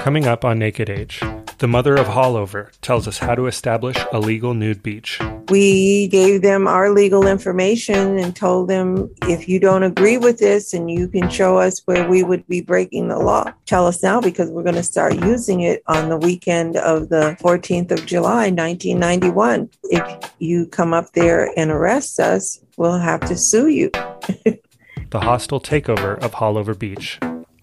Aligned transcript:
Coming 0.00 0.26
up 0.26 0.46
on 0.46 0.58
Naked 0.58 0.88
Age, 0.88 1.20
the 1.58 1.68
mother 1.68 1.94
of 1.94 2.06
Haulover 2.06 2.70
tells 2.80 3.06
us 3.06 3.18
how 3.18 3.34
to 3.34 3.46
establish 3.46 3.98
a 4.12 4.18
legal 4.18 4.54
nude 4.54 4.82
beach. 4.82 5.20
We 5.50 6.08
gave 6.08 6.40
them 6.40 6.66
our 6.66 6.88
legal 6.88 7.26
information 7.26 8.18
and 8.18 8.34
told 8.34 8.70
them 8.70 9.14
if 9.24 9.46
you 9.46 9.60
don't 9.60 9.82
agree 9.82 10.16
with 10.16 10.38
this 10.38 10.72
and 10.72 10.90
you 10.90 11.06
can 11.06 11.28
show 11.28 11.58
us 11.58 11.82
where 11.84 12.08
we 12.08 12.22
would 12.22 12.46
be 12.46 12.62
breaking 12.62 13.08
the 13.08 13.18
law, 13.18 13.52
tell 13.66 13.86
us 13.86 14.02
now 14.02 14.22
because 14.22 14.48
we're 14.48 14.62
going 14.62 14.74
to 14.76 14.82
start 14.82 15.22
using 15.22 15.60
it 15.60 15.82
on 15.86 16.08
the 16.08 16.16
weekend 16.16 16.78
of 16.78 17.10
the 17.10 17.36
14th 17.38 17.90
of 17.90 18.06
July, 18.06 18.48
1991. 18.48 19.68
If 19.84 20.32
you 20.38 20.64
come 20.66 20.94
up 20.94 21.12
there 21.12 21.52
and 21.58 21.70
arrest 21.70 22.18
us, 22.18 22.58
we'll 22.78 22.98
have 22.98 23.20
to 23.28 23.36
sue 23.36 23.68
you. 23.68 23.90
the 25.10 25.20
hostile 25.20 25.60
takeover 25.60 26.18
of 26.20 26.32
Haulover 26.32 26.76
Beach 26.76 27.20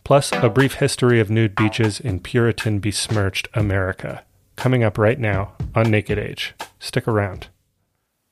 plus 0.08 0.32
a 0.32 0.50
brief 0.50 0.76
history 0.76 1.20
of 1.20 1.30
nude 1.30 1.54
beaches 1.54 2.00
in 2.00 2.18
Puritan 2.18 2.79
besmirched 2.79 3.50
America. 3.54 4.24
Coming 4.56 4.82
up 4.82 4.97
right 4.97 5.20
now 5.20 5.52
on 5.75 5.92
Naked 5.92 6.18
Age. 6.18 6.56
Stick 6.80 7.10
around. 7.10 7.50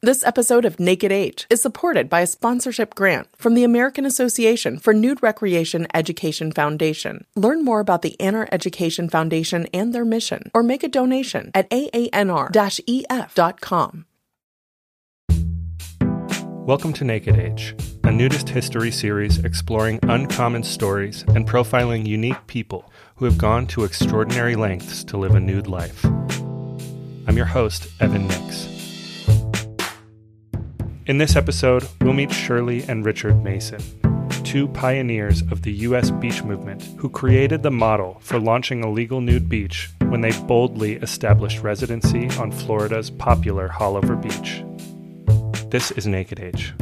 This 0.01 0.23
episode 0.23 0.63
of 0.63 0.79
Naked 0.79 1.11
Age 1.11 1.45
is 1.49 1.61
supported 1.61 2.09
by 2.09 2.21
a 2.21 2.27
sponsorship 2.27 2.95
grant 2.95 3.27
from 3.35 3.55
the 3.55 3.65
American 3.65 4.05
Association 4.05 4.79
for 4.79 4.93
Nude 4.93 5.21
Recreation 5.21 5.85
Education 5.93 6.53
Foundation. 6.53 7.25
Learn 7.35 7.65
more 7.65 7.81
about 7.81 8.03
the 8.03 8.15
ANR 8.21 8.47
Education 8.53 9.09
Foundation 9.09 9.67
and 9.73 9.93
their 9.93 10.05
mission, 10.05 10.49
or 10.53 10.63
make 10.63 10.81
a 10.81 10.87
donation 10.87 11.51
at 11.53 11.69
aanr-ef.com. 11.71 12.45
Welcome 16.65 16.93
to 16.93 17.03
Naked 17.03 17.37
Age, 17.37 17.75
a 18.05 18.11
nudist 18.11 18.49
history 18.49 18.89
series 18.89 19.37
exploring 19.37 19.99
uncommon 20.01 20.63
stories 20.63 21.21
and 21.27 21.47
profiling 21.47 22.07
unique 22.07 22.47
people 22.47 22.91
who 23.17 23.25
have 23.25 23.37
gone 23.37 23.67
to 23.67 23.83
extraordinary 23.83 24.55
lengths 24.55 25.03
to 25.03 25.17
live 25.17 25.35
a 25.35 25.39
nude 25.39 25.67
life. 25.67 26.03
I'm 27.27 27.37
your 27.37 27.45
host, 27.45 27.87
Evan 28.01 28.27
Nix. 28.27 28.65
In 31.05 31.19
this 31.19 31.35
episode, 31.35 31.87
we'll 32.01 32.13
meet 32.13 32.31
Shirley 32.31 32.81
and 32.89 33.05
Richard 33.05 33.43
Mason, 33.43 33.79
two 34.43 34.67
pioneers 34.69 35.43
of 35.51 35.61
the 35.61 35.71
U.S. 35.71 36.09
beach 36.09 36.41
movement 36.41 36.81
who 36.97 37.09
created 37.09 37.61
the 37.61 37.69
model 37.69 38.17
for 38.21 38.39
launching 38.39 38.83
a 38.83 38.89
legal 38.89 39.21
nude 39.21 39.47
beach 39.47 39.91
when 40.07 40.21
they 40.21 40.31
boldly 40.47 40.93
established 40.95 41.61
residency 41.61 42.27
on 42.39 42.51
Florida's 42.51 43.11
popular 43.11 43.69
Haulover 43.69 44.19
Beach. 44.19 44.63
This 45.75 45.91
is 45.91 46.07
Naked 46.07 46.39
Age. 46.39 46.73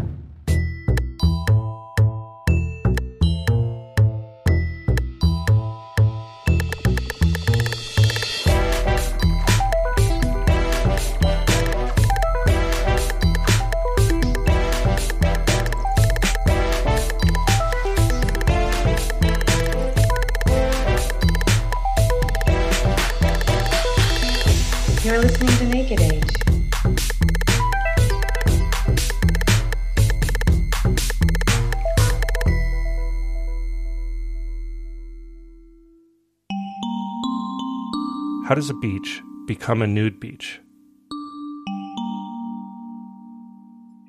How 38.46 38.56
does 38.56 38.70
a 38.70 38.74
beach 38.74 39.22
become 39.48 39.82
a 39.82 39.88
nude 39.88 40.20
beach? 40.20 40.60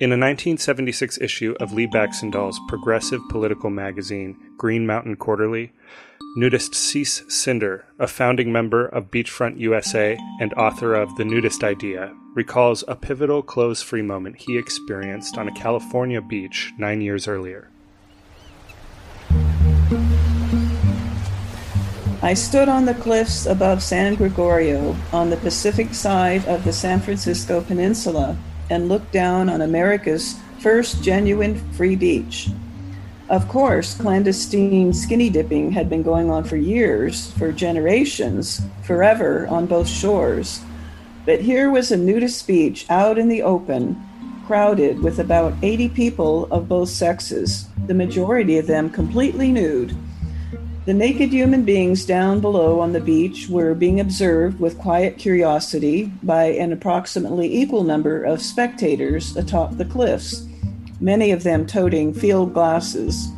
In 0.00 0.10
a 0.10 0.18
1976 0.18 1.18
issue 1.20 1.54
of 1.60 1.72
Lee 1.72 1.86
Baxandall's 1.86 2.58
progressive 2.66 3.20
political 3.30 3.70
magazine, 3.70 4.36
Green 4.56 4.88
Mountain 4.88 5.16
Quarterly, 5.16 5.72
nudist 6.36 6.72
Cec 6.72 7.30
Cinder, 7.30 7.84
a 8.00 8.08
founding 8.08 8.50
member 8.50 8.86
of 8.86 9.12
Beachfront 9.12 9.60
USA 9.60 10.18
and 10.40 10.52
author 10.54 10.94
of 10.94 11.14
The 11.14 11.24
Nudist 11.24 11.62
Idea, 11.62 12.12
recalls 12.34 12.82
a 12.88 12.96
pivotal 12.96 13.40
clothes 13.40 13.82
free 13.82 14.02
moment 14.02 14.40
he 14.40 14.58
experienced 14.58 15.38
on 15.38 15.46
a 15.46 15.54
California 15.54 16.20
beach 16.20 16.72
nine 16.76 17.00
years 17.00 17.28
earlier. 17.28 17.70
I 22.24 22.32
stood 22.32 22.70
on 22.70 22.86
the 22.86 22.94
cliffs 22.94 23.44
above 23.44 23.82
San 23.82 24.14
Gregorio 24.14 24.96
on 25.12 25.28
the 25.28 25.36
Pacific 25.36 25.92
side 25.92 26.42
of 26.48 26.64
the 26.64 26.72
San 26.72 26.98
Francisco 27.00 27.60
Peninsula 27.60 28.38
and 28.70 28.88
looked 28.88 29.12
down 29.12 29.50
on 29.50 29.60
America's 29.60 30.34
first 30.58 31.02
genuine 31.02 31.56
free 31.72 31.96
beach. 31.96 32.48
Of 33.28 33.46
course, 33.46 33.92
clandestine 33.92 34.94
skinny 34.94 35.28
dipping 35.28 35.70
had 35.72 35.90
been 35.90 36.02
going 36.02 36.30
on 36.30 36.44
for 36.44 36.56
years, 36.56 37.30
for 37.32 37.52
generations, 37.52 38.62
forever 38.84 39.46
on 39.48 39.66
both 39.66 39.86
shores. 39.86 40.62
But 41.26 41.42
here 41.42 41.70
was 41.70 41.92
a 41.92 41.96
nudist 41.98 42.46
beach 42.46 42.86
out 42.88 43.18
in 43.18 43.28
the 43.28 43.42
open, 43.42 44.02
crowded 44.46 45.02
with 45.02 45.18
about 45.18 45.52
80 45.60 45.90
people 45.90 46.46
of 46.50 46.70
both 46.70 46.88
sexes, 46.88 47.66
the 47.86 47.92
majority 47.92 48.56
of 48.56 48.66
them 48.66 48.88
completely 48.88 49.52
nude. 49.52 49.94
The 50.86 50.92
naked 50.92 51.32
human 51.32 51.62
beings 51.62 52.04
down 52.04 52.40
below 52.40 52.78
on 52.78 52.92
the 52.92 53.00
beach 53.00 53.48
were 53.48 53.74
being 53.74 54.00
observed 54.00 54.60
with 54.60 54.76
quiet 54.76 55.16
curiosity 55.16 56.12
by 56.22 56.44
an 56.44 56.74
approximately 56.74 57.56
equal 57.56 57.84
number 57.84 58.22
of 58.22 58.42
spectators 58.42 59.34
atop 59.34 59.78
the 59.78 59.86
cliffs, 59.86 60.46
many 61.00 61.30
of 61.30 61.42
them 61.42 61.66
toting 61.66 62.12
field 62.12 62.52
glasses. 62.52 63.30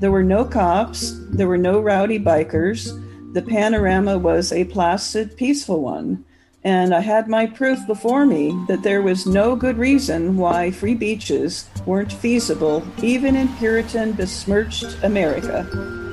There 0.00 0.10
were 0.10 0.22
no 0.22 0.46
cops, 0.46 1.12
there 1.32 1.48
were 1.48 1.58
no 1.58 1.80
rowdy 1.80 2.18
bikers. 2.18 2.98
The 3.34 3.42
panorama 3.42 4.16
was 4.16 4.50
a 4.50 4.64
placid, 4.64 5.36
peaceful 5.36 5.82
one, 5.82 6.24
and 6.62 6.94
I 6.94 7.00
had 7.00 7.28
my 7.28 7.44
proof 7.44 7.86
before 7.86 8.24
me 8.24 8.58
that 8.68 8.82
there 8.82 9.02
was 9.02 9.26
no 9.26 9.54
good 9.54 9.76
reason 9.76 10.38
why 10.38 10.70
free 10.70 10.94
beaches 10.94 11.68
weren't 11.84 12.10
feasible 12.10 12.82
even 13.02 13.36
in 13.36 13.54
Puritan 13.56 14.12
besmirched 14.12 14.96
America. 15.02 16.03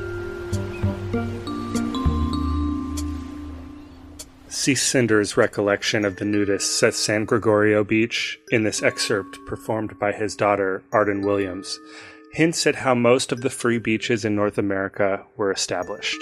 Cinder's 4.62 5.38
recollection 5.38 6.06
of 6.06 6.18
the 6.18 6.26
nudists 6.26 6.84
at 6.88 6.94
San 6.94 7.26
Gregorio 7.26 7.84
Beach 7.84 8.40
in 8.52 8.64
this 8.64 8.84
excerpt 8.84 9.44
performed 9.48 9.98
by 9.98 10.12
his 10.12 10.36
daughter, 10.36 10.84
Arden 10.92 11.22
Williams, 11.22 11.80
hints 12.34 12.68
at 12.68 12.76
how 12.76 12.94
most 12.94 13.32
of 13.32 13.42
the 13.42 13.50
free 13.50 13.80
beaches 13.80 14.24
in 14.24 14.36
North 14.36 14.60
America 14.60 15.26
were 15.36 15.52
established. 15.52 16.22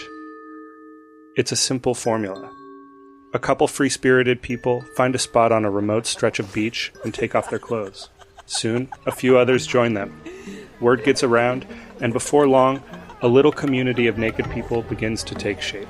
It's 1.35 1.51
a 1.51 1.57
simple 1.57 1.94
formula. 1.94 2.49
A 3.33 3.39
couple 3.39 3.67
free 3.67 3.89
spirited 3.89 4.41
people 4.41 4.85
find 4.95 5.13
a 5.16 5.19
spot 5.19 5.51
on 5.51 5.66
a 5.66 5.69
remote 5.69 6.05
stretch 6.05 6.39
of 6.39 6.53
beach 6.53 6.94
and 7.03 7.13
take 7.13 7.35
off 7.35 7.49
their 7.49 7.59
clothes. 7.59 8.07
Soon, 8.45 8.89
a 9.05 9.11
few 9.11 9.38
others 9.38 9.67
join 9.67 9.95
them. 9.95 10.23
Word 10.79 11.03
gets 11.03 11.23
around, 11.23 11.67
and 11.99 12.13
before 12.13 12.47
long, 12.47 12.81
a 13.22 13.28
little 13.28 13.51
community 13.51 14.07
of 14.07 14.17
naked 14.17 14.49
people 14.49 14.83
begins 14.83 15.25
to 15.25 15.35
take 15.35 15.59
shape. 15.59 15.89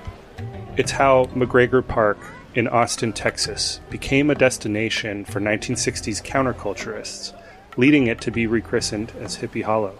It's 0.77 0.91
how 0.91 1.25
McGregor 1.35 1.87
Park 1.87 2.17
in 2.59 2.67
Austin, 2.67 3.13
Texas, 3.13 3.79
became 3.89 4.29
a 4.29 4.35
destination 4.35 5.23
for 5.23 5.39
1960s 5.39 6.21
counterculturists, 6.21 7.33
leading 7.77 8.07
it 8.07 8.19
to 8.19 8.31
be 8.31 8.47
rechristened 8.47 9.13
as 9.21 9.37
Hippie 9.37 9.63
Hollow. 9.63 9.97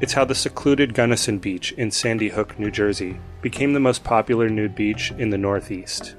It's 0.00 0.14
how 0.14 0.24
the 0.24 0.34
secluded 0.34 0.94
Gunnison 0.94 1.36
Beach 1.36 1.72
in 1.72 1.90
Sandy 1.90 2.30
Hook, 2.30 2.58
New 2.58 2.70
Jersey, 2.70 3.20
became 3.42 3.74
the 3.74 3.80
most 3.80 4.02
popular 4.02 4.48
nude 4.48 4.74
beach 4.74 5.12
in 5.18 5.28
the 5.28 5.36
Northeast. 5.36 6.14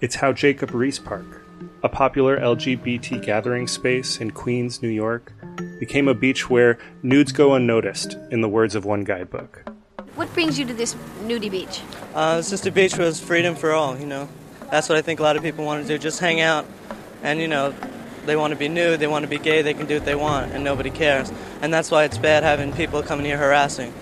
It's 0.00 0.16
how 0.16 0.32
Jacob 0.32 0.72
Riis 0.72 1.02
Park, 1.02 1.46
a 1.84 1.88
popular 1.88 2.36
LGBT 2.40 3.24
gathering 3.24 3.68
space 3.68 4.20
in 4.20 4.32
Queens, 4.32 4.82
New 4.82 4.88
York, 4.88 5.32
became 5.78 6.08
a 6.08 6.14
beach 6.14 6.50
where 6.50 6.76
nudes 7.04 7.30
go 7.30 7.54
unnoticed, 7.54 8.18
in 8.32 8.40
the 8.40 8.48
words 8.48 8.74
of 8.74 8.84
one 8.84 9.04
guidebook. 9.04 9.62
What 10.16 10.32
brings 10.34 10.58
you 10.58 10.66
to 10.66 10.74
this 10.74 10.94
nudie 11.22 11.52
beach? 11.52 11.82
Uh, 12.16 12.38
it's 12.40 12.50
just 12.50 12.66
a 12.66 12.72
beach 12.72 12.98
where 12.98 13.06
it's 13.06 13.20
freedom 13.20 13.54
for 13.54 13.70
all, 13.70 13.96
you 13.96 14.06
know. 14.06 14.28
That's 14.70 14.88
what 14.88 14.98
I 14.98 15.02
think 15.02 15.20
a 15.20 15.22
lot 15.22 15.36
of 15.36 15.42
people 15.42 15.64
want 15.64 15.82
to 15.82 15.88
do, 15.88 15.98
just 15.98 16.20
hang 16.20 16.40
out 16.40 16.66
and, 17.22 17.40
you 17.40 17.48
know, 17.48 17.74
they 18.26 18.36
want 18.36 18.52
to 18.52 18.58
be 18.58 18.68
nude, 18.68 19.00
they 19.00 19.06
want 19.06 19.24
to 19.24 19.28
be 19.28 19.38
gay, 19.38 19.62
they 19.62 19.74
can 19.74 19.86
do 19.86 19.94
what 19.94 20.04
they 20.04 20.14
want, 20.14 20.52
and 20.52 20.64
nobody 20.64 20.90
cares. 20.90 21.32
And 21.62 21.72
that's 21.72 21.90
why 21.90 22.04
it's 22.04 22.18
bad 22.18 22.42
having 22.42 22.72
people 22.72 23.02
coming 23.02 23.26
here 23.26 23.38
harassing. 23.38 23.92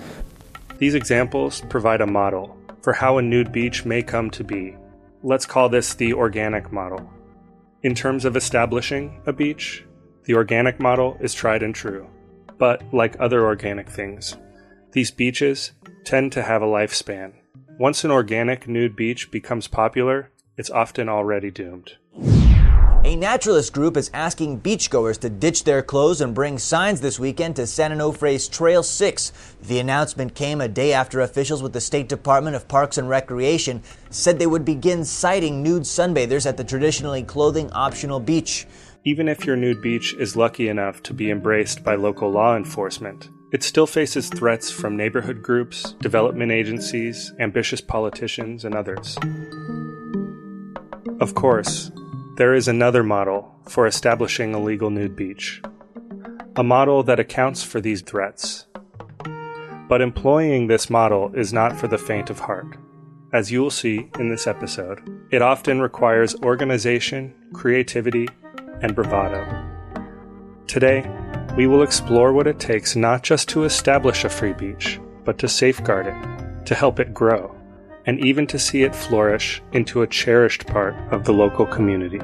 These 0.77 0.95
examples 0.95 1.61
provide 1.69 2.01
a 2.01 2.07
model 2.07 2.57
for 2.81 2.93
how 2.93 3.17
a 3.17 3.21
nude 3.21 3.51
beach 3.51 3.85
may 3.85 4.01
come 4.01 4.29
to 4.31 4.43
be. 4.43 4.75
Let's 5.23 5.45
call 5.45 5.69
this 5.69 5.93
the 5.93 6.13
organic 6.13 6.71
model. 6.71 7.09
In 7.81 7.95
terms 7.95 8.25
of 8.25 8.35
establishing 8.35 9.21
a 9.25 9.33
beach, 9.33 9.85
the 10.25 10.35
organic 10.35 10.79
model 10.79 11.17
is 11.21 11.33
tried 11.33 11.63
and 11.63 11.75
true. 11.75 12.07
But 12.57 12.83
like 12.93 13.15
other 13.19 13.45
organic 13.45 13.89
things, 13.89 14.37
these 14.91 15.11
beaches 15.11 15.71
tend 16.03 16.31
to 16.33 16.43
have 16.43 16.61
a 16.61 16.65
lifespan, 16.65 17.33
Once 17.79 18.03
an 18.03 18.11
organic 18.11 18.67
nude 18.67 18.95
beach 18.95 19.31
becomes 19.31 19.67
popular, 19.67 20.29
it's 20.57 20.69
often 20.69 21.09
already 21.09 21.51
doomed. 21.51 21.97
A 23.05 23.17
naturalist 23.17 23.73
group 23.73 23.97
is 23.97 24.09
asking 24.13 24.61
beachgoers 24.61 25.19
to 25.19 25.29
ditch 25.29 25.65
their 25.65 25.81
clothes 25.81 26.21
and 26.21 26.33
bring 26.33 26.57
signs 26.57 27.01
this 27.01 27.19
weekend 27.19 27.57
to 27.57 27.67
San 27.67 27.91
Onofre's 27.91 28.47
Trail 28.47 28.81
6. 28.81 29.33
The 29.61 29.79
announcement 29.79 30.35
came 30.35 30.61
a 30.61 30.69
day 30.69 30.93
after 30.93 31.19
officials 31.19 31.61
with 31.61 31.73
the 31.73 31.81
State 31.81 32.07
Department 32.07 32.55
of 32.55 32.69
Parks 32.69 32.97
and 32.97 33.09
Recreation 33.09 33.83
said 34.09 34.39
they 34.39 34.47
would 34.47 34.63
begin 34.63 35.03
citing 35.03 35.61
nude 35.61 35.83
sunbathers 35.83 36.45
at 36.45 36.55
the 36.55 36.63
traditionally 36.63 37.23
clothing 37.23 37.69
optional 37.73 38.21
beach. 38.21 38.65
Even 39.03 39.27
if 39.27 39.45
your 39.45 39.57
nude 39.57 39.81
beach 39.81 40.13
is 40.17 40.37
lucky 40.37 40.69
enough 40.69 41.03
to 41.03 41.13
be 41.13 41.29
embraced 41.29 41.83
by 41.83 41.95
local 41.95 42.29
law 42.29 42.55
enforcement, 42.55 43.29
it 43.51 43.63
still 43.63 43.85
faces 43.85 44.29
threats 44.29 44.71
from 44.71 44.95
neighborhood 44.95 45.43
groups, 45.43 45.91
development 45.99 46.53
agencies, 46.53 47.33
ambitious 47.37 47.81
politicians, 47.81 48.63
and 48.63 48.73
others. 48.73 49.17
Of 51.23 51.35
course, 51.35 51.89
there 52.35 52.53
is 52.53 52.67
another 52.67 53.01
model 53.01 53.55
for 53.69 53.87
establishing 53.87 54.53
a 54.53 54.61
legal 54.61 54.89
nude 54.89 55.15
beach, 55.15 55.61
a 56.57 56.63
model 56.65 57.01
that 57.03 57.17
accounts 57.17 57.63
for 57.63 57.79
these 57.79 58.01
threats. 58.01 58.65
But 59.87 60.01
employing 60.01 60.67
this 60.67 60.89
model 60.89 61.33
is 61.33 61.53
not 61.53 61.79
for 61.79 61.87
the 61.87 61.97
faint 61.97 62.29
of 62.29 62.41
heart. 62.41 62.75
As 63.31 63.53
you 63.53 63.61
will 63.61 63.71
see 63.71 64.09
in 64.19 64.27
this 64.27 64.47
episode, 64.47 64.99
it 65.31 65.41
often 65.41 65.79
requires 65.79 66.35
organization, 66.43 67.33
creativity, 67.53 68.27
and 68.81 68.93
bravado. 68.93 69.45
Today, 70.67 71.09
we 71.55 71.67
will 71.67 71.83
explore 71.83 72.33
what 72.33 72.47
it 72.47 72.59
takes 72.59 72.97
not 72.97 73.23
just 73.23 73.47
to 73.47 73.63
establish 73.63 74.25
a 74.25 74.29
free 74.29 74.51
beach, 74.51 74.99
but 75.23 75.37
to 75.37 75.47
safeguard 75.47 76.07
it, 76.07 76.65
to 76.65 76.75
help 76.75 76.99
it 76.99 77.13
grow 77.13 77.55
and 78.05 78.23
even 78.25 78.45
to 78.47 78.59
see 78.59 78.83
it 78.83 78.95
flourish 78.95 79.61
into 79.71 80.01
a 80.01 80.07
cherished 80.07 80.67
part 80.67 80.95
of 81.11 81.23
the 81.23 81.33
local 81.33 81.65
community. 81.65 82.21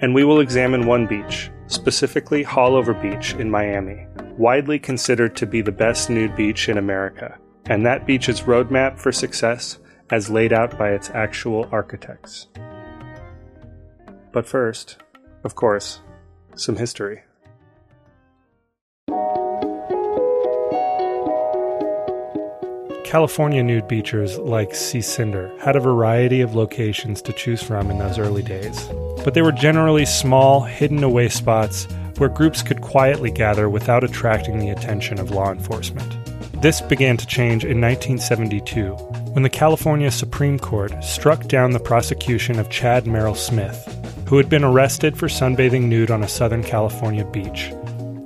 And 0.00 0.14
we 0.14 0.24
will 0.24 0.40
examine 0.40 0.86
one 0.86 1.06
beach, 1.06 1.50
specifically 1.66 2.44
Haulover 2.44 3.00
Beach 3.00 3.34
in 3.34 3.50
Miami, 3.50 4.06
widely 4.36 4.78
considered 4.78 5.36
to 5.36 5.46
be 5.46 5.62
the 5.62 5.72
best 5.72 6.10
nude 6.10 6.34
beach 6.34 6.68
in 6.68 6.78
America, 6.78 7.38
and 7.66 7.84
that 7.86 8.06
beach's 8.06 8.42
roadmap 8.42 8.98
for 8.98 9.12
success 9.12 9.78
as 10.10 10.28
laid 10.30 10.52
out 10.52 10.76
by 10.78 10.90
its 10.90 11.10
actual 11.10 11.68
architects. 11.72 12.48
But 14.32 14.46
first, 14.46 14.96
of 15.44 15.54
course, 15.54 16.00
some 16.54 16.76
history. 16.76 17.22
California 23.12 23.62
nude 23.62 23.86
beachers 23.88 24.38
like 24.38 24.70
Cec 24.70 25.04
Cinder 25.04 25.52
had 25.60 25.76
a 25.76 25.80
variety 25.80 26.40
of 26.40 26.54
locations 26.54 27.20
to 27.20 27.32
choose 27.34 27.62
from 27.62 27.90
in 27.90 27.98
those 27.98 28.18
early 28.18 28.42
days, 28.42 28.88
but 29.22 29.34
they 29.34 29.42
were 29.42 29.52
generally 29.52 30.06
small, 30.06 30.62
hidden 30.62 31.04
away 31.04 31.28
spots 31.28 31.86
where 32.16 32.30
groups 32.30 32.62
could 32.62 32.80
quietly 32.80 33.30
gather 33.30 33.68
without 33.68 34.02
attracting 34.02 34.58
the 34.58 34.70
attention 34.70 35.20
of 35.20 35.30
law 35.30 35.52
enforcement. 35.52 36.10
This 36.62 36.80
began 36.80 37.18
to 37.18 37.26
change 37.26 37.66
in 37.66 37.82
1972 37.82 38.94
when 39.34 39.42
the 39.42 39.50
California 39.50 40.10
Supreme 40.10 40.58
Court 40.58 41.04
struck 41.04 41.48
down 41.48 41.72
the 41.72 41.80
prosecution 41.80 42.58
of 42.58 42.70
Chad 42.70 43.06
Merrill 43.06 43.34
Smith, 43.34 43.76
who 44.26 44.38
had 44.38 44.48
been 44.48 44.64
arrested 44.64 45.18
for 45.18 45.28
sunbathing 45.28 45.82
nude 45.82 46.10
on 46.10 46.22
a 46.22 46.28
Southern 46.28 46.62
California 46.64 47.26
beach. 47.26 47.72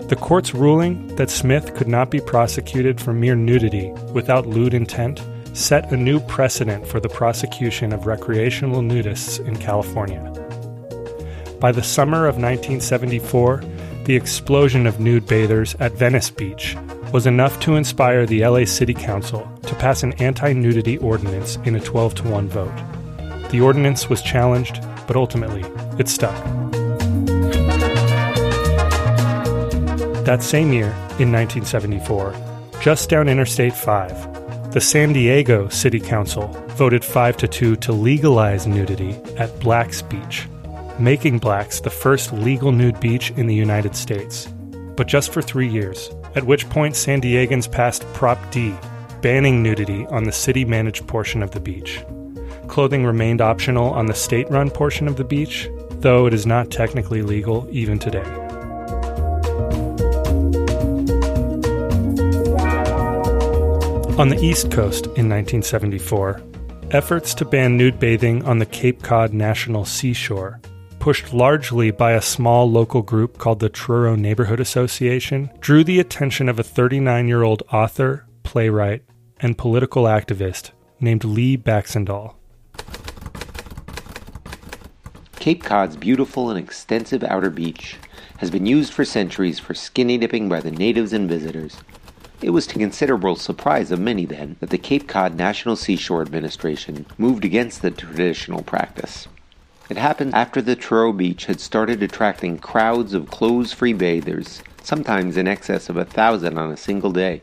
The 0.08 0.14
court's 0.14 0.54
ruling 0.54 1.08
that 1.16 1.30
Smith 1.30 1.74
could 1.74 1.88
not 1.88 2.12
be 2.12 2.20
prosecuted 2.20 3.00
for 3.00 3.12
mere 3.12 3.34
nudity 3.34 3.90
without 4.12 4.46
lewd 4.46 4.72
intent 4.72 5.20
set 5.52 5.90
a 5.90 5.96
new 5.96 6.20
precedent 6.20 6.86
for 6.86 7.00
the 7.00 7.08
prosecution 7.08 7.92
of 7.92 8.06
recreational 8.06 8.82
nudists 8.82 9.44
in 9.44 9.56
California. 9.56 10.22
By 11.58 11.72
the 11.72 11.82
summer 11.82 12.26
of 12.26 12.36
1974, 12.36 13.64
the 14.04 14.14
explosion 14.14 14.86
of 14.86 15.00
nude 15.00 15.26
bathers 15.26 15.74
at 15.80 15.94
Venice 15.94 16.30
Beach 16.30 16.76
was 17.12 17.26
enough 17.26 17.58
to 17.60 17.74
inspire 17.74 18.26
the 18.26 18.46
LA 18.46 18.64
City 18.64 18.94
Council 18.94 19.50
to 19.62 19.74
pass 19.74 20.04
an 20.04 20.12
anti 20.14 20.52
nudity 20.52 20.98
ordinance 20.98 21.56
in 21.64 21.74
a 21.74 21.80
12 21.80 22.14
to 22.16 22.28
1 22.28 22.48
vote. 22.48 23.50
The 23.50 23.60
ordinance 23.60 24.08
was 24.08 24.22
challenged, 24.22 24.80
but 25.08 25.16
ultimately, 25.16 25.64
it 25.98 26.08
stuck. 26.08 26.36
That 30.26 30.42
same 30.42 30.72
year, 30.72 30.88
in 31.20 31.30
1974, 31.30 32.34
just 32.80 33.08
down 33.08 33.28
Interstate 33.28 33.72
5, 33.72 34.72
the 34.72 34.80
San 34.80 35.12
Diego 35.12 35.68
City 35.68 36.00
Council 36.00 36.48
voted 36.70 37.04
5 37.04 37.36
to 37.36 37.46
2 37.46 37.76
to 37.76 37.92
legalize 37.92 38.66
nudity 38.66 39.12
at 39.38 39.56
Black's 39.60 40.02
Beach, 40.02 40.48
making 40.98 41.38
Black's 41.38 41.78
the 41.78 41.90
first 41.90 42.32
legal 42.32 42.72
nude 42.72 42.98
beach 42.98 43.30
in 43.36 43.46
the 43.46 43.54
United 43.54 43.94
States. 43.94 44.48
But 44.96 45.06
just 45.06 45.32
for 45.32 45.42
three 45.42 45.68
years, 45.68 46.10
at 46.34 46.42
which 46.42 46.68
point 46.70 46.96
San 46.96 47.20
Diegans 47.20 47.70
passed 47.70 48.02
Prop 48.12 48.50
D, 48.50 48.74
banning 49.22 49.62
nudity 49.62 50.06
on 50.06 50.24
the 50.24 50.32
city 50.32 50.64
managed 50.64 51.06
portion 51.06 51.40
of 51.40 51.52
the 51.52 51.60
beach. 51.60 52.04
Clothing 52.66 53.04
remained 53.04 53.40
optional 53.40 53.90
on 53.90 54.06
the 54.06 54.12
state 54.12 54.50
run 54.50 54.70
portion 54.70 55.06
of 55.06 55.18
the 55.18 55.22
beach, 55.22 55.68
though 56.00 56.26
it 56.26 56.34
is 56.34 56.46
not 56.46 56.72
technically 56.72 57.22
legal 57.22 57.68
even 57.70 58.00
today. 58.00 58.45
On 64.18 64.30
the 64.30 64.42
East 64.42 64.70
Coast 64.70 65.04
in 65.08 65.28
1974, 65.28 66.40
efforts 66.92 67.34
to 67.34 67.44
ban 67.44 67.76
nude 67.76 68.00
bathing 68.00 68.42
on 68.46 68.58
the 68.58 68.64
Cape 68.64 69.02
Cod 69.02 69.34
National 69.34 69.84
Seashore, 69.84 70.58
pushed 70.98 71.34
largely 71.34 71.90
by 71.90 72.12
a 72.12 72.22
small 72.22 72.70
local 72.70 73.02
group 73.02 73.36
called 73.36 73.60
the 73.60 73.68
Truro 73.68 74.16
Neighborhood 74.16 74.58
Association, 74.58 75.50
drew 75.60 75.84
the 75.84 76.00
attention 76.00 76.48
of 76.48 76.58
a 76.58 76.62
39 76.62 77.28
year 77.28 77.42
old 77.42 77.62
author, 77.70 78.24
playwright, 78.42 79.02
and 79.40 79.58
political 79.58 80.04
activist 80.04 80.70
named 80.98 81.22
Lee 81.22 81.58
Baxandall. 81.58 82.36
Cape 85.38 85.62
Cod's 85.62 85.94
beautiful 85.94 86.48
and 86.48 86.58
extensive 86.58 87.22
outer 87.22 87.50
beach 87.50 87.98
has 88.38 88.50
been 88.50 88.64
used 88.64 88.94
for 88.94 89.04
centuries 89.04 89.58
for 89.58 89.74
skinny 89.74 90.16
dipping 90.16 90.48
by 90.48 90.60
the 90.60 90.70
natives 90.70 91.12
and 91.12 91.28
visitors. 91.28 91.76
It 92.42 92.50
was 92.50 92.66
to 92.66 92.78
considerable 92.78 93.36
surprise 93.36 93.90
of 93.90 93.98
many 93.98 94.26
then 94.26 94.56
that 94.60 94.68
the 94.68 94.76
Cape 94.76 95.08
Cod 95.08 95.36
National 95.36 95.74
Seashore 95.74 96.20
Administration 96.20 97.06
moved 97.16 97.46
against 97.46 97.80
the 97.80 97.90
traditional 97.90 98.62
practice. 98.62 99.26
It 99.88 99.96
happened 99.96 100.34
after 100.34 100.60
the 100.60 100.76
Truro 100.76 101.14
Beach 101.14 101.46
had 101.46 101.60
started 101.60 102.02
attracting 102.02 102.58
crowds 102.58 103.14
of 103.14 103.30
clothes 103.30 103.72
free 103.72 103.94
bathers, 103.94 104.62
sometimes 104.82 105.38
in 105.38 105.48
excess 105.48 105.88
of 105.88 105.96
a 105.96 106.04
thousand 106.04 106.58
on 106.58 106.70
a 106.70 106.76
single 106.76 107.10
day. 107.10 107.40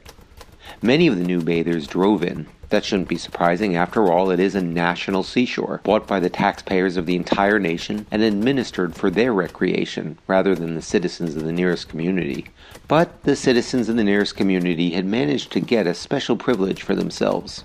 Many 0.81 1.07
of 1.07 1.17
the 1.17 1.23
new 1.23 1.41
bathers 1.41 1.87
drove 1.87 2.23
in. 2.23 2.45
That 2.69 2.85
shouldn't 2.85 3.07
be 3.07 3.17
surprising. 3.17 3.75
After 3.75 4.11
all, 4.11 4.29
it 4.29 4.39
is 4.39 4.55
a 4.55 4.61
national 4.61 5.23
seashore, 5.23 5.81
bought 5.83 6.07
by 6.07 6.19
the 6.19 6.29
taxpayers 6.29 6.97
of 6.97 7.05
the 7.05 7.15
entire 7.15 7.59
nation 7.59 8.05
and 8.11 8.21
administered 8.21 8.95
for 8.95 9.09
their 9.09 9.33
recreation 9.33 10.17
rather 10.27 10.53
than 10.53 10.75
the 10.75 10.81
citizens 10.81 11.35
of 11.35 11.43
the 11.45 11.51
nearest 11.51 11.89
community. 11.89 12.45
But 12.87 13.23
the 13.23 13.35
citizens 13.35 13.89
of 13.89 13.95
the 13.95 14.03
nearest 14.03 14.35
community 14.35 14.91
had 14.91 15.05
managed 15.05 15.51
to 15.53 15.59
get 15.59 15.87
a 15.87 15.93
special 15.93 16.35
privilege 16.35 16.81
for 16.81 16.95
themselves. 16.95 17.63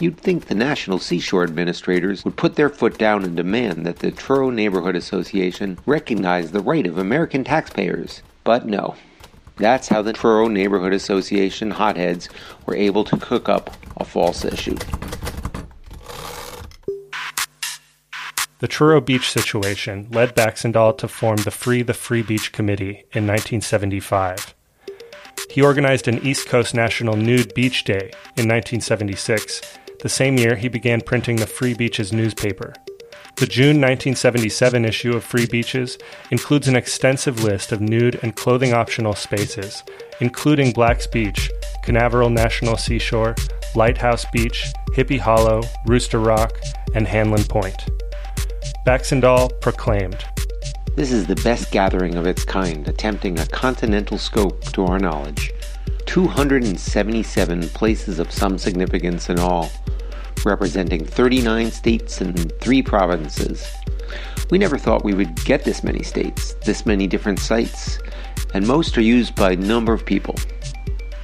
You'd 0.00 0.18
think 0.18 0.46
the 0.46 0.54
National 0.54 0.98
Seashore 0.98 1.42
Administrators 1.42 2.24
would 2.24 2.36
put 2.36 2.54
their 2.54 2.68
foot 2.68 2.98
down 2.98 3.24
and 3.24 3.34
demand 3.34 3.84
that 3.84 3.98
the 3.98 4.12
Truro 4.12 4.50
Neighborhood 4.50 4.94
Association 4.94 5.78
recognize 5.86 6.52
the 6.52 6.60
right 6.60 6.86
of 6.86 6.98
American 6.98 7.42
taxpayers. 7.42 8.22
But 8.44 8.66
no. 8.66 8.94
That's 9.56 9.88
how 9.88 10.02
the 10.02 10.12
Truro 10.12 10.46
Neighborhood 10.46 10.92
Association 10.92 11.72
hotheads 11.72 12.28
were 12.64 12.76
able 12.76 13.02
to 13.04 13.16
cook 13.16 13.48
up 13.48 13.74
a 13.96 14.04
false 14.04 14.44
issue. 14.44 14.76
The 18.60 18.68
Truro 18.68 19.00
Beach 19.00 19.30
situation 19.30 20.08
led 20.12 20.36
Baxandall 20.36 20.96
to 20.98 21.08
form 21.08 21.38
the 21.38 21.50
Free 21.50 21.82
the 21.82 21.94
Free 21.94 22.22
Beach 22.22 22.52
Committee 22.52 23.04
in 23.12 23.26
1975. 23.26 24.54
He 25.50 25.62
organized 25.62 26.08
an 26.08 26.24
East 26.26 26.46
Coast 26.46 26.74
National 26.74 27.16
Nude 27.16 27.54
Beach 27.54 27.84
Day 27.84 28.10
in 28.36 28.46
1976. 28.46 29.62
The 30.00 30.08
same 30.08 30.36
year, 30.36 30.56
he 30.56 30.68
began 30.68 31.00
printing 31.00 31.36
the 31.36 31.46
Free 31.46 31.74
Beaches 31.74 32.12
newspaper. 32.12 32.74
The 33.36 33.46
June 33.46 33.80
1977 33.80 34.84
issue 34.84 35.16
of 35.16 35.24
Free 35.24 35.46
Beaches 35.46 35.96
includes 36.30 36.68
an 36.68 36.76
extensive 36.76 37.44
list 37.44 37.72
of 37.72 37.80
nude 37.80 38.18
and 38.22 38.34
clothing 38.34 38.72
optional 38.72 39.14
spaces, 39.14 39.82
including 40.20 40.72
Black's 40.72 41.06
Beach, 41.06 41.50
Canaveral 41.82 42.30
National 42.30 42.76
Seashore, 42.76 43.34
Lighthouse 43.74 44.26
Beach, 44.32 44.66
Hippie 44.90 45.20
Hollow, 45.20 45.62
Rooster 45.86 46.18
Rock, 46.18 46.58
and 46.94 47.06
Hanlon 47.06 47.44
Point. 47.44 47.86
Baxandall 48.84 49.50
proclaimed 49.60 50.24
This 50.98 51.12
is 51.12 51.28
the 51.28 51.36
best 51.36 51.70
gathering 51.70 52.16
of 52.16 52.26
its 52.26 52.44
kind, 52.44 52.88
attempting 52.88 53.38
a 53.38 53.46
continental 53.46 54.18
scope 54.18 54.64
to 54.72 54.84
our 54.84 54.98
knowledge. 54.98 55.52
277 56.06 57.68
places 57.68 58.18
of 58.18 58.32
some 58.32 58.58
significance 58.58 59.30
in 59.30 59.38
all. 59.38 59.70
representing 60.44 61.04
39 61.04 61.70
states 61.70 62.20
and 62.20 62.52
3 62.58 62.82
provinces. 62.82 63.64
We 64.50 64.58
never 64.58 64.76
thought 64.76 65.04
we 65.04 65.14
would 65.14 65.36
get 65.44 65.62
this 65.62 65.84
many 65.84 66.02
states, 66.02 66.54
this 66.64 66.84
many 66.84 67.06
different 67.06 67.38
sites, 67.38 68.00
and 68.52 68.66
most 68.66 68.98
are 68.98 69.02
used 69.02 69.36
by 69.36 69.52
a 69.52 69.56
number 69.56 69.92
of 69.92 70.04
people. 70.04 70.34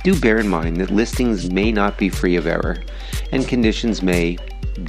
Do 0.05 0.17
bear 0.21 0.39
in 0.39 0.49
mind 0.49 0.77
that 0.77 0.93
listings 0.93 1.51
may 1.51 1.73
not 1.73 1.99
be 1.99 2.09
free 2.09 2.37
of 2.37 2.47
error, 2.47 2.81
and 3.33 3.49
conditions 3.49 4.03
may, 4.03 4.39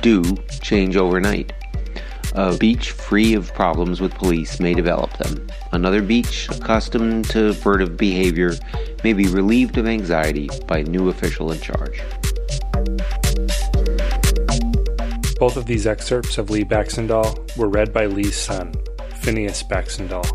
do, 0.03 0.21
change 0.61 0.95
overnight. 0.95 1.53
A 2.37 2.57
beach 2.57 2.91
free 2.91 3.33
of 3.33 3.53
problems 3.53 4.01
with 4.01 4.13
police 4.13 4.59
may 4.59 4.73
develop 4.73 5.17
them. 5.17 5.47
Another 5.71 6.01
beach, 6.01 6.49
accustomed 6.49 7.29
to 7.29 7.53
furtive 7.53 7.95
behavior, 7.95 8.55
may 9.05 9.13
be 9.13 9.27
relieved 9.27 9.77
of 9.77 9.87
anxiety 9.87 10.49
by 10.67 10.79
a 10.79 10.83
new 10.83 11.07
official 11.07 11.53
in 11.53 11.61
charge. 11.61 12.01
Both 15.39 15.55
of 15.55 15.65
these 15.65 15.87
excerpts 15.87 16.37
of 16.37 16.49
Lee 16.49 16.65
Baxandall 16.65 17.55
were 17.55 17.69
read 17.69 17.93
by 17.93 18.05
Lee's 18.07 18.35
son, 18.35 18.73
Phineas 19.21 19.63
Baxandall. 19.63 20.25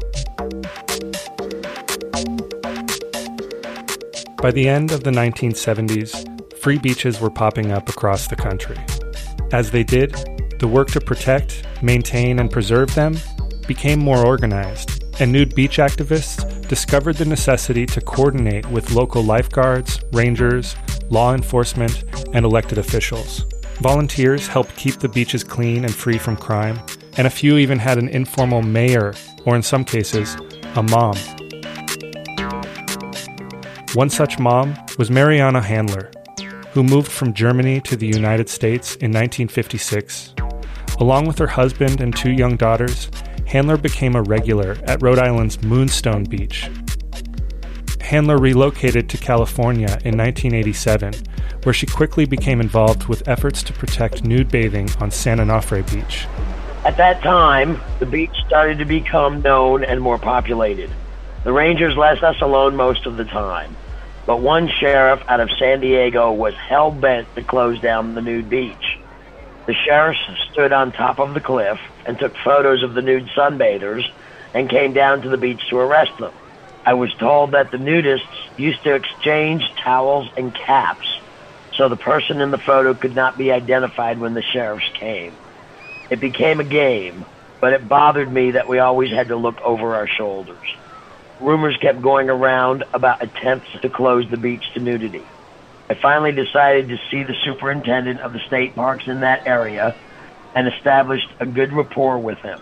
By 4.40 4.50
the 4.52 4.66
end 4.70 4.90
of 4.90 5.04
the 5.04 5.10
1970s, 5.10 6.56
free 6.56 6.78
beaches 6.78 7.20
were 7.20 7.30
popping 7.30 7.72
up 7.72 7.90
across 7.90 8.26
the 8.26 8.36
country. 8.36 8.78
As 9.52 9.70
they 9.70 9.84
did, 9.84 10.16
the 10.60 10.68
work 10.68 10.88
to 10.90 11.00
protect, 11.00 11.64
maintain, 11.82 12.38
and 12.38 12.50
preserve 12.50 12.94
them 12.94 13.16
became 13.66 13.98
more 13.98 14.24
organized, 14.24 15.04
and 15.20 15.32
nude 15.32 15.54
beach 15.54 15.78
activists 15.78 16.68
discovered 16.68 17.16
the 17.16 17.24
necessity 17.24 17.86
to 17.86 18.00
coordinate 18.00 18.66
with 18.70 18.92
local 18.92 19.24
lifeguards, 19.24 20.00
rangers, 20.12 20.76
law 21.08 21.34
enforcement, 21.34 22.04
and 22.34 22.44
elected 22.44 22.76
officials. 22.78 23.46
Volunteers 23.80 24.46
helped 24.46 24.76
keep 24.76 24.96
the 24.96 25.08
beaches 25.08 25.42
clean 25.42 25.84
and 25.84 25.94
free 25.94 26.18
from 26.18 26.36
crime, 26.36 26.78
and 27.16 27.26
a 27.26 27.30
few 27.30 27.56
even 27.56 27.78
had 27.78 27.96
an 27.96 28.08
informal 28.10 28.60
mayor, 28.60 29.14
or 29.46 29.56
in 29.56 29.62
some 29.62 29.84
cases, 29.84 30.36
a 30.76 30.82
mom. 30.82 31.16
One 33.94 34.10
such 34.10 34.38
mom 34.38 34.76
was 34.98 35.10
Mariana 35.10 35.62
Handler, 35.62 36.10
who 36.72 36.82
moved 36.82 37.10
from 37.10 37.34
Germany 37.34 37.80
to 37.82 37.96
the 37.96 38.06
United 38.06 38.48
States 38.48 38.96
in 38.96 39.10
1956. 39.10 40.34
Along 40.98 41.26
with 41.26 41.38
her 41.38 41.46
husband 41.46 42.00
and 42.00 42.14
two 42.14 42.32
young 42.32 42.56
daughters, 42.56 43.10
Handler 43.46 43.76
became 43.76 44.14
a 44.14 44.22
regular 44.22 44.76
at 44.84 45.02
Rhode 45.02 45.18
Island's 45.18 45.62
Moonstone 45.62 46.24
Beach. 46.24 46.70
Handler 48.00 48.38
relocated 48.38 49.08
to 49.08 49.16
California 49.16 49.98
in 50.04 50.16
1987, 50.16 51.14
where 51.64 51.72
she 51.72 51.86
quickly 51.86 52.24
became 52.26 52.60
involved 52.60 53.06
with 53.06 53.26
efforts 53.28 53.62
to 53.64 53.72
protect 53.72 54.24
nude 54.24 54.50
bathing 54.50 54.88
on 55.00 55.10
San 55.10 55.38
Onofre 55.38 55.82
Beach. 55.92 56.26
At 56.84 56.96
that 56.96 57.22
time, 57.22 57.80
the 57.98 58.06
beach 58.06 58.34
started 58.46 58.78
to 58.78 58.84
become 58.84 59.42
known 59.42 59.84
and 59.84 60.00
more 60.00 60.18
populated. 60.18 60.90
The 61.44 61.52
Rangers 61.52 61.96
left 61.96 62.22
us 62.22 62.40
alone 62.40 62.76
most 62.76 63.06
of 63.06 63.16
the 63.16 63.24
time, 63.24 63.76
but 64.30 64.42
one 64.42 64.68
sheriff 64.78 65.18
out 65.26 65.40
of 65.40 65.50
San 65.58 65.80
Diego 65.80 66.30
was 66.30 66.54
hell 66.68 66.92
bent 66.92 67.26
to 67.34 67.42
close 67.42 67.80
down 67.80 68.14
the 68.14 68.20
nude 68.20 68.48
beach. 68.48 68.76
The 69.66 69.74
sheriffs 69.84 70.20
stood 70.52 70.72
on 70.72 70.92
top 70.92 71.18
of 71.18 71.34
the 71.34 71.40
cliff 71.40 71.78
and 72.06 72.16
took 72.16 72.34
photos 72.44 72.84
of 72.84 72.94
the 72.94 73.02
nude 73.02 73.28
sunbathers 73.36 74.04
and 74.54 74.70
came 74.70 74.92
down 74.92 75.22
to 75.22 75.30
the 75.30 75.36
beach 75.36 75.60
to 75.70 75.78
arrest 75.78 76.12
them. 76.20 76.30
I 76.86 76.94
was 76.94 77.12
told 77.18 77.54
that 77.54 77.72
the 77.72 77.78
nudists 77.78 78.20
used 78.56 78.84
to 78.84 78.94
exchange 78.94 79.64
towels 79.82 80.28
and 80.36 80.54
caps 80.54 81.08
so 81.74 81.88
the 81.88 81.96
person 81.96 82.40
in 82.40 82.52
the 82.52 82.62
photo 82.64 82.94
could 82.94 83.16
not 83.16 83.36
be 83.36 83.50
identified 83.50 84.20
when 84.20 84.34
the 84.34 84.44
sheriffs 84.52 84.88
came. 85.00 85.36
It 86.08 86.20
became 86.20 86.60
a 86.60 86.64
game, 86.64 87.26
but 87.60 87.72
it 87.72 87.88
bothered 87.88 88.32
me 88.32 88.52
that 88.52 88.68
we 88.68 88.78
always 88.78 89.10
had 89.10 89.26
to 89.26 89.36
look 89.36 89.60
over 89.64 89.96
our 89.96 90.06
shoulders. 90.06 90.58
Rumors 91.40 91.76
kept 91.78 92.02
going 92.02 92.28
around 92.28 92.84
about 92.92 93.22
attempts 93.22 93.70
to 93.80 93.88
close 93.88 94.28
the 94.30 94.36
beach 94.36 94.62
to 94.74 94.80
nudity. 94.80 95.22
I 95.88 95.94
finally 95.94 96.32
decided 96.32 96.88
to 96.88 96.98
see 97.10 97.22
the 97.22 97.34
superintendent 97.44 98.20
of 98.20 98.32
the 98.32 98.40
state 98.40 98.74
parks 98.74 99.08
in 99.08 99.20
that 99.20 99.46
area 99.46 99.96
and 100.54 100.68
established 100.68 101.28
a 101.40 101.46
good 101.46 101.72
rapport 101.72 102.18
with 102.18 102.38
him. 102.38 102.60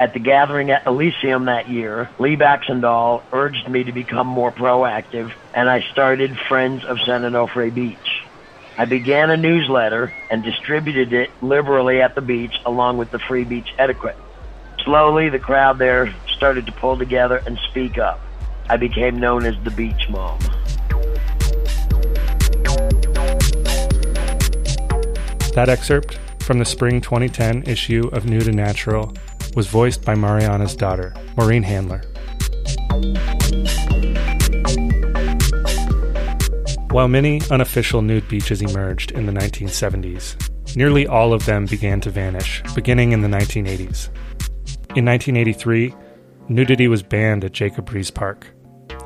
At 0.00 0.12
the 0.12 0.18
gathering 0.18 0.72
at 0.72 0.86
Elysium 0.86 1.44
that 1.44 1.68
year, 1.68 2.10
Lee 2.18 2.36
Baxandall 2.36 3.22
urged 3.32 3.68
me 3.68 3.84
to 3.84 3.92
become 3.92 4.26
more 4.26 4.50
proactive, 4.50 5.32
and 5.54 5.70
I 5.70 5.82
started 5.92 6.36
Friends 6.48 6.84
of 6.84 6.98
San 7.06 7.22
Onofre 7.22 7.72
Beach. 7.72 8.24
I 8.76 8.86
began 8.86 9.30
a 9.30 9.36
newsletter 9.36 10.12
and 10.30 10.42
distributed 10.42 11.12
it 11.12 11.30
liberally 11.40 12.02
at 12.02 12.16
the 12.16 12.20
beach 12.20 12.60
along 12.66 12.98
with 12.98 13.12
the 13.12 13.20
free 13.20 13.44
beach 13.44 13.72
etiquette. 13.78 14.16
Slowly, 14.84 15.28
the 15.28 15.38
crowd 15.38 15.78
there 15.78 16.12
started 16.34 16.66
to 16.66 16.72
pull 16.72 16.98
together 16.98 17.42
and 17.46 17.58
speak 17.70 17.98
up. 17.98 18.20
I 18.68 18.76
became 18.76 19.18
known 19.18 19.44
as 19.44 19.54
the 19.64 19.70
Beach 19.70 20.08
Mom. 20.08 20.38
That 25.54 25.68
excerpt 25.68 26.18
from 26.42 26.58
the 26.58 26.64
spring 26.64 27.00
2010 27.00 27.62
issue 27.64 28.08
of 28.12 28.26
Nude 28.26 28.48
and 28.48 28.56
Natural 28.56 29.12
was 29.54 29.68
voiced 29.68 30.04
by 30.04 30.14
Mariana's 30.14 30.74
daughter, 30.74 31.14
Maureen 31.36 31.62
Handler. 31.62 32.02
While 36.90 37.08
many 37.08 37.40
unofficial 37.50 38.02
nude 38.02 38.28
beaches 38.28 38.62
emerged 38.62 39.12
in 39.12 39.26
the 39.26 39.32
1970s, 39.32 40.76
nearly 40.76 41.06
all 41.06 41.32
of 41.32 41.44
them 41.44 41.66
began 41.66 42.00
to 42.02 42.10
vanish, 42.10 42.62
beginning 42.74 43.12
in 43.12 43.20
the 43.20 43.28
1980s. 43.28 44.10
In 44.96 45.04
1983, 45.04 45.94
nudity 46.48 46.88
was 46.88 47.02
banned 47.02 47.44
at 47.44 47.52
Jacob 47.52 47.90
Riis 47.90 48.12
Park. 48.12 48.46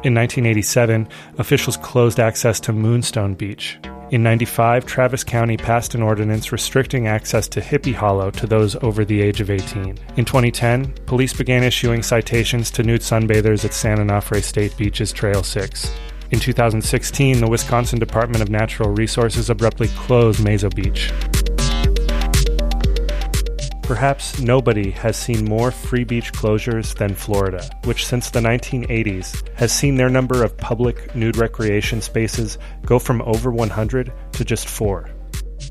In 0.04 0.14
1987, 0.14 1.08
officials 1.38 1.76
closed 1.76 2.20
access 2.20 2.60
to 2.60 2.72
Moonstone 2.72 3.34
Beach, 3.34 3.78
in 4.10 4.22
95, 4.22 4.86
Travis 4.86 5.22
County 5.22 5.58
passed 5.58 5.94
an 5.94 6.02
ordinance 6.02 6.50
restricting 6.50 7.06
access 7.06 7.46
to 7.48 7.60
Hippie 7.60 7.94
Hollow 7.94 8.30
to 8.30 8.46
those 8.46 8.74
over 8.76 9.04
the 9.04 9.20
age 9.20 9.42
of 9.42 9.50
18. 9.50 9.98
In 10.16 10.24
2010, 10.24 10.94
police 11.04 11.34
began 11.34 11.62
issuing 11.62 12.02
citations 12.02 12.70
to 12.70 12.82
nude 12.82 13.02
sunbathers 13.02 13.66
at 13.66 13.74
San 13.74 13.98
Onofre 13.98 14.42
State 14.42 14.74
Beach's 14.78 15.12
Trail 15.12 15.42
6. 15.42 15.94
In 16.30 16.40
2016, 16.40 17.40
the 17.40 17.50
Wisconsin 17.50 17.98
Department 17.98 18.42
of 18.42 18.48
Natural 18.48 18.90
Resources 18.90 19.50
abruptly 19.50 19.88
closed 19.88 20.40
Mazo 20.40 20.74
Beach. 20.74 21.12
Perhaps 23.88 24.38
nobody 24.40 24.90
has 24.90 25.16
seen 25.16 25.46
more 25.46 25.70
free 25.70 26.04
beach 26.04 26.34
closures 26.34 26.94
than 26.94 27.14
Florida, 27.14 27.66
which 27.84 28.04
since 28.04 28.28
the 28.28 28.38
1980s 28.38 29.48
has 29.56 29.72
seen 29.72 29.94
their 29.94 30.10
number 30.10 30.44
of 30.44 30.58
public 30.58 31.14
nude 31.14 31.38
recreation 31.38 32.02
spaces 32.02 32.58
go 32.84 32.98
from 32.98 33.22
over 33.22 33.50
100 33.50 34.12
to 34.32 34.44
just 34.44 34.68
four. 34.68 35.08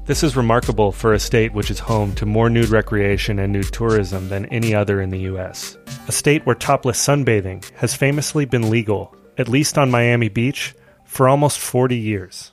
This 0.08 0.24
is 0.24 0.36
remarkable 0.36 0.92
for 0.92 1.14
a 1.14 1.20
state 1.20 1.54
which 1.54 1.70
is 1.70 1.78
home 1.78 2.16
to 2.16 2.26
more 2.26 2.50
nude 2.50 2.70
recreation 2.70 3.38
and 3.38 3.54
nude 3.54 3.72
tourism 3.72 4.30
than 4.30 4.48
any 4.48 4.74
other 4.74 5.00
in 5.00 5.12
the 5.12 5.30
U.S. 5.32 5.78
A 6.08 6.12
state 6.12 6.44
where 6.44 6.56
topless 6.56 7.00
sunbathing 7.00 7.70
has 7.76 7.94
famously 7.94 8.46
been 8.46 8.72
legal, 8.72 9.16
at 9.38 9.48
least 9.48 9.78
on 9.78 9.92
Miami 9.92 10.30
Beach, 10.30 10.74
for 11.06 11.30
almost 11.30 11.60
40 11.60 11.96
years. 11.96 12.52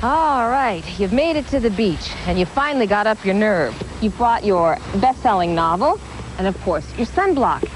All 0.00 0.48
right, 0.48 0.84
you've 1.00 1.12
made 1.12 1.34
it 1.34 1.48
to 1.48 1.58
the 1.58 1.70
beach, 1.70 2.12
and 2.28 2.38
you 2.38 2.46
finally 2.46 2.86
got 2.86 3.08
up 3.08 3.24
your 3.24 3.34
nerve. 3.34 3.74
You 4.00 4.10
brought 4.10 4.44
your 4.44 4.78
best-selling 5.00 5.56
novel, 5.56 5.98
and 6.38 6.46
of 6.46 6.56
course, 6.60 6.86
your 6.96 7.06
sunblock. 7.06 7.68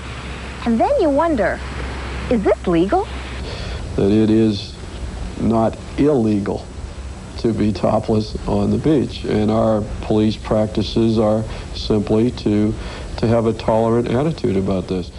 And 0.65 0.79
then 0.79 0.93
you 1.01 1.11
wonder, 1.11 1.59
is 2.31 2.41
this 2.45 2.65
legal? 2.69 3.09
That 3.97 4.13
it 4.13 4.31
is 4.31 4.77
not 5.41 5.77
illegal 5.99 6.65
to 7.39 7.53
be 7.53 7.73
topless 7.73 8.37
on 8.47 8.71
the 8.71 8.79
beach, 8.79 9.25
and 9.25 9.51
our 9.51 9.83
police 10.03 10.37
practices 10.37 11.19
are 11.19 11.43
simply 11.75 12.31
to 12.31 12.73
to 13.17 13.27
have 13.27 13.47
a 13.47 13.53
tolerant 13.53 14.09
attitude 14.09 14.57
about 14.57 14.87
this. 14.87 15.11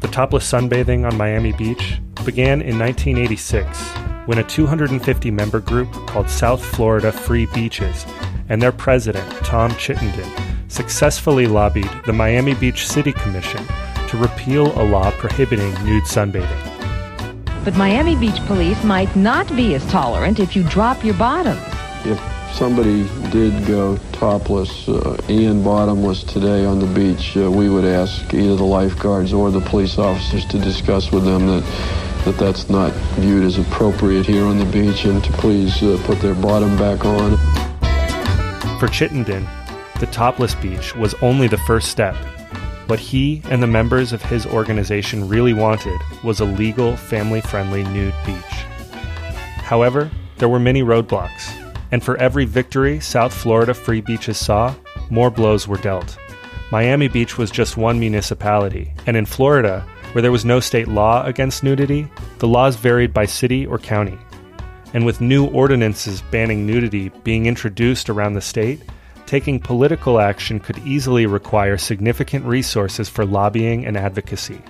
The 0.00 0.08
topless 0.10 0.50
sunbathing 0.50 1.06
on 1.06 1.18
Miami 1.18 1.52
Beach 1.52 2.00
began 2.24 2.62
in 2.62 2.78
1986 2.78 4.13
when 4.26 4.38
a 4.38 4.44
250 4.44 5.30
member 5.30 5.60
group 5.60 5.92
called 6.06 6.30
South 6.30 6.64
Florida 6.64 7.12
Free 7.12 7.46
Beaches 7.54 8.06
and 8.48 8.60
their 8.60 8.72
president, 8.72 9.28
Tom 9.44 9.74
Chittenden, 9.76 10.30
successfully 10.68 11.46
lobbied 11.46 11.90
the 12.06 12.12
Miami 12.12 12.54
Beach 12.54 12.86
City 12.86 13.12
Commission 13.12 13.64
to 14.08 14.16
repeal 14.16 14.78
a 14.80 14.84
law 14.84 15.10
prohibiting 15.12 15.72
nude 15.84 16.04
sunbathing. 16.04 16.70
But 17.64 17.76
Miami 17.76 18.16
Beach 18.16 18.38
police 18.46 18.82
might 18.84 19.14
not 19.14 19.48
be 19.54 19.74
as 19.74 19.84
tolerant 19.86 20.40
if 20.40 20.54
you 20.56 20.62
drop 20.64 21.04
your 21.04 21.14
bottoms. 21.14 21.62
If 22.04 22.20
somebody 22.54 23.08
did 23.30 23.66
go 23.66 23.98
topless 24.12 24.88
uh, 24.88 25.20
and 25.28 25.64
bottomless 25.64 26.24
today 26.24 26.64
on 26.64 26.78
the 26.78 26.86
beach, 26.86 27.36
uh, 27.36 27.50
we 27.50 27.68
would 27.68 27.84
ask 27.84 28.32
either 28.32 28.56
the 28.56 28.64
lifeguards 28.64 29.32
or 29.32 29.50
the 29.50 29.60
police 29.60 29.98
officers 29.98 30.44
to 30.46 30.58
discuss 30.58 31.10
with 31.10 31.24
them 31.24 31.46
that 31.46 32.13
that 32.24 32.36
that's 32.38 32.68
not 32.68 32.92
viewed 33.16 33.44
as 33.44 33.58
appropriate 33.58 34.26
here 34.26 34.44
on 34.44 34.58
the 34.58 34.64
beach 34.66 35.04
and 35.04 35.22
to 35.24 35.32
please 35.32 35.82
uh, 35.82 36.00
put 36.04 36.18
their 36.20 36.34
bottom 36.34 36.76
back 36.76 37.04
on. 37.04 37.36
For 38.78 38.88
Chittenden, 38.88 39.46
the 40.00 40.06
topless 40.06 40.54
beach 40.54 40.94
was 40.96 41.14
only 41.22 41.48
the 41.48 41.58
first 41.58 41.90
step. 41.90 42.14
What 42.86 42.98
he 43.00 43.40
and 43.48 43.62
the 43.62 43.66
members 43.66 44.12
of 44.12 44.22
his 44.22 44.44
organization 44.46 45.28
really 45.28 45.54
wanted 45.54 45.98
was 46.22 46.40
a 46.40 46.44
legal, 46.44 46.96
family 46.96 47.40
friendly 47.40 47.84
nude 47.84 48.14
beach. 48.26 48.64
However, 49.62 50.10
there 50.36 50.48
were 50.48 50.58
many 50.58 50.82
roadblocks, 50.82 51.72
and 51.92 52.02
for 52.02 52.16
every 52.18 52.44
victory 52.44 53.00
South 53.00 53.32
Florida 53.32 53.72
Free 53.72 54.00
Beaches 54.00 54.36
saw, 54.36 54.74
more 55.10 55.30
blows 55.30 55.66
were 55.66 55.78
dealt. 55.78 56.18
Miami 56.70 57.08
Beach 57.08 57.38
was 57.38 57.50
just 57.50 57.76
one 57.76 58.00
municipality, 58.00 58.92
and 59.06 59.16
in 59.16 59.24
Florida, 59.24 59.86
where 60.14 60.22
there 60.22 60.30
was 60.30 60.44
no 60.44 60.60
state 60.60 60.86
law 60.86 61.24
against 61.24 61.64
nudity, 61.64 62.08
the 62.38 62.46
laws 62.46 62.76
varied 62.76 63.12
by 63.12 63.26
city 63.26 63.66
or 63.66 63.78
county. 63.78 64.16
And 64.92 65.04
with 65.04 65.20
new 65.20 65.46
ordinances 65.46 66.22
banning 66.30 66.64
nudity 66.64 67.08
being 67.24 67.46
introduced 67.46 68.08
around 68.08 68.34
the 68.34 68.40
state, 68.40 68.80
taking 69.26 69.58
political 69.58 70.20
action 70.20 70.60
could 70.60 70.78
easily 70.86 71.26
require 71.26 71.76
significant 71.76 72.44
resources 72.44 73.08
for 73.08 73.26
lobbying 73.26 73.84
and 73.86 73.96
advocacy. 73.96 74.62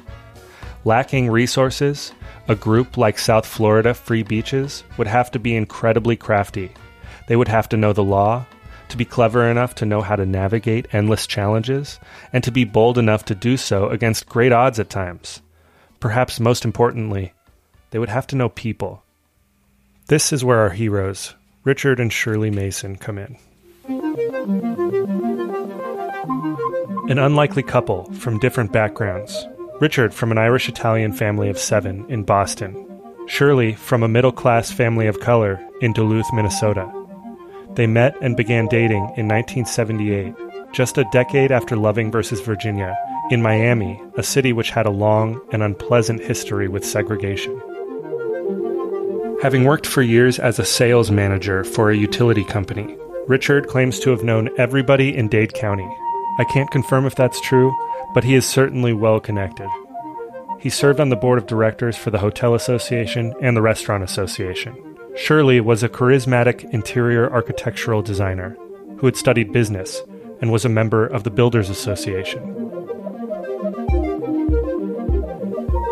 Lacking 0.86 1.30
resources, 1.30 2.12
a 2.48 2.54
group 2.54 2.96
like 2.96 3.18
South 3.18 3.44
Florida 3.44 3.92
Free 3.92 4.22
Beaches 4.22 4.82
would 4.96 5.06
have 5.06 5.30
to 5.32 5.38
be 5.38 5.54
incredibly 5.54 6.16
crafty. 6.16 6.72
They 7.26 7.36
would 7.36 7.48
have 7.48 7.68
to 7.68 7.76
know 7.76 7.92
the 7.92 8.02
law, 8.02 8.46
to 8.94 8.98
be 8.98 9.04
clever 9.04 9.50
enough 9.50 9.74
to 9.74 9.84
know 9.84 10.02
how 10.02 10.14
to 10.14 10.24
navigate 10.24 10.86
endless 10.94 11.26
challenges, 11.26 11.98
and 12.32 12.44
to 12.44 12.52
be 12.52 12.62
bold 12.62 12.96
enough 12.96 13.24
to 13.24 13.34
do 13.34 13.56
so 13.56 13.88
against 13.88 14.28
great 14.28 14.52
odds 14.52 14.78
at 14.78 14.88
times. 14.88 15.42
Perhaps 15.98 16.38
most 16.38 16.64
importantly, 16.64 17.32
they 17.90 17.98
would 17.98 18.08
have 18.08 18.28
to 18.28 18.36
know 18.36 18.48
people. 18.48 19.02
This 20.06 20.32
is 20.32 20.44
where 20.44 20.60
our 20.60 20.70
heroes, 20.70 21.34
Richard 21.64 21.98
and 21.98 22.12
Shirley 22.12 22.52
Mason, 22.52 22.94
come 22.94 23.18
in. 23.18 23.36
An 27.10 27.18
unlikely 27.18 27.64
couple 27.64 28.04
from 28.12 28.38
different 28.38 28.70
backgrounds. 28.70 29.44
Richard 29.80 30.14
from 30.14 30.30
an 30.30 30.38
Irish 30.38 30.68
Italian 30.68 31.12
family 31.12 31.48
of 31.48 31.58
seven 31.58 32.06
in 32.08 32.22
Boston. 32.22 32.76
Shirley 33.26 33.72
from 33.72 34.04
a 34.04 34.08
middle 34.08 34.30
class 34.30 34.70
family 34.70 35.08
of 35.08 35.18
color 35.18 35.60
in 35.80 35.92
Duluth, 35.92 36.32
Minnesota. 36.32 37.03
They 37.74 37.86
met 37.88 38.14
and 38.20 38.36
began 38.36 38.68
dating 38.68 39.02
in 39.16 39.26
1978, 39.26 40.34
just 40.72 40.96
a 40.96 41.08
decade 41.12 41.50
after 41.50 41.76
Loving 41.76 42.12
versus 42.12 42.40
Virginia, 42.40 42.96
in 43.30 43.42
Miami, 43.42 44.00
a 44.16 44.22
city 44.22 44.52
which 44.52 44.70
had 44.70 44.86
a 44.86 44.90
long 44.90 45.40
and 45.52 45.62
unpleasant 45.62 46.20
history 46.20 46.68
with 46.68 46.84
segregation. 46.84 47.60
Having 49.42 49.64
worked 49.64 49.86
for 49.86 50.02
years 50.02 50.38
as 50.38 50.58
a 50.58 50.64
sales 50.64 51.10
manager 51.10 51.64
for 51.64 51.90
a 51.90 51.96
utility 51.96 52.44
company, 52.44 52.96
Richard 53.26 53.66
claims 53.66 53.98
to 54.00 54.10
have 54.10 54.22
known 54.22 54.50
everybody 54.56 55.16
in 55.16 55.28
Dade 55.28 55.54
County. 55.54 55.88
I 56.38 56.44
can't 56.44 56.70
confirm 56.70 57.06
if 57.06 57.14
that's 57.16 57.40
true, 57.40 57.74
but 58.14 58.24
he 58.24 58.34
is 58.34 58.46
certainly 58.46 58.92
well 58.92 59.18
connected. 59.18 59.68
He 60.60 60.70
served 60.70 61.00
on 61.00 61.08
the 61.08 61.16
board 61.16 61.38
of 61.38 61.46
directors 61.46 61.96
for 61.96 62.10
the 62.10 62.18
Hotel 62.18 62.54
Association 62.54 63.34
and 63.42 63.56
the 63.56 63.62
Restaurant 63.62 64.04
Association. 64.04 64.93
Shirley 65.16 65.60
was 65.60 65.82
a 65.82 65.88
charismatic 65.88 66.68
interior 66.72 67.32
architectural 67.32 68.02
designer 68.02 68.56
who 68.98 69.06
had 69.06 69.16
studied 69.16 69.52
business 69.52 70.02
and 70.40 70.50
was 70.50 70.64
a 70.64 70.68
member 70.68 71.06
of 71.06 71.22
the 71.22 71.30
Builders 71.30 71.70
Association. 71.70 72.42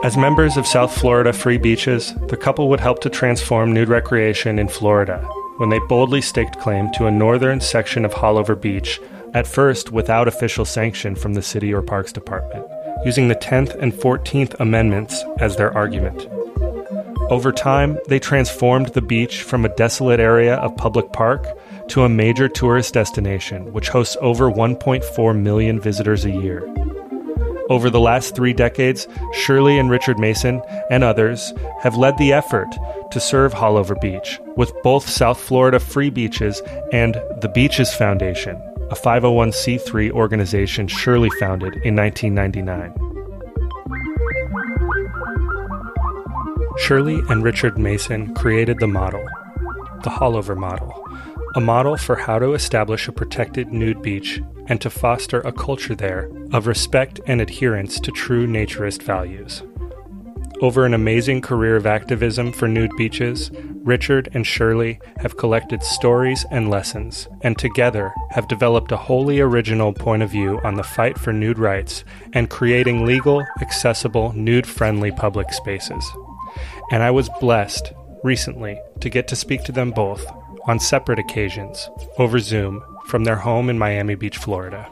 As 0.02 0.16
members 0.16 0.56
of 0.56 0.66
South 0.66 0.92
Florida 0.92 1.32
Free 1.32 1.56
Beaches, 1.56 2.12
the 2.26 2.36
couple 2.36 2.68
would 2.68 2.80
help 2.80 3.00
to 3.02 3.10
transform 3.10 3.72
nude 3.72 3.88
recreation 3.88 4.58
in 4.58 4.66
Florida 4.66 5.18
when 5.58 5.68
they 5.68 5.78
boldly 5.78 6.20
staked 6.20 6.58
claim 6.58 6.90
to 6.92 7.06
a 7.06 7.10
northern 7.10 7.60
section 7.60 8.04
of 8.04 8.12
Haulover 8.12 8.60
Beach, 8.60 9.00
at 9.34 9.46
first 9.46 9.92
without 9.92 10.26
official 10.26 10.64
sanction 10.64 11.14
from 11.14 11.34
the 11.34 11.42
City 11.42 11.72
or 11.72 11.82
Parks 11.82 12.12
Department, 12.12 12.66
using 13.04 13.28
the 13.28 13.36
10th 13.36 13.74
and 13.76 13.92
14th 13.92 14.58
Amendments 14.58 15.22
as 15.38 15.56
their 15.56 15.72
argument. 15.72 16.26
Over 17.30 17.52
time, 17.52 17.98
they 18.08 18.18
transformed 18.18 18.88
the 18.88 19.00
beach 19.00 19.42
from 19.42 19.64
a 19.64 19.74
desolate 19.74 20.20
area 20.20 20.56
of 20.56 20.76
public 20.76 21.12
park 21.12 21.46
to 21.88 22.04
a 22.04 22.08
major 22.08 22.48
tourist 22.48 22.94
destination, 22.94 23.72
which 23.72 23.88
hosts 23.88 24.16
over 24.20 24.50
1.4 24.50 25.40
million 25.40 25.80
visitors 25.80 26.24
a 26.24 26.30
year. 26.30 26.62
Over 27.70 27.88
the 27.88 28.00
last 28.00 28.34
three 28.34 28.52
decades, 28.52 29.08
Shirley 29.32 29.78
and 29.78 29.90
Richard 29.90 30.18
Mason 30.18 30.60
and 30.90 31.02
others 31.02 31.54
have 31.80 31.96
led 31.96 32.18
the 32.18 32.32
effort 32.32 32.68
to 33.12 33.20
serve 33.20 33.54
Haulover 33.54 33.98
Beach 34.00 34.38
with 34.56 34.74
both 34.82 35.08
South 35.08 35.40
Florida 35.40 35.80
Free 35.80 36.10
Beaches 36.10 36.60
and 36.92 37.14
the 37.40 37.50
Beaches 37.54 37.94
Foundation, 37.94 38.56
a 38.90 38.94
501c3 38.94 40.10
organization 40.10 40.86
Shirley 40.86 41.30
founded 41.40 41.76
in 41.84 41.96
1999. 41.96 43.31
Shirley 46.78 47.20
and 47.28 47.42
Richard 47.42 47.78
Mason 47.78 48.34
created 48.34 48.78
the 48.78 48.86
model, 48.86 49.24
the 50.02 50.10
Haulover 50.10 50.56
model, 50.56 50.92
a 51.54 51.60
model 51.60 51.96
for 51.96 52.16
how 52.16 52.38
to 52.38 52.54
establish 52.54 53.06
a 53.06 53.12
protected 53.12 53.72
nude 53.72 54.02
beach 54.02 54.42
and 54.66 54.80
to 54.80 54.90
foster 54.90 55.40
a 55.40 55.52
culture 55.52 55.94
there 55.94 56.30
of 56.52 56.66
respect 56.66 57.20
and 57.26 57.40
adherence 57.40 58.00
to 58.00 58.10
true 58.10 58.46
naturist 58.46 59.02
values. 59.02 59.62
Over 60.62 60.86
an 60.86 60.94
amazing 60.94 61.40
career 61.40 61.76
of 61.76 61.86
activism 61.86 62.52
for 62.52 62.68
nude 62.68 62.96
beaches, 62.96 63.50
Richard 63.82 64.28
and 64.32 64.46
Shirley 64.46 65.00
have 65.16 65.36
collected 65.36 65.82
stories 65.82 66.46
and 66.52 66.70
lessons, 66.70 67.26
and 67.40 67.58
together 67.58 68.14
have 68.30 68.46
developed 68.46 68.92
a 68.92 68.96
wholly 68.96 69.40
original 69.40 69.92
point 69.92 70.22
of 70.22 70.30
view 70.30 70.60
on 70.62 70.74
the 70.74 70.84
fight 70.84 71.18
for 71.18 71.32
nude 71.32 71.58
rights 71.58 72.04
and 72.32 72.48
creating 72.48 73.04
legal, 73.04 73.44
accessible, 73.60 74.32
nude 74.34 74.66
friendly 74.66 75.10
public 75.10 75.52
spaces. 75.52 76.04
And 76.92 77.02
I 77.02 77.10
was 77.10 77.30
blessed 77.40 77.94
recently 78.22 78.78
to 79.00 79.08
get 79.08 79.26
to 79.28 79.34
speak 79.34 79.64
to 79.64 79.72
them 79.72 79.92
both 79.92 80.26
on 80.66 80.78
separate 80.78 81.18
occasions 81.18 81.88
over 82.18 82.38
Zoom 82.38 82.84
from 83.06 83.24
their 83.24 83.36
home 83.36 83.70
in 83.70 83.78
Miami 83.78 84.14
Beach, 84.14 84.36
Florida. 84.36 84.86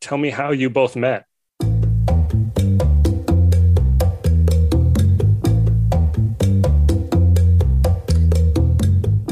Tell 0.00 0.18
me 0.18 0.30
how 0.30 0.50
you 0.50 0.68
both 0.68 0.96
met. 0.96 1.24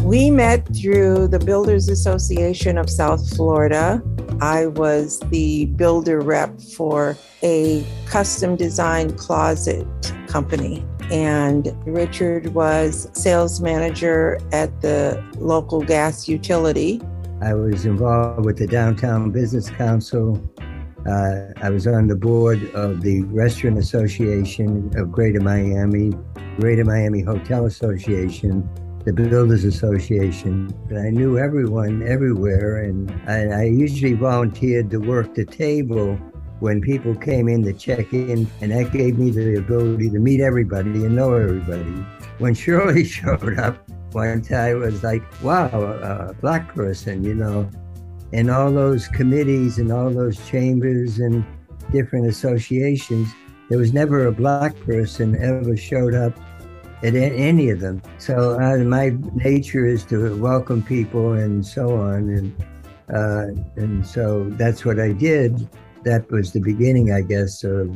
We 0.04 0.30
met 0.30 0.68
through 0.76 1.26
the 1.26 1.42
Builders 1.44 1.88
Association 1.88 2.78
of 2.78 2.88
South 2.88 3.28
Florida. 3.34 4.00
I 4.42 4.66
was 4.66 5.20
the 5.30 5.66
builder 5.66 6.20
rep 6.20 6.60
for 6.60 7.16
a 7.44 7.86
custom 8.06 8.56
design 8.56 9.16
closet 9.16 9.86
company. 10.26 10.84
And 11.12 11.72
Richard 11.86 12.48
was 12.48 13.08
sales 13.12 13.60
manager 13.60 14.40
at 14.50 14.80
the 14.80 15.22
local 15.36 15.82
gas 15.82 16.28
utility. 16.28 17.00
I 17.40 17.54
was 17.54 17.86
involved 17.86 18.44
with 18.44 18.58
the 18.58 18.66
Downtown 18.66 19.30
Business 19.30 19.70
Council. 19.70 20.42
Uh, 21.06 21.52
I 21.58 21.70
was 21.70 21.86
on 21.86 22.08
the 22.08 22.16
board 22.16 22.68
of 22.74 23.02
the 23.02 23.22
Restaurant 23.22 23.78
Association 23.78 24.90
of 24.96 25.12
Greater 25.12 25.40
Miami, 25.40 26.14
Greater 26.58 26.84
Miami 26.84 27.20
Hotel 27.20 27.66
Association, 27.66 28.68
the 29.04 29.12
Builders 29.12 29.64
Association. 29.64 30.72
I 30.90 31.10
knew 31.10 31.38
everyone 31.38 32.06
everywhere, 32.06 32.84
and 32.84 33.10
I, 33.28 33.64
usually 33.64 34.12
volunteered 34.12 34.90
to 34.90 34.98
work 34.98 35.34
the 35.34 35.44
table 35.44 36.14
when 36.60 36.80
people 36.80 37.14
came 37.16 37.48
in 37.48 37.64
to 37.64 37.72
check 37.72 38.12
in, 38.12 38.48
and 38.60 38.70
that 38.70 38.92
gave 38.92 39.18
me 39.18 39.30
the 39.30 39.56
ability 39.56 40.10
to 40.10 40.18
meet 40.20 40.40
everybody 40.40 41.04
and 41.04 41.16
know 41.16 41.34
everybody. 41.34 42.04
When 42.38 42.54
Shirley 42.54 43.04
showed 43.18 43.58
up 43.58 43.76
one 44.12 44.42
time, 44.42 44.78
was 44.80 45.02
like, 45.02 45.22
wow, 45.42 45.68
a 45.68 46.34
black 46.34 46.72
person, 46.72 47.24
you 47.24 47.34
know. 47.34 47.68
And 48.32 48.50
all 48.50 48.70
those 48.70 49.08
committees 49.08 49.78
and 49.78 49.90
all 49.90 50.10
those 50.10 50.38
chambers 50.48 51.18
and 51.18 51.44
different 51.90 52.28
associations, 52.28 53.28
there 53.68 53.78
was 53.78 53.92
never 53.92 54.26
a 54.26 54.32
black 54.32 54.78
person 54.80 55.36
ever 55.42 55.76
showed 55.76 56.14
up 56.14 56.32
at 57.02 57.14
any 57.14 57.70
of 57.70 57.80
them. 57.80 58.00
So 58.18 58.60
uh, 58.60 58.78
my 58.78 59.16
nature 59.34 59.86
is 59.86 60.04
to 60.06 60.36
welcome 60.40 60.82
people 60.82 61.32
and 61.32 61.64
so 61.64 61.96
on, 61.96 62.28
and 62.28 62.64
uh, 63.12 63.48
and 63.76 64.06
so 64.06 64.48
that's 64.50 64.84
what 64.84 65.00
I 65.00 65.12
did 65.12 65.68
that 66.04 66.30
was 66.30 66.52
the 66.52 66.60
beginning, 66.60 67.12
I 67.12 67.22
guess, 67.22 67.64
of 67.64 67.94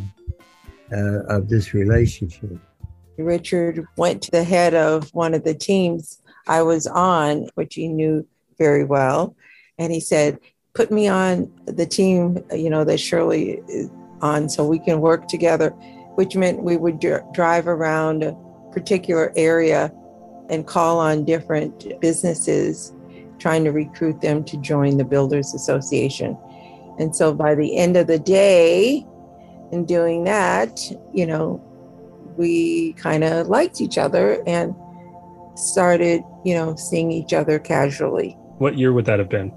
uh, 0.93 1.23
of 1.29 1.49
this 1.49 1.75
relationship. 1.75 2.59
Richard 3.19 3.87
went 3.97 4.23
to 4.23 4.31
the 4.31 4.45
head 4.45 4.75
of 4.75 5.11
one 5.15 5.35
of 5.35 5.45
the 5.45 5.55
teams 5.55 6.21
I 6.47 6.63
was 6.63 6.87
on, 6.87 7.49
which 7.55 7.75
he 7.75 7.89
knew 7.89 8.27
very 8.59 8.85
well, 8.85 9.35
and 9.79 9.93
he 9.93 10.01
said, 10.01 10.39
put 10.75 10.91
me 10.91 11.09
on 11.09 11.51
the 11.65 11.87
team, 11.87 12.45
you 12.53 12.71
know, 12.71 12.85
that 12.85 13.01
Shirley 13.01 13.63
is 13.69 13.91
on 14.21 14.49
so 14.49 14.67
we 14.67 14.79
can 14.79 15.01
work 15.01 15.29
together, 15.29 15.71
which 16.17 16.37
meant 16.37 16.63
we 16.63 16.77
would 16.77 17.01
dr- 17.01 17.25
drive 17.33 17.67
around 17.67 18.37
particular 18.77 19.33
area 19.37 19.91
and 20.51 20.67
call 20.67 21.01
on 21.01 21.25
different 21.25 21.99
businesses, 21.99 22.93
trying 23.39 23.65
to 23.65 23.73
recruit 23.73 24.21
them 24.21 24.45
to 24.45 24.59
join 24.59 24.99
the 24.99 25.05
Builders 25.05 25.55
Association. 25.55 26.37
And 26.99 27.17
so 27.17 27.33
by 27.33 27.55
the 27.55 27.75
end 27.75 27.97
of 27.97 28.07
the 28.07 28.19
day, 28.19 29.07
in 29.73 29.87
doing 29.87 30.25
that, 30.25 30.79
you 31.15 31.25
know, 31.27 31.59
we 32.37 32.93
kind 32.93 33.25
of 33.25 33.49
liked 33.49 33.81
each 33.81 33.97
other 33.97 34.43
and 34.47 34.75
started, 35.55 36.23
you 36.45 36.55
know, 36.55 36.77
seeing 36.77 37.11
each 37.11 37.33
other 37.33 37.59
casually. 37.59 38.37
What 38.59 38.77
year 38.77 38.93
would 38.93 39.07
that 39.07 39.19
have 39.19 39.31
been? 39.31 39.55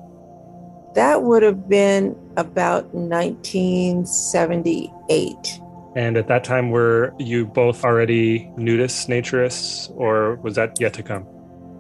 That 0.96 1.24
would 1.24 1.44
have 1.44 1.68
been 1.68 2.16
about 2.38 2.86
1978. 2.94 5.60
And 5.96 6.18
at 6.18 6.28
that 6.28 6.44
time, 6.44 6.70
were 6.70 7.14
you 7.18 7.46
both 7.46 7.84
already 7.84 8.52
nudists, 8.58 9.08
naturists, 9.08 9.92
or 9.96 10.36
was 10.38 10.56
that 10.56 10.80
yet 10.80 10.94
to 10.94 11.04
come? 11.04 11.26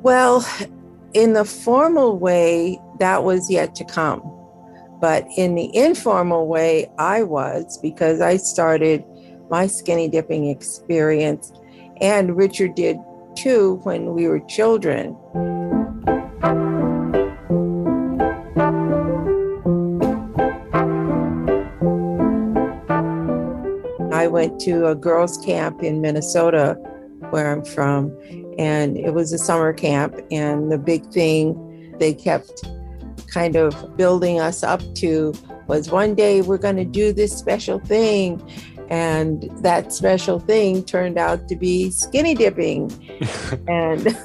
Well, 0.02 0.48
in 1.14 1.34
the 1.34 1.46
formal 1.46 2.18
way, 2.18 2.80
that 3.00 3.24
was 3.24 3.50
yet 3.50 3.76
to 3.76 3.86
come. 3.86 4.22
But 5.00 5.28
in 5.38 5.56
the 5.56 5.76
informal 5.76 6.48
way, 6.48 6.90
I 6.98 7.24
was 7.24 7.78
because 7.78 8.20
I 8.20 8.38
started 8.38 9.04
my 9.50 9.68
skinny 9.68 10.08
dipping 10.08 10.48
experience, 10.48 11.52
and 12.02 12.36
Richard 12.36 12.76
did 12.76 12.98
too 13.36 13.80
when 13.84 14.14
we 14.14 14.28
were 14.28 14.40
children. 14.42 15.16
Went 24.32 24.60
to 24.62 24.88
a 24.88 24.96
girls' 24.96 25.38
camp 25.38 25.84
in 25.84 26.02
Minnesota, 26.02 26.74
where 27.30 27.52
I'm 27.52 27.64
from, 27.64 28.16
and 28.58 28.98
it 28.98 29.14
was 29.14 29.34
a 29.34 29.38
summer 29.38 29.74
camp. 29.74 30.16
And 30.32 30.72
the 30.72 30.78
big 30.78 31.10
thing 31.12 31.96
they 32.00 32.14
kept 32.14 32.68
kind 33.28 33.56
of 33.56 33.98
building 33.98 34.40
us 34.40 34.64
up 34.64 34.82
to 34.96 35.34
was 35.68 35.92
one 35.92 36.16
day 36.16 36.42
we're 36.42 36.58
going 36.58 36.78
to 36.78 36.86
do 36.86 37.14
this 37.14 37.38
special 37.38 37.80
thing. 37.80 38.42
And 38.90 39.44
that 39.62 39.94
special 39.94 40.40
thing 40.40 40.84
turned 40.84 41.20
out 41.20 41.48
to 41.48 41.56
be 41.56 41.92
skinny 41.92 42.34
dipping. 42.34 42.92
and 43.68 44.18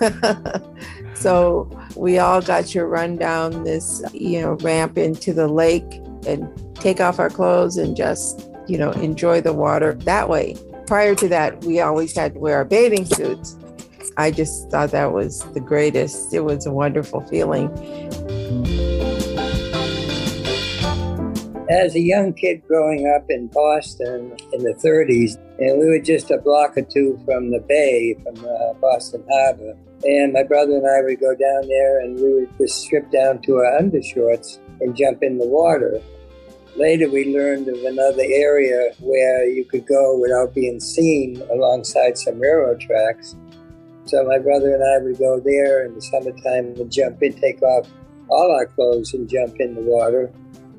so 1.15 1.71
we 1.97 2.19
all 2.19 2.41
got 2.41 2.65
to 2.67 2.87
run 2.87 3.17
down 3.17 3.65
this, 3.65 4.03
you 4.15 4.41
know, 4.41 4.53
ramp 4.63 4.97
into 4.97 5.35
the 5.35 5.49
lake 5.49 6.01
and 6.27 6.49
take 6.77 7.01
off 7.01 7.19
our 7.19 7.29
clothes 7.29 7.77
and 7.77 7.95
just, 7.95 8.49
you 8.67 8.79
know, 8.79 8.91
enjoy 8.93 9.41
the 9.41 9.53
water 9.53 9.95
that 9.95 10.29
way. 10.29 10.57
Prior 10.87 11.15
to 11.15 11.29
that, 11.29 11.65
we 11.65 11.81
always 11.81 12.15
had 12.15 12.35
to 12.35 12.39
wear 12.39 12.57
our 12.57 12.65
bathing 12.65 13.05
suits. 13.05 13.57
I 14.17 14.31
just 14.31 14.71
thought 14.71 14.91
that 14.93 15.13
was 15.13 15.41
the 15.53 15.61
greatest. 15.61 16.33
It 16.33 16.41
was 16.41 16.67
a 16.67 16.73
wonderful 16.73 17.21
feeling. 17.23 17.69
As 21.71 21.95
a 21.97 22.01
young 22.01 22.35
kid 22.35 22.63
growing 22.69 23.09
up 23.09 23.25
in 23.31 23.49
Boston 23.49 24.37
in 24.53 24.63
the 24.63 24.75
30s, 24.75 25.37
and 25.59 25.81
we 25.81 25.87
were 25.87 25.99
just 25.99 26.31
a 26.31 26.39
block 26.39 26.77
or 26.77 26.83
two 26.83 27.19
from 27.25 27.51
the 27.51 27.61
bay, 27.61 28.15
from 28.23 28.45
uh, 28.45 28.75
Boston 28.75 29.25
Harbor. 29.31 29.75
And 30.05 30.35
my 30.35 30.43
brother 30.43 30.73
and 30.77 30.87
I 30.87 31.01
would 31.03 31.19
go 31.19 31.35
down 31.35 31.67
there 31.67 32.01
and 32.01 32.17
we 32.17 32.35
would 32.35 32.59
just 32.59 32.83
strip 32.83 33.11
down 33.11 33.41
to 33.43 33.57
our 33.57 33.81
undershorts 33.81 34.59
and 34.81 34.95
jump 34.95 35.23
in 35.23 35.39
the 35.39 35.47
water. 35.47 36.01
Later, 36.77 37.09
we 37.09 37.33
learned 37.33 37.69
of 37.69 37.85
another 37.85 38.25
area 38.27 38.93
where 38.99 39.49
you 39.49 39.65
could 39.65 39.87
go 39.87 40.19
without 40.19 40.55
being 40.55 40.81
seen 40.81 41.41
alongside 41.53 42.19
some 42.19 42.41
railroad 42.41 42.81
tracks. 42.81 43.37
So 44.07 44.25
my 44.25 44.39
brother 44.39 44.75
and 44.75 44.83
I 44.83 44.99
would 45.05 45.19
go 45.19 45.39
there 45.39 45.87
in 45.87 45.95
the 45.95 46.03
summertime 46.03 46.75
and 46.75 46.91
jump 46.91 47.23
in, 47.23 47.33
take 47.35 47.63
off 47.63 47.89
all 48.29 48.51
our 48.51 48.67
clothes 48.67 49.15
and 49.15 49.29
jump 49.29 49.55
in 49.61 49.77
the 49.77 49.83
water. 49.83 50.33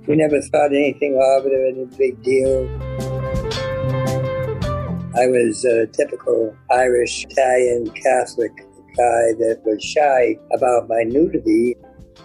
We 0.06 0.18
never 0.18 0.42
thought 0.42 0.74
anything 0.74 1.14
of 1.16 1.46
it 1.46 1.54
or 1.54 1.66
any 1.66 1.86
big 1.98 2.22
deal. 2.22 2.70
I 5.18 5.28
was 5.28 5.64
a 5.64 5.88
typical 5.88 6.54
Irish, 6.72 7.26
Italian, 7.30 7.90
Catholic 7.92 8.52
guy 8.98 9.32
that 9.40 9.62
was 9.64 9.82
shy 9.82 10.38
about 10.54 10.90
my 10.90 11.04
nudity. 11.04 11.78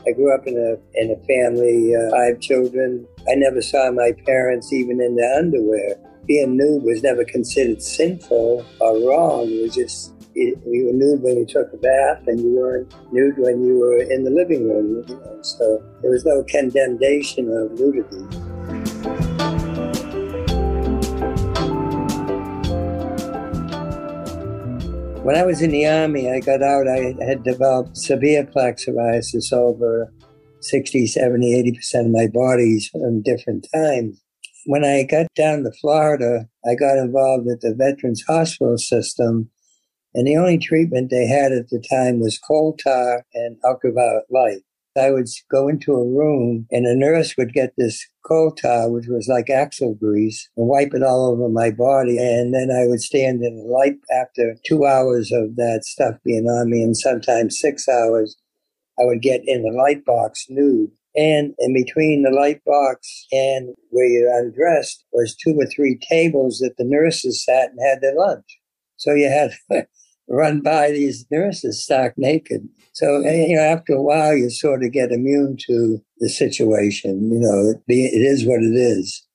I 0.06 0.12
grew 0.12 0.34
up 0.34 0.46
in 0.46 0.56
a 0.56 0.76
in 1.00 1.10
a 1.10 1.18
family, 1.26 1.94
uh, 1.94 2.10
five 2.10 2.40
children. 2.40 3.06
I 3.28 3.34
never 3.34 3.60
saw 3.60 3.90
my 3.90 4.12
parents 4.26 4.72
even 4.72 5.00
in 5.00 5.16
their 5.16 5.38
underwear. 5.38 5.96
Being 6.26 6.56
nude 6.56 6.82
was 6.84 7.02
never 7.02 7.24
considered 7.24 7.82
sinful 7.82 8.64
or 8.80 9.08
wrong. 9.08 9.48
It 9.48 9.62
was 9.62 9.74
just 9.74 10.12
you, 10.34 10.60
you 10.66 10.86
were 10.86 10.92
nude 10.92 11.22
when 11.22 11.36
you 11.38 11.46
took 11.46 11.72
a 11.72 11.76
bath, 11.76 12.26
and 12.26 12.40
you 12.40 12.56
weren't 12.56 12.94
nude 13.12 13.38
when 13.38 13.64
you 13.64 13.78
were 13.78 14.00
in 14.02 14.24
the 14.24 14.30
living 14.30 14.68
room. 14.68 15.04
You 15.08 15.16
know? 15.16 15.42
So 15.42 15.82
there 16.02 16.10
was 16.10 16.24
no 16.24 16.44
condemnation 16.50 17.50
of 17.50 17.78
nudity. 17.78 18.49
When 25.22 25.36
I 25.36 25.44
was 25.44 25.60
in 25.60 25.70
the 25.70 25.86
Army, 25.86 26.30
I 26.30 26.40
got 26.40 26.62
out, 26.62 26.88
I 26.88 27.14
had 27.22 27.44
developed 27.44 27.98
severe 27.98 28.46
plaque 28.46 28.78
psoriasis 28.78 29.52
over 29.52 30.10
60, 30.60 31.06
70, 31.06 31.78
80% 31.78 32.06
of 32.06 32.10
my 32.10 32.26
bodies 32.26 32.90
in 32.94 33.20
different 33.20 33.66
times. 33.74 34.18
When 34.64 34.82
I 34.82 35.02
got 35.02 35.26
down 35.36 35.64
to 35.64 35.72
Florida, 35.72 36.48
I 36.66 36.74
got 36.74 36.96
involved 36.96 37.44
with 37.44 37.60
the 37.60 37.74
Veterans 37.74 38.24
Hospital 38.26 38.78
System, 38.78 39.50
and 40.14 40.26
the 40.26 40.38
only 40.38 40.56
treatment 40.56 41.10
they 41.10 41.26
had 41.26 41.52
at 41.52 41.68
the 41.68 41.84
time 41.90 42.20
was 42.20 42.38
coal 42.38 42.74
tar 42.82 43.26
and 43.34 43.58
ultraviolet 43.62 44.24
light. 44.30 44.62
I 44.98 45.10
would 45.10 45.28
go 45.50 45.68
into 45.68 45.92
a 45.92 46.08
room 46.08 46.66
and 46.70 46.86
a 46.86 46.96
nurse 46.96 47.36
would 47.36 47.52
get 47.52 47.74
this 47.76 48.06
coal 48.24 48.52
tar, 48.52 48.90
which 48.90 49.06
was 49.08 49.28
like 49.28 49.50
axle 49.50 49.94
grease, 49.94 50.48
and 50.56 50.68
wipe 50.68 50.94
it 50.94 51.02
all 51.02 51.26
over 51.26 51.48
my 51.48 51.70
body. 51.70 52.18
And 52.18 52.54
then 52.54 52.70
I 52.70 52.86
would 52.86 53.00
stand 53.00 53.42
in 53.42 53.56
the 53.56 53.64
light 53.64 53.98
after 54.12 54.56
two 54.66 54.84
hours 54.86 55.30
of 55.32 55.56
that 55.56 55.82
stuff 55.84 56.16
being 56.24 56.46
on 56.46 56.70
me, 56.70 56.82
and 56.82 56.96
sometimes 56.96 57.58
six 57.58 57.88
hours. 57.88 58.36
I 58.98 59.04
would 59.04 59.22
get 59.22 59.40
in 59.46 59.62
the 59.62 59.70
light 59.70 60.04
box 60.04 60.46
nude. 60.48 60.90
And 61.16 61.54
in 61.58 61.74
between 61.74 62.22
the 62.22 62.30
light 62.30 62.62
box 62.64 63.26
and 63.32 63.74
where 63.88 64.06
you're 64.06 64.38
undressed 64.38 65.04
was 65.12 65.34
two 65.34 65.58
or 65.58 65.66
three 65.66 65.98
tables 66.08 66.58
that 66.58 66.76
the 66.76 66.84
nurses 66.84 67.44
sat 67.44 67.70
and 67.70 67.80
had 67.84 68.00
their 68.00 68.14
lunch. 68.14 68.60
So 68.96 69.14
you 69.14 69.28
had 69.28 69.52
run 70.30 70.60
by 70.60 70.92
these 70.92 71.26
nurses 71.30 71.82
stark 71.82 72.14
naked. 72.16 72.68
So, 72.92 73.22
eh, 73.22 73.46
you 73.48 73.56
know, 73.56 73.62
after 73.62 73.94
a 73.94 74.02
while, 74.02 74.36
you 74.36 74.48
sort 74.48 74.84
of 74.84 74.92
get 74.92 75.10
immune 75.10 75.56
to 75.66 76.00
the 76.18 76.28
situation. 76.28 77.30
You 77.30 77.40
know, 77.40 77.70
it, 77.70 77.86
be, 77.86 78.06
it 78.06 78.22
is 78.22 78.46
what 78.46 78.62
it 78.62 78.74
is. 78.74 79.26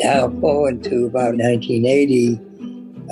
Now, 0.00 0.30
forward 0.40 0.82
to 0.84 1.06
about 1.06 1.36
1980, 1.36 2.40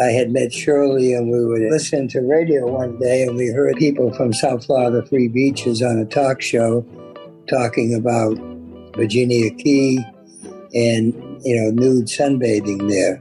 I 0.01 0.13
had 0.13 0.31
met 0.31 0.53
Shirley 0.53 1.13
and 1.13 1.31
we 1.31 1.45
were 1.45 1.59
listening 1.71 2.09
to 2.09 2.21
radio 2.21 2.67
one 2.67 2.99
day 2.99 3.23
and 3.23 3.37
we 3.37 3.49
heard 3.49 3.77
people 3.77 4.13
from 4.15 4.33
South 4.33 4.65
Florida 4.65 5.07
Free 5.07 5.29
Beaches 5.29 5.83
on 5.83 5.99
a 5.99 6.05
talk 6.07 6.41
show 6.41 6.87
talking 7.49 7.95
about 7.95 8.39
Virginia 8.97 9.51
Key 9.55 10.05
and, 10.75 11.15
you 11.45 11.57
know, 11.57 11.71
nude 11.71 12.07
sunbathing 12.07 12.89
there. 12.89 13.21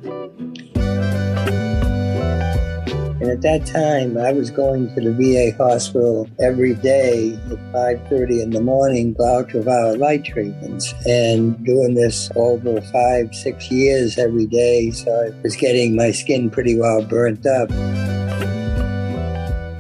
And 3.26 3.32
at 3.32 3.42
that 3.42 3.66
time, 3.66 4.20
I 4.20 4.34
was 4.34 4.52
going 4.52 4.94
to 4.94 5.02
the 5.02 5.12
VA 5.12 5.58
hospital 5.58 6.30
every 6.40 6.76
day 6.76 7.34
at 7.34 7.58
5.30 7.74 8.44
in 8.44 8.50
the 8.52 8.62
morning 8.62 9.16
for 9.16 9.26
ultraviolet 9.26 10.00
light 10.00 10.26
treatments 10.26 10.94
and 11.08 11.58
doing 11.66 11.96
this 11.96 12.30
over 12.36 12.80
five, 12.82 13.34
six 13.34 13.72
years 13.72 14.20
every 14.20 14.46
day. 14.46 14.92
So 14.92 15.10
I 15.12 15.42
was 15.42 15.56
getting 15.56 15.96
my 15.96 16.12
skin 16.12 16.52
pretty 16.52 16.78
well 16.78 17.04
burnt 17.04 17.48
up. 17.48 17.72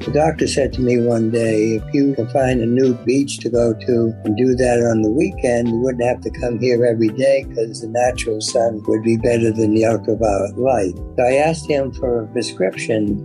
The 0.06 0.12
doctor 0.12 0.46
said 0.46 0.72
to 0.74 0.82
me 0.82 1.00
one 1.00 1.32
day, 1.32 1.78
if 1.78 1.84
you 1.92 2.14
can 2.14 2.28
find 2.28 2.62
a 2.62 2.66
nude 2.68 3.04
beach 3.06 3.40
to 3.40 3.50
go 3.50 3.74
to 3.74 4.14
and 4.24 4.38
do 4.38 4.54
that 4.54 4.78
on 4.86 5.02
the 5.02 5.10
weekend, 5.10 5.70
you 5.70 5.78
wouldn't 5.78 6.04
have 6.04 6.22
to 6.22 6.30
come 6.30 6.60
here 6.60 6.86
every 6.86 7.08
day 7.08 7.44
because 7.50 7.82
the 7.82 7.88
natural 7.88 8.40
sun 8.40 8.84
would 8.86 9.02
be 9.02 9.18
better 9.18 9.52
than 9.52 9.74
the 9.74 9.84
ultraviolet 9.84 10.60
light. 10.60 10.94
So 11.18 11.24
I 11.24 11.34
asked 11.38 11.68
him 11.68 11.92
for 11.92 12.22
a 12.22 12.28
prescription 12.28 13.18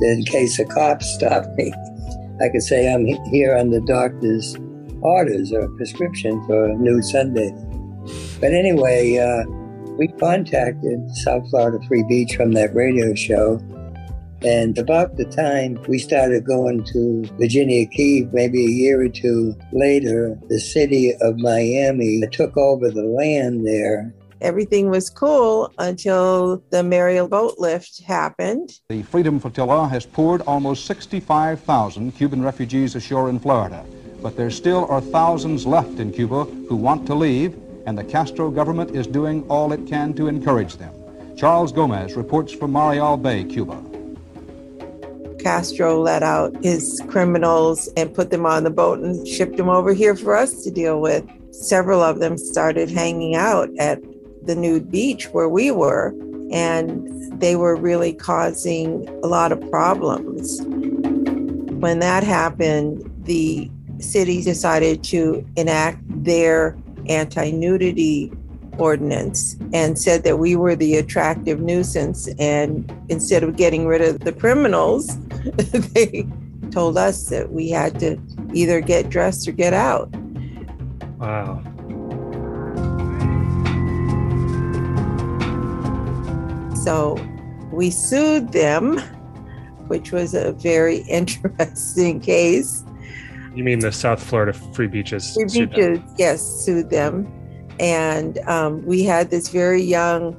in 0.00 0.24
case 0.24 0.60
a 0.60 0.64
cop 0.64 1.02
stopped 1.18 1.56
me. 1.56 1.72
I 2.40 2.50
could 2.50 2.62
say 2.62 2.94
I'm 2.94 3.04
here 3.32 3.56
on 3.56 3.70
the 3.70 3.80
doctor's 3.80 4.56
orders 5.00 5.52
or 5.52 5.66
prescription 5.70 6.40
for 6.46 6.68
nude 6.78 7.02
sunbathing. 7.02 8.40
But 8.40 8.54
anyway, 8.54 9.18
uh, 9.18 9.42
we 9.98 10.06
contacted 10.06 11.00
South 11.24 11.50
Florida 11.50 11.84
Free 11.88 12.04
Beach 12.08 12.36
from 12.36 12.52
that 12.52 12.72
radio 12.76 13.12
show 13.16 13.60
And 14.44 14.76
about 14.78 15.16
the 15.16 15.24
time 15.24 15.80
we 15.88 15.98
started 15.98 16.44
going 16.44 16.84
to 16.92 17.24
Virginia 17.38 17.86
Key, 17.86 18.28
maybe 18.32 18.64
a 18.64 18.68
year 18.68 19.02
or 19.02 19.08
two 19.08 19.56
later, 19.72 20.38
the 20.48 20.58
city 20.58 21.14
of 21.20 21.38
Miami 21.38 22.22
took 22.32 22.56
over 22.56 22.90
the 22.90 23.04
land 23.04 23.66
there 23.66 24.12
everything 24.42 24.90
was 24.90 25.08
cool 25.08 25.72
until 25.78 26.62
the 26.70 26.82
Mariel 26.82 27.28
boat 27.28 27.54
lift 27.58 28.02
happened. 28.02 28.80
The 28.88 29.02
Freedom 29.02 29.38
Flotilla 29.38 29.88
has 29.88 30.04
poured 30.04 30.42
almost 30.42 30.84
65,000 30.86 32.12
Cuban 32.12 32.42
refugees 32.42 32.94
ashore 32.96 33.30
in 33.30 33.38
Florida, 33.38 33.84
but 34.20 34.36
there 34.36 34.50
still 34.50 34.86
are 34.86 35.00
thousands 35.00 35.64
left 35.64 36.00
in 36.00 36.12
Cuba 36.12 36.44
who 36.44 36.76
want 36.76 37.06
to 37.06 37.14
leave, 37.14 37.56
and 37.86 37.96
the 37.96 38.04
Castro 38.04 38.50
government 38.50 38.94
is 38.94 39.06
doing 39.06 39.44
all 39.48 39.72
it 39.72 39.86
can 39.86 40.12
to 40.14 40.26
encourage 40.26 40.76
them. 40.76 40.92
Charles 41.36 41.72
Gomez 41.72 42.14
reports 42.14 42.52
from 42.52 42.72
Mariel 42.72 43.16
Bay, 43.16 43.44
Cuba. 43.44 43.91
Castro 45.42 46.00
let 46.00 46.22
out 46.22 46.54
his 46.62 47.02
criminals 47.08 47.88
and 47.96 48.14
put 48.14 48.30
them 48.30 48.46
on 48.46 48.64
the 48.64 48.70
boat 48.70 49.00
and 49.00 49.26
shipped 49.26 49.56
them 49.56 49.68
over 49.68 49.92
here 49.92 50.16
for 50.16 50.36
us 50.36 50.62
to 50.64 50.70
deal 50.70 51.00
with. 51.00 51.24
Several 51.52 52.02
of 52.02 52.18
them 52.18 52.38
started 52.38 52.90
hanging 52.90 53.34
out 53.34 53.68
at 53.78 54.00
the 54.44 54.54
nude 54.54 54.90
beach 54.90 55.28
where 55.28 55.48
we 55.48 55.70
were, 55.70 56.14
and 56.50 57.40
they 57.40 57.56
were 57.56 57.76
really 57.76 58.12
causing 58.12 59.08
a 59.22 59.26
lot 59.26 59.52
of 59.52 59.60
problems. 59.70 60.60
When 60.62 61.98
that 61.98 62.22
happened, 62.22 63.10
the 63.24 63.70
city 63.98 64.42
decided 64.42 65.02
to 65.04 65.46
enact 65.56 66.00
their 66.24 66.76
anti 67.08 67.50
nudity 67.50 68.32
ordinance 68.78 69.56
and 69.72 69.98
said 69.98 70.24
that 70.24 70.38
we 70.38 70.56
were 70.56 70.74
the 70.74 70.96
attractive 70.96 71.60
nuisance. 71.60 72.28
And 72.38 72.90
instead 73.08 73.42
of 73.42 73.56
getting 73.56 73.86
rid 73.86 74.00
of 74.00 74.20
the 74.20 74.32
criminals, 74.32 75.18
they 75.94 76.26
told 76.70 76.96
us 76.96 77.26
that 77.26 77.52
we 77.52 77.70
had 77.70 77.98
to 78.00 78.18
either 78.52 78.80
get 78.80 79.10
dressed 79.10 79.46
or 79.46 79.52
get 79.52 79.72
out. 79.72 80.10
Wow. 81.18 81.62
So 86.82 87.16
we 87.70 87.90
sued 87.90 88.52
them, 88.52 88.98
which 89.86 90.10
was 90.10 90.34
a 90.34 90.52
very 90.52 90.98
interesting 91.08 92.20
case. 92.20 92.84
You 93.54 93.64
mean 93.64 93.80
the 93.80 93.92
South 93.92 94.22
Florida 94.22 94.52
Free 94.52 94.86
Beaches? 94.86 95.34
Free 95.34 95.66
Beaches, 95.66 96.00
yes, 96.16 96.42
sued 96.42 96.90
them. 96.90 97.30
And 97.82 98.38
um, 98.46 98.86
we 98.86 99.02
had 99.02 99.30
this 99.30 99.48
very 99.48 99.82
young 99.82 100.36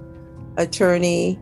attorney 0.57 1.37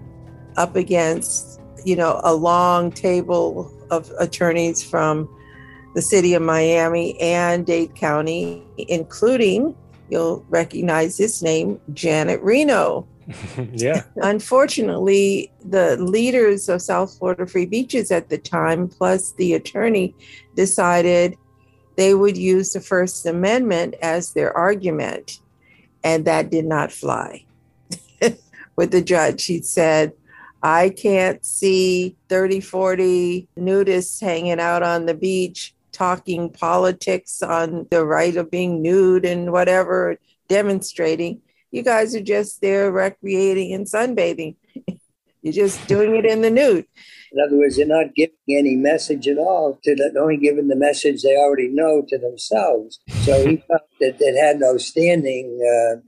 up 0.58 0.76
against, 0.76 1.62
you 1.86 1.96
know, 1.96 2.20
a 2.24 2.34
long 2.34 2.92
table 2.92 3.72
of 3.92 4.12
attorneys 4.20 4.84
from 4.84 5.30
the 5.94 6.02
city 6.02 6.34
of 6.34 6.42
Miami 6.42 7.20
and 7.22 7.66
Dade 7.68 7.94
County, 7.94 8.64
including, 8.78 9.76
you'll 10.10 10.44
recognize 10.50 11.18
this 11.18 11.44
name, 11.44 11.80
Janet 11.94 12.42
Reno. 12.42 13.08
yeah. 13.74 14.04
Unfortunately, 14.18 15.52
the 15.64 15.98
leaders 15.98 16.68
of 16.68 16.82
South 16.82 17.16
Florida 17.16 17.46
Free 17.46 17.68
Beaches 17.68 18.10
at 18.10 18.30
the 18.30 18.40
time, 18.40 18.88
plus 18.88 19.34
the 19.34 19.54
attorney, 19.54 20.16
decided 20.56 21.38
they 21.96 22.16
would 22.16 22.38
use 22.38 22.74
the 22.74 22.82
First 22.82 23.26
Amendment 23.28 23.94
as 24.02 24.34
their 24.34 24.56
argument. 24.58 25.40
And 26.04 26.26
that 26.26 26.50
did 26.50 26.66
not 26.66 26.92
fly 26.92 27.46
with 28.76 28.92
the 28.92 29.02
judge. 29.02 29.46
He 29.46 29.62
said, 29.62 30.14
I 30.64 30.90
can't 30.90 31.44
see 31.46 32.16
30, 32.30 32.60
40 32.60 33.48
nudists 33.58 34.22
hanging 34.22 34.60
out 34.60 34.84
on 34.84 35.06
the 35.06 35.14
beach 35.14 35.74
talking 35.92 36.50
politics 36.50 37.44
on 37.44 37.88
the 37.92 38.06
right 38.06 38.36
of 38.38 38.50
being 38.50 38.82
nude 38.82 39.26
and 39.26 39.52
whatever, 39.52 40.18
demonstrating 40.48 41.42
you 41.72 41.84
guys 41.84 42.14
are 42.14 42.22
just 42.22 42.62
there 42.62 42.92
recreating 42.92 43.74
and 43.74 43.86
sunbathing. 43.86 44.56
You're 45.42 45.54
just 45.54 45.88
doing 45.88 46.16
it 46.16 46.26
in 46.26 46.42
the 46.42 46.52
nude. 46.52 46.86
In 47.32 47.40
other 47.40 47.58
words, 47.58 47.78
they're 47.78 47.88
not 47.88 48.14
giving 48.14 48.36
any 48.50 48.76
message 48.76 49.28
at 49.28 49.38
all. 49.38 49.80
To 49.84 49.96
the, 49.96 50.20
only 50.20 50.38
giving 50.38 50.68
the 50.68 50.76
message 50.76 51.24
they 51.24 51.36
already 51.36 51.70
know 51.70 52.04
to 52.10 52.18
themselves. 52.18 53.00
So 53.24 53.48
he 53.48 53.58
felt 53.68 53.82
that 54.00 54.18
it 54.20 54.40
had 54.40 54.60
no 54.60 54.78
standing 54.78 55.60
uh, 55.62 56.02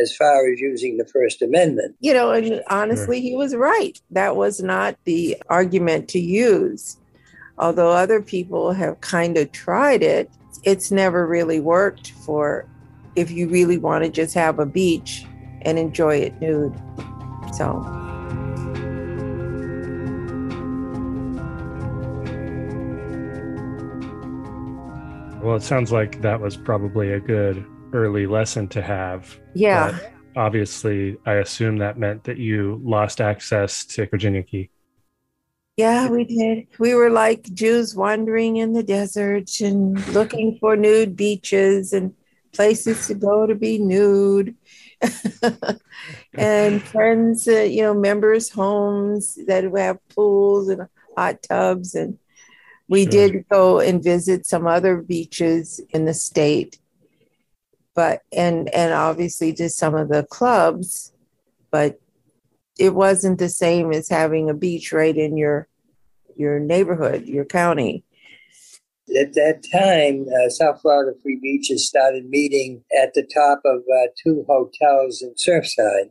as 0.00 0.14
far 0.14 0.52
as 0.52 0.60
using 0.60 0.98
the 0.98 1.06
First 1.06 1.42
Amendment. 1.42 1.96
You 2.00 2.12
know, 2.12 2.30
and 2.30 2.62
honestly, 2.68 3.20
he 3.20 3.34
was 3.34 3.54
right. 3.54 4.00
That 4.10 4.36
was 4.36 4.62
not 4.62 4.96
the 5.04 5.36
argument 5.48 6.08
to 6.10 6.20
use. 6.20 6.98
Although 7.58 7.90
other 7.90 8.20
people 8.20 8.72
have 8.72 9.00
kind 9.00 9.36
of 9.38 9.52
tried 9.52 10.02
it, 10.02 10.30
it's 10.64 10.90
never 10.90 11.26
really 11.26 11.60
worked 11.60 12.12
for 12.12 12.68
if 13.16 13.30
you 13.30 13.48
really 13.48 13.78
want 13.78 14.04
to 14.04 14.10
just 14.10 14.34
have 14.34 14.58
a 14.58 14.66
beach 14.66 15.24
and 15.62 15.78
enjoy 15.78 16.16
it 16.16 16.40
nude. 16.40 16.74
So. 17.54 18.11
Well, 25.42 25.56
it 25.56 25.62
sounds 25.62 25.90
like 25.90 26.22
that 26.22 26.40
was 26.40 26.56
probably 26.56 27.12
a 27.12 27.20
good 27.20 27.64
early 27.92 28.26
lesson 28.26 28.68
to 28.68 28.80
have. 28.80 29.38
Yeah. 29.54 29.98
obviously, 30.36 31.16
I 31.26 31.34
assume 31.34 31.78
that 31.78 31.98
meant 31.98 32.24
that 32.24 32.38
you 32.38 32.80
lost 32.84 33.20
access 33.20 33.84
to 33.86 34.06
Virginia 34.06 34.44
Key. 34.44 34.70
Yeah, 35.76 36.08
we 36.08 36.24
did. 36.24 36.68
We 36.78 36.94
were 36.94 37.10
like 37.10 37.42
Jews 37.54 37.94
wandering 37.96 38.58
in 38.58 38.72
the 38.72 38.84
desert 38.84 39.60
and 39.60 40.06
looking 40.08 40.58
for 40.60 40.76
nude 40.76 41.16
beaches 41.16 41.92
and 41.92 42.14
places 42.52 43.06
to 43.08 43.14
go 43.14 43.46
to 43.46 43.54
be 43.54 43.78
nude 43.78 44.54
and 46.34 46.82
friends 46.82 47.48
uh, 47.48 47.60
you 47.62 47.82
know 47.82 47.94
members 47.94 48.50
homes 48.50 49.38
that 49.46 49.64
have 49.64 49.98
pools 50.08 50.68
and 50.68 50.86
hot 51.16 51.42
tubs 51.42 51.94
and 51.94 52.18
we 52.92 53.04
sure. 53.04 53.10
did 53.10 53.48
go 53.48 53.80
and 53.80 54.04
visit 54.04 54.44
some 54.44 54.66
other 54.66 55.00
beaches 55.00 55.80
in 55.90 56.04
the 56.04 56.12
state 56.12 56.78
but 57.94 58.20
and 58.32 58.68
and 58.74 58.92
obviously 58.92 59.52
to 59.54 59.70
some 59.70 59.94
of 59.94 60.10
the 60.10 60.24
clubs 60.24 61.14
but 61.70 61.98
it 62.78 62.94
wasn't 62.94 63.38
the 63.38 63.48
same 63.48 63.92
as 63.92 64.10
having 64.10 64.50
a 64.50 64.54
beach 64.54 64.92
right 64.92 65.16
in 65.16 65.38
your 65.38 65.66
your 66.36 66.60
neighborhood 66.60 67.24
your 67.24 67.46
county 67.46 68.04
at 69.20 69.34
that 69.34 69.62
time, 69.70 70.26
uh, 70.28 70.48
South 70.48 70.80
Florida 70.80 71.18
Free 71.22 71.38
Beaches 71.42 71.86
started 71.86 72.30
meeting 72.30 72.84
at 73.02 73.12
the 73.14 73.22
top 73.22 73.60
of 73.64 73.80
uh, 73.80 74.06
two 74.22 74.44
hotels 74.48 75.20
in 75.20 75.34
Surfside. 75.34 76.10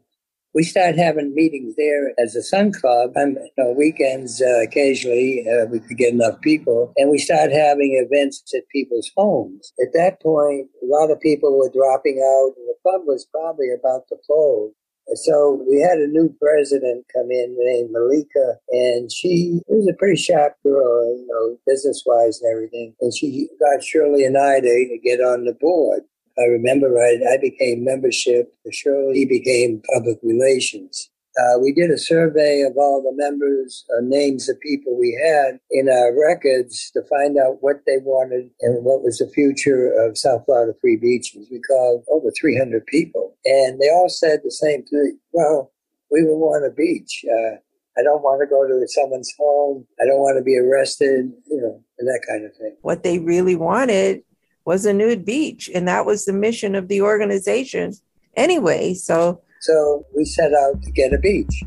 We 0.54 0.64
started 0.64 0.98
having 0.98 1.34
meetings 1.34 1.76
there 1.78 2.12
as 2.20 2.36
a 2.36 2.44
Sun 2.44 2.74
Club. 2.74 3.12
On 3.16 3.38
you 3.40 3.50
know, 3.58 3.72
weekends, 3.72 4.42
uh, 4.42 4.62
occasionally, 4.62 5.46
uh, 5.48 5.68
we 5.68 5.80
could 5.80 5.98
get 5.98 6.14
enough 6.14 6.42
people. 6.42 6.92
And 6.98 7.10
we 7.10 7.20
started 7.20 7.56
having 7.56 7.96
events 7.96 8.44
at 8.54 8.68
people's 8.68 9.10
homes. 9.16 9.72
At 9.82 9.94
that 9.94 10.22
point, 10.22 10.68
a 10.84 10.86
lot 10.86 11.10
of 11.10 11.22
people 11.22 11.58
were 11.58 11.72
dropping 11.74 12.20
out, 12.20 12.54
and 12.58 12.68
the 12.68 12.76
club 12.84 13.02
was 13.06 13.26
probably 13.32 13.68
about 13.72 14.08
to 14.10 14.18
close. 14.26 14.74
So 15.16 15.64
we 15.68 15.80
had 15.82 15.98
a 15.98 16.08
new 16.08 16.34
president 16.42 17.06
come 17.14 17.32
in 17.32 17.56
named 17.58 17.92
Malika, 17.92 18.60
and 18.72 19.12
she 19.12 19.60
was 19.68 19.88
a 19.88 19.98
pretty 19.98 20.16
sharp 20.16 20.56
girl, 20.64 21.18
you 21.18 21.28
know, 21.28 21.58
business 21.68 22.04
wise 22.06 22.40
and 22.42 22.52
everything. 22.52 22.94
And 23.02 23.14
she 23.14 23.48
got 23.60 23.84
Shirley 23.84 24.26
and 24.26 24.38
I 24.38 24.60
to 24.60 25.00
get 25.04 25.20
on 25.20 25.46
the 25.46 25.54
board. 25.54 26.04
I 26.42 26.46
remember 26.46 26.90
right, 26.90 27.20
I 27.32 27.38
became 27.38 27.84
membership. 27.84 28.54
Shirley 28.72 29.26
became 29.26 29.82
public 29.94 30.18
relations. 30.24 31.10
Uh, 31.40 31.60
we 31.60 31.72
did 31.72 31.90
a 31.90 31.98
survey 31.98 32.62
of 32.62 32.76
all 32.76 33.02
the 33.02 33.16
members, 33.16 33.86
uh, 33.96 34.02
names 34.04 34.50
of 34.50 34.60
people 34.60 34.98
we 35.00 35.18
had 35.26 35.60
in 35.72 35.88
our 35.88 36.12
records 36.14 36.92
to 36.92 37.02
find 37.10 37.38
out 37.38 37.58
what 37.62 37.78
they 37.86 37.98
wanted 38.04 38.50
and 38.60 38.84
what 38.84 39.02
was 39.02 39.20
the 39.20 39.32
future 39.34 39.94
of 39.94 40.18
South 40.18 40.44
Florida 40.46 40.74
Free 40.82 40.98
Beaches. 40.98 41.48
We 41.50 41.62
called 41.62 42.04
over 42.12 42.32
300 42.40 42.86
people, 42.86 43.38
and 43.46 43.80
they 43.80 43.90
all 43.90 44.10
said 44.10 44.42
the 44.44 44.52
same 44.52 44.84
thing. 44.84 45.20
Well, 45.32 45.72
we 46.12 46.24
would 46.24 46.38
want 46.38 46.66
a 46.66 46.76
beach. 46.76 47.24
Uh, 47.26 47.56
I 47.98 48.04
don't 48.04 48.24
want 48.24 48.42
to 48.42 48.48
go 48.48 48.68
to 48.68 48.88
someone's 48.88 49.34
home. 49.38 49.86
I 50.02 50.06
don't 50.06 50.20
want 50.20 50.38
to 50.38 50.44
be 50.44 50.58
arrested, 50.58 51.32
you 51.48 51.62
know, 51.62 51.82
and 52.00 52.08
that 52.08 52.26
kind 52.28 52.46
of 52.46 52.56
thing. 52.58 52.76
What 52.82 53.04
they 53.04 53.20
really 53.20 53.56
wanted 53.56 54.24
was 54.66 54.86
a 54.86 54.94
nude 54.94 55.26
beach, 55.26 55.70
and 55.74 55.88
that 55.88 56.06
was 56.06 56.26
the 56.26 56.34
mission 56.34 56.76
of 56.76 56.88
the 56.88 57.02
organization 57.02 57.94
anyway. 58.36 58.94
So 58.94 59.42
so 59.60 60.06
we 60.16 60.26
set 60.26 60.54
out 60.54 60.82
to 60.82 60.92
get 60.92 61.14
a 61.14 61.20
beach. 61.20 61.64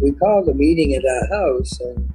We 0.00 0.12
called 0.12 0.48
a 0.48 0.54
meeting 0.54 0.94
at 0.94 1.04
our 1.04 1.26
house 1.38 1.80
and 1.80 2.12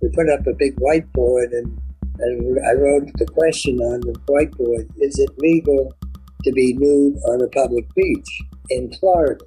we 0.00 0.08
put 0.10 0.28
up 0.28 0.46
a 0.46 0.52
big 0.54 0.76
whiteboard 0.76 1.52
and, 1.52 1.80
and 2.18 2.58
I 2.66 2.72
wrote 2.72 3.10
the 3.14 3.26
question 3.26 3.78
on 3.78 4.00
the 4.00 4.12
whiteboard 4.26 4.90
Is 5.00 5.18
it 5.18 5.30
legal 5.38 5.94
to 6.42 6.52
be 6.52 6.74
nude 6.74 7.16
on 7.28 7.40
a 7.40 7.48
public 7.48 7.86
beach 7.94 8.42
in 8.70 8.92
Florida? 8.94 9.44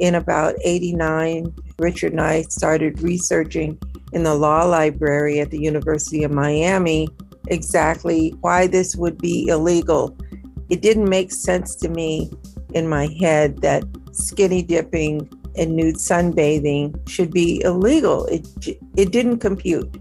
in 0.00 0.14
about 0.14 0.54
89, 0.64 1.54
Richard 1.78 2.12
and 2.12 2.20
I 2.20 2.42
started 2.42 3.00
researching 3.02 3.78
in 4.12 4.22
the 4.22 4.34
law 4.34 4.64
library 4.64 5.40
at 5.40 5.50
the 5.50 5.60
University 5.60 6.22
of 6.24 6.30
Miami 6.30 7.08
exactly 7.48 8.30
why 8.40 8.66
this 8.66 8.96
would 8.96 9.18
be 9.18 9.46
illegal. 9.48 10.16
It 10.68 10.80
didn't 10.82 11.08
make 11.08 11.32
sense 11.32 11.74
to 11.76 11.88
me 11.88 12.30
in 12.74 12.88
my 12.88 13.08
head 13.20 13.60
that 13.62 13.84
skinny 14.12 14.62
dipping 14.62 15.30
and 15.56 15.76
nude 15.76 15.96
sunbathing 15.96 17.08
should 17.08 17.30
be 17.30 17.62
illegal. 17.62 18.26
It 18.26 18.46
it 18.96 19.12
didn't 19.12 19.38
compute. 19.38 19.98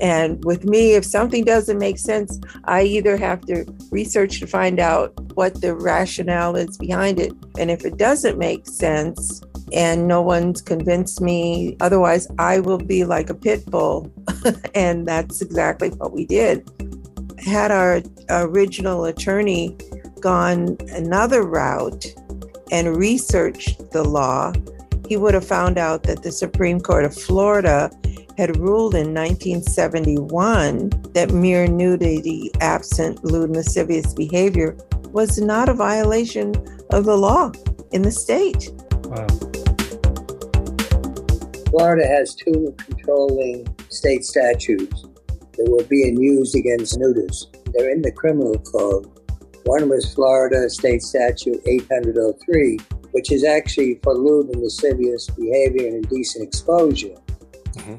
And 0.00 0.42
with 0.44 0.64
me, 0.64 0.94
if 0.94 1.04
something 1.04 1.44
doesn't 1.44 1.78
make 1.78 1.98
sense, 1.98 2.40
I 2.64 2.82
either 2.82 3.16
have 3.16 3.40
to 3.46 3.66
research 3.90 4.38
to 4.38 4.46
find 4.46 4.78
out 4.78 5.12
what 5.34 5.60
the 5.60 5.74
rationale 5.74 6.54
is 6.54 6.78
behind 6.78 7.18
it. 7.18 7.32
And 7.58 7.68
if 7.68 7.84
it 7.84 7.96
doesn't 7.96 8.38
make 8.38 8.68
sense 8.68 9.42
and 9.72 10.08
no 10.08 10.22
one's 10.22 10.60
convinced 10.62 11.20
me, 11.20 11.76
otherwise, 11.80 12.28
I 12.38 12.60
will 12.60 12.78
be 12.78 13.04
like 13.04 13.30
a 13.30 13.34
pit 13.34 13.66
bull. 13.66 14.12
and 14.74 15.06
that's 15.06 15.42
exactly 15.42 15.90
what 15.90 16.12
we 16.12 16.24
did. 16.24 16.68
Had 17.38 17.70
our 17.70 18.02
original 18.30 19.04
attorney 19.04 19.76
gone 20.20 20.76
another 20.92 21.42
route 21.42 22.06
and 22.70 22.96
researched 22.96 23.90
the 23.92 24.04
law, 24.04 24.52
he 25.08 25.16
would 25.16 25.34
have 25.34 25.46
found 25.46 25.78
out 25.78 26.02
that 26.04 26.22
the 26.22 26.32
Supreme 26.32 26.80
Court 26.80 27.04
of 27.04 27.14
Florida 27.14 27.90
had 28.36 28.56
ruled 28.56 28.94
in 28.94 29.14
1971 29.14 30.90
that 31.12 31.32
mere 31.32 31.66
nudity 31.66 32.50
absent 32.60 33.24
lewd 33.24 33.50
lascivious 33.50 34.14
behavior 34.14 34.76
was 35.10 35.40
not 35.40 35.68
a 35.68 35.74
violation 35.74 36.54
of 36.90 37.04
the 37.04 37.16
law 37.16 37.50
in 37.90 38.02
the 38.02 38.12
state. 38.12 38.70
Wow. 39.08 39.26
Florida 41.70 42.06
has 42.06 42.34
two 42.34 42.74
controlling 42.78 43.66
state 43.88 44.24
statutes 44.24 45.02
that 45.56 45.68
were 45.70 45.84
being 45.84 46.20
used 46.20 46.54
against 46.54 46.98
nudists. 46.98 47.46
They're 47.72 47.90
in 47.90 48.02
the 48.02 48.12
criminal 48.12 48.58
code. 48.58 49.06
One 49.64 49.88
was 49.88 50.12
Florida 50.14 50.70
State 50.70 51.02
Statute 51.02 51.60
803, 51.66 52.78
which 53.12 53.32
is 53.32 53.44
actually 53.44 53.98
for 54.02 54.14
lewd 54.14 54.50
and 54.54 54.62
lascivious 54.62 55.28
behavior 55.30 55.88
and 55.88 56.04
indecent 56.04 56.46
exposure. 56.46 57.16
Mm-hmm. 57.76 57.96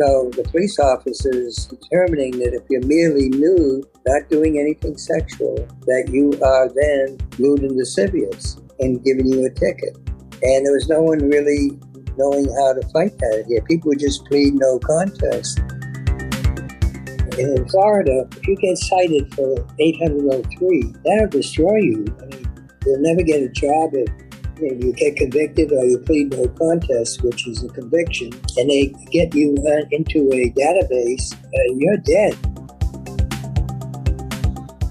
So 0.00 0.30
the 0.34 0.42
police 0.50 0.78
officers 0.78 1.66
determining 1.66 2.38
that 2.38 2.54
if 2.54 2.62
you're 2.70 2.86
merely 2.86 3.28
nude, 3.28 3.84
not 4.06 4.28
doing 4.30 4.58
anything 4.58 4.96
sexual, 4.96 5.54
that 5.86 6.08
you 6.10 6.32
are 6.42 6.68
then 6.74 7.18
lewd 7.38 7.60
and 7.60 7.76
lascivious 7.76 8.56
and 8.80 9.04
giving 9.04 9.26
you 9.26 9.44
a 9.46 9.50
ticket. 9.50 9.96
And 10.42 10.66
there 10.66 10.72
was 10.72 10.88
no 10.88 11.02
one 11.02 11.18
really 11.28 11.78
knowing 12.16 12.46
how 12.46 12.72
to 12.74 12.82
fight 12.92 13.16
that 13.18 13.44
here. 13.46 13.62
People 13.62 13.90
would 13.90 14.00
just 14.00 14.24
plead 14.26 14.54
no 14.54 14.78
contest. 14.80 15.58
And 17.38 17.58
in 17.58 17.68
Florida, 17.68 18.28
if 18.36 18.46
you 18.46 18.56
get 18.56 18.76
cited 18.76 19.32
for 19.34 19.66
803, 19.78 20.94
that'll 21.04 21.28
destroy 21.28 21.76
you. 21.78 22.04
I 22.20 22.26
mean, 22.26 22.70
you'll 22.84 23.00
never 23.00 23.22
get 23.22 23.42
a 23.42 23.48
job 23.48 23.92
if 23.94 24.10
you 24.60 24.92
get 24.92 25.16
convicted 25.16 25.72
or 25.72 25.84
you 25.84 25.98
plead 25.98 26.32
no 26.32 26.46
contest, 26.48 27.22
which 27.22 27.46
is 27.48 27.64
a 27.64 27.68
conviction, 27.68 28.32
and 28.56 28.70
they 28.70 28.94
get 29.10 29.34
you 29.34 29.56
uh, 29.66 29.84
into 29.90 30.30
a 30.32 30.50
database, 30.50 31.34
uh, 31.34 31.74
you're 31.76 31.96
dead. 31.98 32.34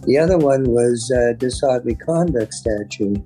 The 0.06 0.18
other 0.18 0.38
one 0.38 0.64
was 0.64 1.12
uh, 1.16 1.34
disorderly 1.38 1.96
conduct 1.96 2.54
statute, 2.54 3.22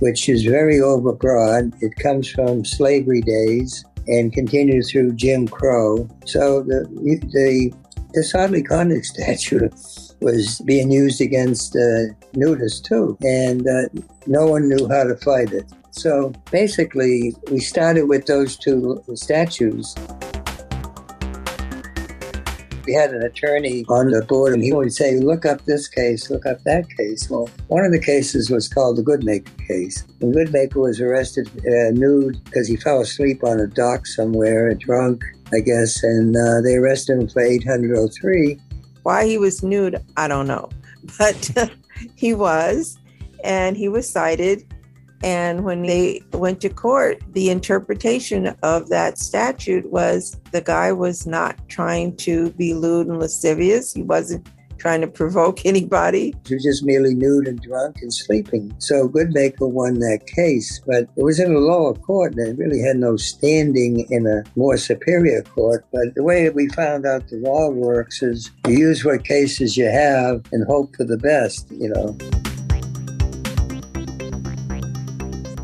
which 0.00 0.28
is 0.28 0.44
very 0.44 0.76
overbroad. 0.76 1.74
It 1.82 1.96
comes 1.96 2.28
from 2.30 2.64
slavery 2.64 3.20
days 3.20 3.84
and 4.06 4.32
continues 4.32 4.90
through 4.90 5.12
Jim 5.14 5.46
Crow. 5.48 6.08
So 6.24 6.62
the 6.62 6.86
the 7.32 7.72
disorderly 8.14 8.62
conduct 8.62 9.04
statute 9.06 9.72
was 10.20 10.60
being 10.64 10.90
used 10.90 11.20
against 11.20 11.76
uh, 11.76 12.12
nudists 12.34 12.82
too, 12.82 13.16
and 13.22 13.66
uh, 13.66 13.88
no 14.26 14.46
one 14.46 14.68
knew 14.68 14.88
how 14.88 15.04
to 15.04 15.16
fight 15.16 15.52
it. 15.52 15.66
So 15.90 16.32
basically, 16.50 17.34
we 17.50 17.60
started 17.60 18.04
with 18.08 18.26
those 18.26 18.56
two 18.56 19.02
statutes. 19.14 19.94
We 22.88 22.94
had 22.94 23.10
an 23.10 23.22
attorney 23.22 23.84
on 23.88 24.10
the 24.10 24.22
board, 24.22 24.54
and 24.54 24.62
he 24.62 24.72
would 24.72 24.92
say, 24.92 25.18
Look 25.18 25.44
up 25.44 25.64
this 25.66 25.86
case, 25.88 26.30
look 26.30 26.46
up 26.46 26.62
that 26.64 26.88
case. 26.96 27.28
Well, 27.30 27.48
one 27.68 27.84
of 27.84 27.92
the 27.92 28.00
cases 28.00 28.50
was 28.50 28.68
called 28.68 28.96
the 28.96 29.02
Goodmaker 29.02 29.56
case. 29.68 30.04
The 30.20 30.26
Goodmaker 30.26 30.76
was 30.76 31.00
arrested 31.00 31.48
uh, 31.58 31.92
nude 31.92 32.42
because 32.44 32.66
he 32.66 32.76
fell 32.76 33.00
asleep 33.00 33.44
on 33.44 33.60
a 33.60 33.66
dock 33.66 34.06
somewhere, 34.06 34.74
drunk, 34.74 35.22
I 35.52 35.60
guess, 35.60 36.02
and 36.02 36.34
uh, 36.34 36.62
they 36.62 36.76
arrested 36.76 37.20
him 37.20 37.28
for 37.28 37.42
803 37.42 38.58
why 39.08 39.24
he 39.24 39.38
was 39.38 39.62
nude, 39.62 40.04
I 40.18 40.28
don't 40.28 40.46
know. 40.46 40.68
But 41.18 41.70
he 42.14 42.34
was, 42.34 42.98
and 43.42 43.74
he 43.74 43.88
was 43.88 44.06
cited. 44.06 44.67
And 45.22 45.64
when 45.64 45.82
they 45.82 46.22
went 46.32 46.60
to 46.60 46.68
court, 46.68 47.22
the 47.32 47.50
interpretation 47.50 48.54
of 48.62 48.88
that 48.88 49.18
statute 49.18 49.90
was 49.90 50.38
the 50.52 50.60
guy 50.60 50.92
was 50.92 51.26
not 51.26 51.56
trying 51.68 52.16
to 52.18 52.50
be 52.52 52.74
lewd 52.74 53.08
and 53.08 53.18
lascivious. 53.18 53.92
He 53.94 54.02
wasn't 54.02 54.48
trying 54.78 55.00
to 55.00 55.06
provoke 55.08 55.66
anybody. 55.66 56.34
He 56.46 56.54
was 56.54 56.62
just 56.62 56.84
merely 56.84 57.14
nude 57.14 57.48
and 57.48 57.60
drunk 57.60 57.96
and 58.00 58.12
sleeping. 58.12 58.74
So 58.78 59.08
Goodmaker 59.08 59.68
won 59.68 59.98
that 59.98 60.26
case, 60.26 60.80
but 60.86 61.08
it 61.16 61.22
was 61.22 61.40
in 61.40 61.54
a 61.54 61.58
lower 61.58 61.94
court 61.94 62.34
and 62.34 62.48
it 62.48 62.58
really 62.58 62.80
had 62.80 62.96
no 62.96 63.16
standing 63.16 64.06
in 64.10 64.26
a 64.26 64.44
more 64.56 64.76
superior 64.76 65.42
court. 65.42 65.84
But 65.92 66.14
the 66.14 66.22
way 66.22 66.44
that 66.44 66.54
we 66.54 66.68
found 66.68 67.06
out 67.06 67.28
the 67.28 67.36
law 67.36 67.70
works 67.70 68.22
is 68.22 68.50
you 68.66 68.78
use 68.78 69.04
what 69.04 69.24
cases 69.24 69.76
you 69.76 69.86
have 69.86 70.44
and 70.52 70.66
hope 70.66 70.96
for 70.96 71.04
the 71.04 71.18
best, 71.18 71.70
you 71.70 71.88
know. 71.88 72.16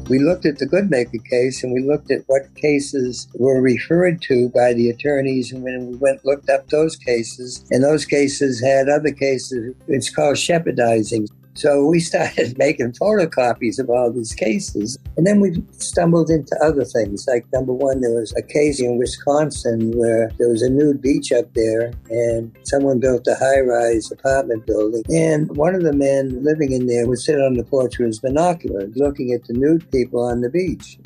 We 0.08 0.18
looked 0.18 0.44
at 0.44 0.58
the 0.58 0.66
Goodmaker 0.66 1.24
case 1.24 1.64
and 1.64 1.72
we 1.72 1.82
looked 1.82 2.10
at 2.10 2.24
what 2.26 2.54
cases 2.56 3.26
were 3.34 3.62
referred 3.62 4.20
to 4.22 4.50
by 4.50 4.74
the 4.74 4.90
attorneys. 4.90 5.50
And 5.50 5.62
when 5.62 5.86
we 5.86 5.96
went 5.96 6.24
looked 6.24 6.50
up 6.50 6.68
those 6.68 6.94
cases, 6.96 7.64
and 7.70 7.82
those 7.82 8.04
cases 8.04 8.60
had 8.60 8.88
other 8.88 9.12
cases, 9.12 9.74
it's 9.88 10.14
called 10.14 10.36
Shepardizing. 10.36 11.28
So 11.54 11.84
we 11.84 12.00
started 12.00 12.58
making 12.58 12.92
photocopies 12.92 13.78
of 13.78 13.88
all 13.88 14.12
these 14.12 14.34
cases. 14.34 14.98
And 15.16 15.26
then 15.26 15.40
we 15.40 15.62
stumbled 15.78 16.30
into 16.30 16.56
other 16.62 16.84
things. 16.84 17.26
Like, 17.28 17.46
number 17.52 17.72
one, 17.72 18.00
there 18.00 18.12
was 18.12 18.34
a 18.36 18.42
case 18.42 18.80
in 18.80 18.98
Wisconsin 18.98 19.92
where 19.96 20.30
there 20.38 20.48
was 20.48 20.62
a 20.62 20.70
nude 20.70 21.00
beach 21.00 21.32
up 21.32 21.52
there, 21.54 21.92
and 22.10 22.56
someone 22.64 22.98
built 22.98 23.26
a 23.26 23.36
high 23.36 23.60
rise 23.60 24.10
apartment 24.10 24.66
building. 24.66 25.04
And 25.10 25.56
one 25.56 25.74
of 25.74 25.82
the 25.82 25.92
men 25.92 26.42
living 26.42 26.72
in 26.72 26.86
there 26.86 27.06
would 27.06 27.20
sit 27.20 27.40
on 27.40 27.54
the 27.54 27.64
porch 27.64 27.98
with 27.98 28.08
his 28.08 28.20
binoculars 28.20 28.96
looking 28.96 29.32
at 29.32 29.44
the 29.44 29.54
nude 29.54 29.90
people 29.90 30.20
on 30.20 30.40
the 30.40 30.50
beach. 30.50 30.98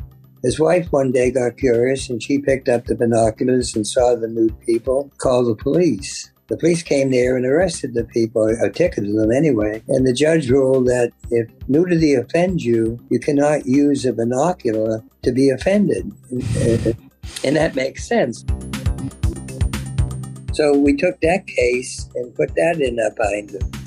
His 0.42 0.60
wife 0.60 0.92
one 0.92 1.10
day 1.10 1.32
got 1.32 1.56
curious 1.56 2.08
and 2.08 2.22
she 2.22 2.38
picked 2.38 2.68
up 2.68 2.84
the 2.84 2.94
binoculars 2.94 3.74
and 3.74 3.86
saw 3.86 4.14
the 4.14 4.28
nude 4.28 4.58
people, 4.60 5.10
called 5.18 5.48
the 5.48 5.60
police. 5.60 6.30
The 6.48 6.56
police 6.56 6.82
came 6.82 7.10
there 7.10 7.36
and 7.36 7.44
arrested 7.44 7.92
the 7.92 8.04
people, 8.04 8.42
or 8.42 8.70
ticketed 8.70 9.14
them 9.14 9.30
anyway. 9.30 9.82
And 9.88 10.06
the 10.06 10.14
judge 10.14 10.48
ruled 10.48 10.86
that 10.86 11.12
if 11.30 11.46
nudity 11.68 12.14
offends 12.14 12.64
you, 12.64 12.98
you 13.10 13.20
cannot 13.20 13.66
use 13.66 14.06
a 14.06 14.14
binocular 14.14 15.04
to 15.22 15.32
be 15.32 15.50
offended. 15.50 16.10
And 17.44 17.56
that 17.56 17.76
makes 17.76 18.08
sense. 18.08 18.44
So 20.54 20.76
we 20.76 20.96
took 20.96 21.20
that 21.20 21.46
case 21.46 22.08
and 22.16 22.34
put 22.34 22.54
that 22.56 22.80
in 22.80 22.98
a 22.98 23.10
binder. 23.14 23.77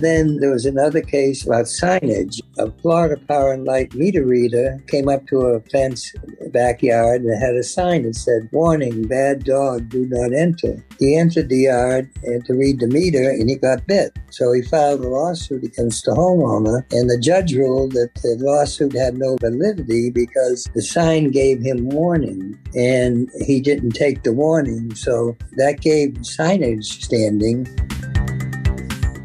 Then 0.00 0.38
there 0.38 0.50
was 0.50 0.66
another 0.66 1.00
case 1.00 1.44
about 1.44 1.66
signage. 1.66 2.40
A 2.58 2.70
Florida 2.82 3.20
Power 3.28 3.52
and 3.52 3.64
Light 3.64 3.94
meter 3.94 4.24
reader 4.24 4.82
came 4.88 5.08
up 5.08 5.26
to 5.28 5.40
a 5.40 5.60
fence 5.60 6.12
backyard 6.52 7.22
and 7.22 7.42
had 7.42 7.54
a 7.54 7.62
sign 7.62 8.02
that 8.04 8.14
said, 8.14 8.48
Warning, 8.52 9.06
bad 9.06 9.44
dog, 9.44 9.88
do 9.88 10.06
not 10.06 10.32
enter. 10.32 10.84
He 10.98 11.16
entered 11.16 11.48
the 11.48 11.58
yard 11.58 12.10
and 12.22 12.44
to 12.46 12.54
read 12.54 12.80
the 12.80 12.88
meter 12.88 13.30
and 13.30 13.48
he 13.48 13.56
got 13.56 13.86
bit. 13.86 14.16
So 14.30 14.52
he 14.52 14.62
filed 14.62 15.00
a 15.00 15.08
lawsuit 15.08 15.64
against 15.64 16.04
the 16.04 16.12
homeowner 16.12 16.84
and 16.92 17.08
the 17.08 17.18
judge 17.18 17.54
ruled 17.54 17.92
that 17.92 18.14
the 18.16 18.36
lawsuit 18.40 18.94
had 18.94 19.18
no 19.18 19.36
validity 19.40 20.10
because 20.10 20.68
the 20.74 20.82
sign 20.82 21.30
gave 21.30 21.60
him 21.62 21.88
warning 21.88 22.58
and 22.74 23.30
he 23.44 23.60
didn't 23.60 23.92
take 23.92 24.22
the 24.22 24.32
warning. 24.32 24.94
So 24.94 25.36
that 25.56 25.80
gave 25.80 26.10
signage 26.20 26.84
standing. 26.84 27.66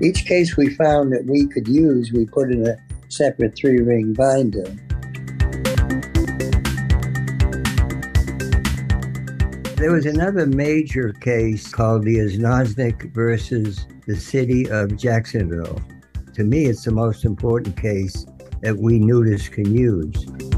Each 0.04 0.26
case 0.26 0.58
we 0.58 0.74
found 0.74 1.14
that 1.14 1.26
we 1.26 1.46
could 1.46 1.68
use, 1.68 2.12
we 2.12 2.26
put 2.26 2.52
in 2.52 2.66
a 2.66 2.76
separate 3.10 3.56
three 3.56 3.82
ring 3.82 4.14
binder. 4.14 4.66
There 9.76 9.92
was 9.92 10.08
another 10.08 10.48
major 10.48 11.14
case 11.14 11.68
called 11.68 12.04
the 12.04 12.18
Erznoznik 12.18 13.14
versus 13.14 13.86
the 14.08 14.16
city 14.16 14.68
of 14.72 14.98
Jacksonville. 14.98 15.80
To 16.34 16.44
me, 16.44 16.66
it's 16.66 16.86
the 16.86 16.92
most 16.92 17.24
important 17.24 17.78
case 17.78 18.26
that 18.62 18.76
we 18.76 19.00
nudists 19.00 19.52
can 19.52 19.72
use. 19.76 20.51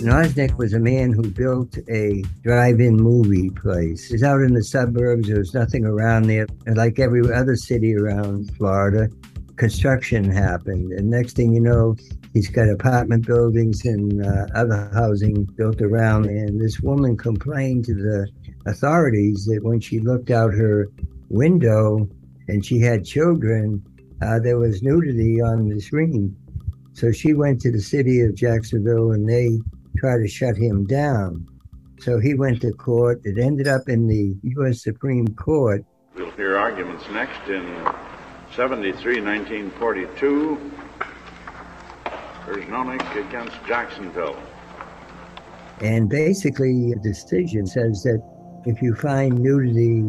Nosnick 0.00 0.56
was 0.56 0.72
a 0.72 0.78
man 0.78 1.12
who 1.12 1.30
built 1.30 1.76
a 1.90 2.22
drive-in 2.42 2.96
movie 2.96 3.50
place. 3.50 4.10
It 4.10 4.14
was 4.14 4.22
out 4.22 4.40
in 4.40 4.54
the 4.54 4.64
suburbs. 4.64 5.28
There 5.28 5.38
was 5.38 5.52
nothing 5.52 5.84
around 5.84 6.22
there. 6.24 6.46
And 6.64 6.78
like 6.78 6.98
every 6.98 7.20
other 7.32 7.54
city 7.54 7.94
around 7.94 8.50
Florida, 8.56 9.08
construction 9.56 10.24
happened. 10.30 10.92
And 10.92 11.10
next 11.10 11.36
thing 11.36 11.52
you 11.52 11.60
know, 11.60 11.96
he's 12.32 12.48
got 12.48 12.70
apartment 12.70 13.26
buildings 13.26 13.84
and 13.84 14.24
uh, 14.24 14.46
other 14.54 14.90
housing 14.94 15.44
built 15.56 15.82
around. 15.82 16.24
And 16.26 16.58
this 16.58 16.80
woman 16.80 17.18
complained 17.18 17.84
to 17.84 17.94
the 17.94 18.26
authorities 18.64 19.44
that 19.44 19.62
when 19.62 19.80
she 19.80 20.00
looked 20.00 20.30
out 20.30 20.54
her 20.54 20.88
window 21.28 22.08
and 22.48 22.64
she 22.64 22.80
had 22.80 23.04
children, 23.04 23.82
uh, 24.22 24.38
there 24.38 24.58
was 24.58 24.82
nudity 24.82 25.42
on 25.42 25.68
the 25.68 25.78
screen. 25.78 26.34
So 26.94 27.12
she 27.12 27.34
went 27.34 27.60
to 27.60 27.70
the 27.70 27.80
city 27.80 28.22
of 28.22 28.34
Jacksonville 28.34 29.12
and 29.12 29.28
they 29.28 29.58
try 29.96 30.18
to 30.18 30.28
shut 30.28 30.56
him 30.56 30.86
down. 30.86 31.46
So 32.00 32.18
he 32.18 32.34
went 32.34 32.62
to 32.62 32.72
court. 32.72 33.20
It 33.24 33.38
ended 33.38 33.68
up 33.68 33.88
in 33.88 34.06
the 34.06 34.34
U.S. 34.56 34.82
Supreme 34.82 35.28
Court. 35.34 35.84
We'll 36.16 36.30
hear 36.32 36.56
arguments 36.56 37.04
next 37.12 37.48
in 37.48 37.64
73 38.56 39.20
1942. 39.20 40.72
Erznoznik 42.46 43.28
against 43.28 43.56
Jacksonville. 43.66 44.36
And 45.80 46.08
basically, 46.08 46.92
the 46.92 47.00
decision 47.00 47.66
says 47.66 48.02
that 48.02 48.20
if 48.66 48.82
you 48.82 48.94
find 48.94 49.38
nudity 49.38 50.04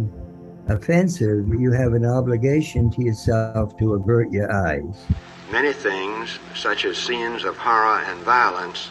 offensive, 0.67 1.47
you 1.59 1.71
have 1.71 1.93
an 1.93 2.05
obligation 2.05 2.89
to 2.91 3.03
yourself 3.03 3.77
to 3.77 3.93
avert 3.93 4.31
your 4.31 4.51
eyes. 4.51 5.05
Many 5.51 5.73
things, 5.73 6.39
such 6.55 6.85
as 6.85 6.97
scenes 6.97 7.43
of 7.43 7.57
horror 7.57 8.01
and 8.05 8.19
violence, 8.21 8.89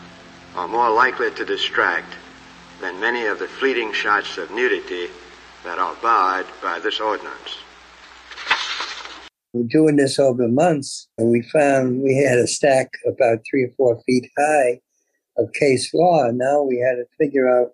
are 0.54 0.68
more 0.68 0.90
likely 0.90 1.30
to 1.30 1.44
distract 1.44 2.12
than 2.80 2.98
many 3.00 3.26
of 3.26 3.38
the 3.38 3.46
fleeting 3.46 3.92
shots 3.92 4.38
of 4.38 4.50
nudity 4.50 5.08
that 5.64 5.78
are 5.78 5.94
barred 6.02 6.46
by 6.62 6.78
this 6.78 7.00
ordinance. 7.00 7.58
We're 9.52 9.64
doing 9.64 9.96
this 9.96 10.18
over 10.18 10.48
months, 10.48 11.08
and 11.18 11.30
we 11.30 11.42
found 11.42 12.02
we 12.02 12.14
had 12.14 12.38
a 12.38 12.46
stack 12.46 12.88
about 13.06 13.38
three 13.48 13.64
or 13.64 13.70
four 13.76 14.00
feet 14.06 14.30
high 14.38 14.80
of 15.36 15.52
case 15.52 15.92
law. 15.92 16.30
Now 16.30 16.62
we 16.62 16.78
had 16.78 16.96
to 16.96 17.04
figure 17.18 17.48
out 17.48 17.72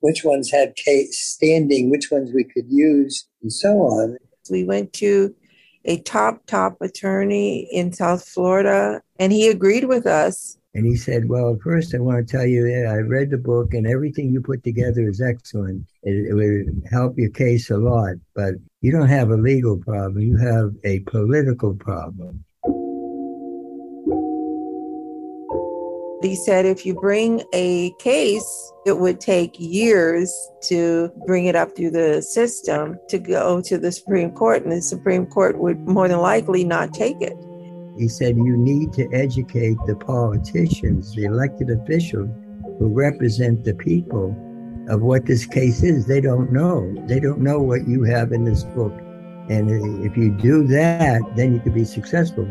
which 0.00 0.24
ones 0.24 0.50
had 0.50 0.76
case 0.76 1.18
standing, 1.18 1.90
which 1.90 2.10
ones 2.10 2.32
we 2.32 2.44
could 2.44 2.66
use, 2.68 3.26
and 3.42 3.52
so 3.52 3.78
on. 3.78 4.18
We 4.50 4.64
went 4.64 4.92
to 4.94 5.34
a 5.86 6.00
top, 6.02 6.44
top 6.46 6.76
attorney 6.80 7.68
in 7.72 7.92
South 7.92 8.26
Florida, 8.26 9.00
and 9.18 9.32
he 9.32 9.48
agreed 9.48 9.84
with 9.84 10.06
us 10.06 10.58
and 10.76 10.84
he 10.84 10.94
said, 10.94 11.30
Well, 11.30 11.56
first, 11.64 11.94
I 11.94 11.98
want 11.98 12.28
to 12.28 12.36
tell 12.36 12.44
you 12.44 12.64
that 12.64 12.86
I 12.86 12.98
read 12.98 13.30
the 13.30 13.38
book 13.38 13.72
and 13.72 13.86
everything 13.86 14.30
you 14.30 14.42
put 14.42 14.62
together 14.62 15.08
is 15.08 15.22
excellent. 15.22 15.86
It, 16.02 16.28
it 16.28 16.34
would 16.34 16.82
help 16.90 17.16
your 17.16 17.30
case 17.30 17.70
a 17.70 17.78
lot, 17.78 18.16
but 18.34 18.56
you 18.82 18.92
don't 18.92 19.08
have 19.08 19.30
a 19.30 19.38
legal 19.38 19.78
problem, 19.78 20.20
you 20.20 20.36
have 20.36 20.74
a 20.84 21.00
political 21.10 21.74
problem. 21.74 22.44
He 26.22 26.34
said 26.34 26.64
if 26.64 26.86
you 26.86 26.94
bring 26.94 27.42
a 27.52 27.92
case, 27.98 28.72
it 28.86 28.98
would 28.98 29.20
take 29.20 29.54
years 29.58 30.32
to 30.62 31.12
bring 31.26 31.46
it 31.46 31.54
up 31.54 31.76
through 31.76 31.90
the 31.90 32.22
system 32.22 32.98
to 33.08 33.18
go 33.18 33.60
to 33.62 33.76
the 33.76 33.92
Supreme 33.92 34.30
Court, 34.30 34.62
and 34.62 34.72
the 34.72 34.80
Supreme 34.80 35.26
Court 35.26 35.58
would 35.58 35.78
more 35.86 36.08
than 36.08 36.20
likely 36.20 36.64
not 36.64 36.94
take 36.94 37.20
it. 37.20 37.36
He 37.98 38.08
said, 38.08 38.36
You 38.36 38.56
need 38.56 38.92
to 38.94 39.08
educate 39.12 39.76
the 39.86 39.96
politicians, 39.96 41.14
the 41.14 41.24
elected 41.24 41.70
officials 41.70 42.30
who 42.78 42.88
represent 42.88 43.64
the 43.64 43.74
people 43.74 44.34
of 44.88 45.02
what 45.02 45.26
this 45.26 45.46
case 45.46 45.82
is. 45.82 46.06
They 46.06 46.20
don't 46.20 46.52
know. 46.52 46.94
They 47.06 47.20
don't 47.20 47.40
know 47.40 47.60
what 47.60 47.86
you 47.88 48.04
have 48.04 48.32
in 48.32 48.44
this 48.44 48.64
book. 48.64 48.92
And 49.48 49.70
if 50.04 50.16
you 50.16 50.30
do 50.30 50.66
that, 50.68 51.22
then 51.36 51.54
you 51.54 51.60
can 51.60 51.72
be 51.72 51.84
successful. 51.84 52.46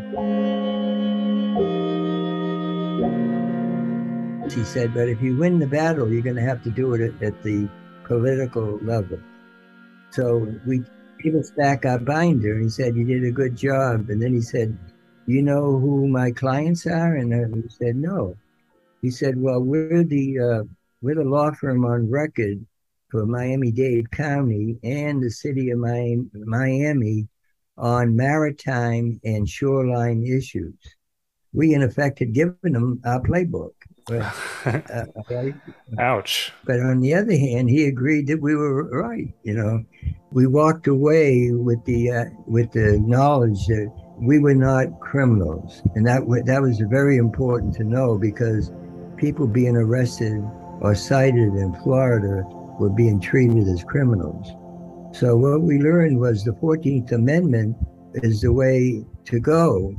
He 4.51 4.63
said, 4.63 4.93
but 4.93 5.09
if 5.09 5.21
you 5.21 5.35
win 5.35 5.59
the 5.59 5.67
battle, 5.67 6.09
you're 6.09 6.21
going 6.21 6.35
to 6.35 6.41
have 6.41 6.63
to 6.63 6.69
do 6.69 6.93
it 6.93 7.21
at, 7.21 7.43
the 7.43 7.69
political 8.05 8.77
level. 8.83 9.19
So 10.11 10.47
we 10.65 10.83
gave 11.21 11.35
us 11.35 11.51
back 11.51 11.85
our 11.85 11.99
binder 11.99 12.53
and 12.53 12.63
he 12.63 12.69
said, 12.69 12.95
You 12.95 13.03
did 13.03 13.25
a 13.25 13.31
good 13.31 13.55
job. 13.55 14.09
And 14.09 14.21
then 14.21 14.33
he 14.33 14.41
said, 14.41 14.77
you 15.27 15.41
know 15.41 15.79
who 15.79 16.07
my 16.07 16.31
clients 16.31 16.85
are? 16.85 17.15
And 17.15 17.33
I 17.33 17.67
said, 17.69 17.95
no. 17.95 18.35
He 19.01 19.09
said, 19.09 19.41
well, 19.41 19.59
we're 19.59 20.03
the, 20.03 20.39
uh, 20.39 20.63
we're 21.01 21.15
the 21.15 21.23
law 21.23 21.51
firm 21.51 21.83
on 21.85 22.09
record 22.09 22.63
for 23.09 23.25
Miami-Dade 23.25 24.11
County 24.11 24.77
and 24.83 25.21
the 25.21 25.31
city 25.31 25.71
of 25.71 25.79
Miami 25.79 27.27
on 27.77 28.15
maritime 28.15 29.19
and 29.23 29.49
shoreline 29.49 30.23
issues. 30.25 30.75
We, 31.53 31.73
in 31.73 31.81
effect, 31.81 32.19
had 32.19 32.33
given 32.33 32.73
them 32.73 33.01
our 33.05 33.21
playbook. 33.21 33.73
But, 34.07 34.35
uh, 34.65 35.45
Ouch. 35.99 36.53
But 36.65 36.79
on 36.79 36.99
the 36.99 37.13
other 37.13 37.37
hand, 37.37 37.69
he 37.69 37.85
agreed 37.85 38.27
that 38.27 38.41
we 38.41 38.55
were 38.55 38.83
right. 38.89 39.33
You 39.43 39.55
know, 39.55 39.83
we 40.31 40.47
walked 40.47 40.87
away 40.87 41.51
with 41.51 41.83
the 41.85 42.11
uh, 42.11 42.25
with 42.45 42.71
the 42.71 42.99
knowledge 42.99 43.65
that 43.67 43.91
we 44.17 44.39
were 44.39 44.55
not 44.55 44.99
criminals, 44.99 45.81
and 45.95 46.05
that 46.05 46.21
that 46.45 46.61
was 46.61 46.79
very 46.79 47.17
important 47.17 47.73
to 47.75 47.83
know 47.83 48.17
because 48.17 48.71
people 49.17 49.47
being 49.47 49.75
arrested 49.75 50.43
or 50.81 50.93
cited 50.93 51.55
in 51.55 51.75
Florida 51.81 52.43
were 52.79 52.89
being 52.89 53.19
treated 53.19 53.67
as 53.67 53.83
criminals. 53.83 54.47
So 55.17 55.37
what 55.37 55.61
we 55.61 55.79
learned 55.79 56.19
was 56.19 56.43
the 56.43 56.51
14th 56.51 57.13
Amendment 57.13 57.77
is 58.15 58.41
the 58.41 58.51
way 58.51 59.05
to 59.25 59.39
go. 59.39 59.95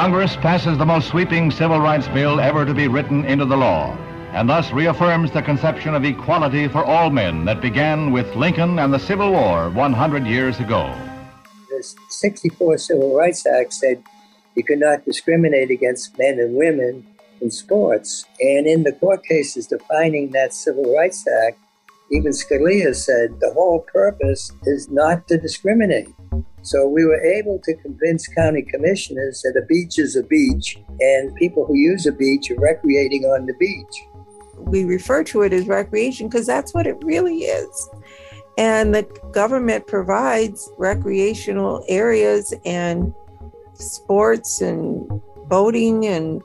Congress 0.00 0.36
passes 0.36 0.78
the 0.78 0.86
most 0.86 1.08
sweeping 1.08 1.50
civil 1.50 1.80
rights 1.80 2.06
bill 2.06 2.38
ever 2.38 2.64
to 2.64 2.72
be 2.72 2.86
written 2.86 3.24
into 3.24 3.44
the 3.44 3.56
law 3.56 3.98
and 4.30 4.48
thus 4.48 4.70
reaffirms 4.70 5.32
the 5.32 5.42
conception 5.42 5.92
of 5.92 6.04
equality 6.04 6.68
for 6.68 6.84
all 6.84 7.10
men 7.10 7.44
that 7.44 7.60
began 7.60 8.12
with 8.12 8.36
Lincoln 8.36 8.78
and 8.78 8.94
the 8.94 8.98
Civil 9.00 9.32
War 9.32 9.70
100 9.70 10.24
years 10.24 10.60
ago. 10.60 10.94
The 11.68 11.84
64 12.10 12.78
Civil 12.78 13.16
Rights 13.16 13.44
Act 13.44 13.72
said 13.72 14.00
you 14.54 14.62
could 14.62 14.78
not 14.78 15.04
discriminate 15.04 15.72
against 15.72 16.16
men 16.16 16.38
and 16.38 16.54
women 16.54 17.04
in 17.40 17.50
sports. 17.50 18.24
And 18.38 18.68
in 18.68 18.84
the 18.84 18.92
court 18.92 19.24
cases 19.24 19.66
defining 19.66 20.30
that 20.30 20.54
Civil 20.54 20.94
Rights 20.94 21.26
Act, 21.44 21.58
even 22.12 22.30
Scalia 22.30 22.94
said 22.94 23.40
the 23.40 23.52
whole 23.52 23.80
purpose 23.80 24.52
is 24.62 24.88
not 24.88 25.26
to 25.26 25.38
discriminate. 25.38 26.14
So 26.62 26.86
we 26.86 27.04
were 27.04 27.20
able 27.20 27.60
to 27.64 27.74
convince 27.76 28.26
county 28.28 28.62
commissioners 28.62 29.42
that 29.42 29.60
a 29.60 29.66
beach 29.66 29.98
is 29.98 30.16
a 30.16 30.22
beach 30.22 30.78
and 31.00 31.34
people 31.36 31.64
who 31.66 31.76
use 31.76 32.06
a 32.06 32.12
beach 32.12 32.50
are 32.50 32.60
recreating 32.60 33.24
on 33.24 33.46
the 33.46 33.54
beach 33.54 34.08
we 34.60 34.84
refer 34.84 35.24
to 35.24 35.42
it 35.42 35.52
as 35.52 35.66
recreation 35.66 36.28
because 36.28 36.46
that's 36.46 36.74
what 36.74 36.86
it 36.86 36.96
really 37.02 37.40
is. 37.40 37.90
And 38.56 38.94
the 38.94 39.02
government 39.32 39.86
provides 39.86 40.70
recreational 40.78 41.84
areas 41.88 42.52
and 42.64 43.14
sports 43.74 44.60
and 44.60 45.08
boating 45.48 46.06
and 46.06 46.42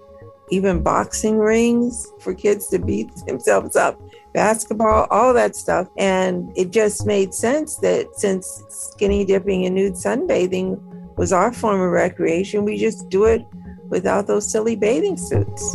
even 0.51 0.83
boxing 0.83 1.39
rings 1.39 2.11
for 2.19 2.33
kids 2.33 2.67
to 2.67 2.77
beat 2.77 3.09
themselves 3.25 3.75
up, 3.75 3.99
basketball, 4.33 5.07
all 5.09 5.33
that 5.33 5.55
stuff. 5.55 5.87
And 5.97 6.51
it 6.57 6.71
just 6.71 7.05
made 7.05 7.33
sense 7.33 7.77
that 7.77 8.15
since 8.15 8.63
skinny 8.69 9.25
dipping 9.25 9.65
and 9.65 9.75
nude 9.75 9.93
sunbathing 9.93 10.81
was 11.17 11.31
our 11.31 11.53
form 11.53 11.79
of 11.79 11.91
recreation, 11.91 12.65
we 12.65 12.77
just 12.77 13.09
do 13.09 13.25
it 13.25 13.45
without 13.89 14.27
those 14.27 14.51
silly 14.51 14.75
bathing 14.75 15.17
suits. 15.17 15.73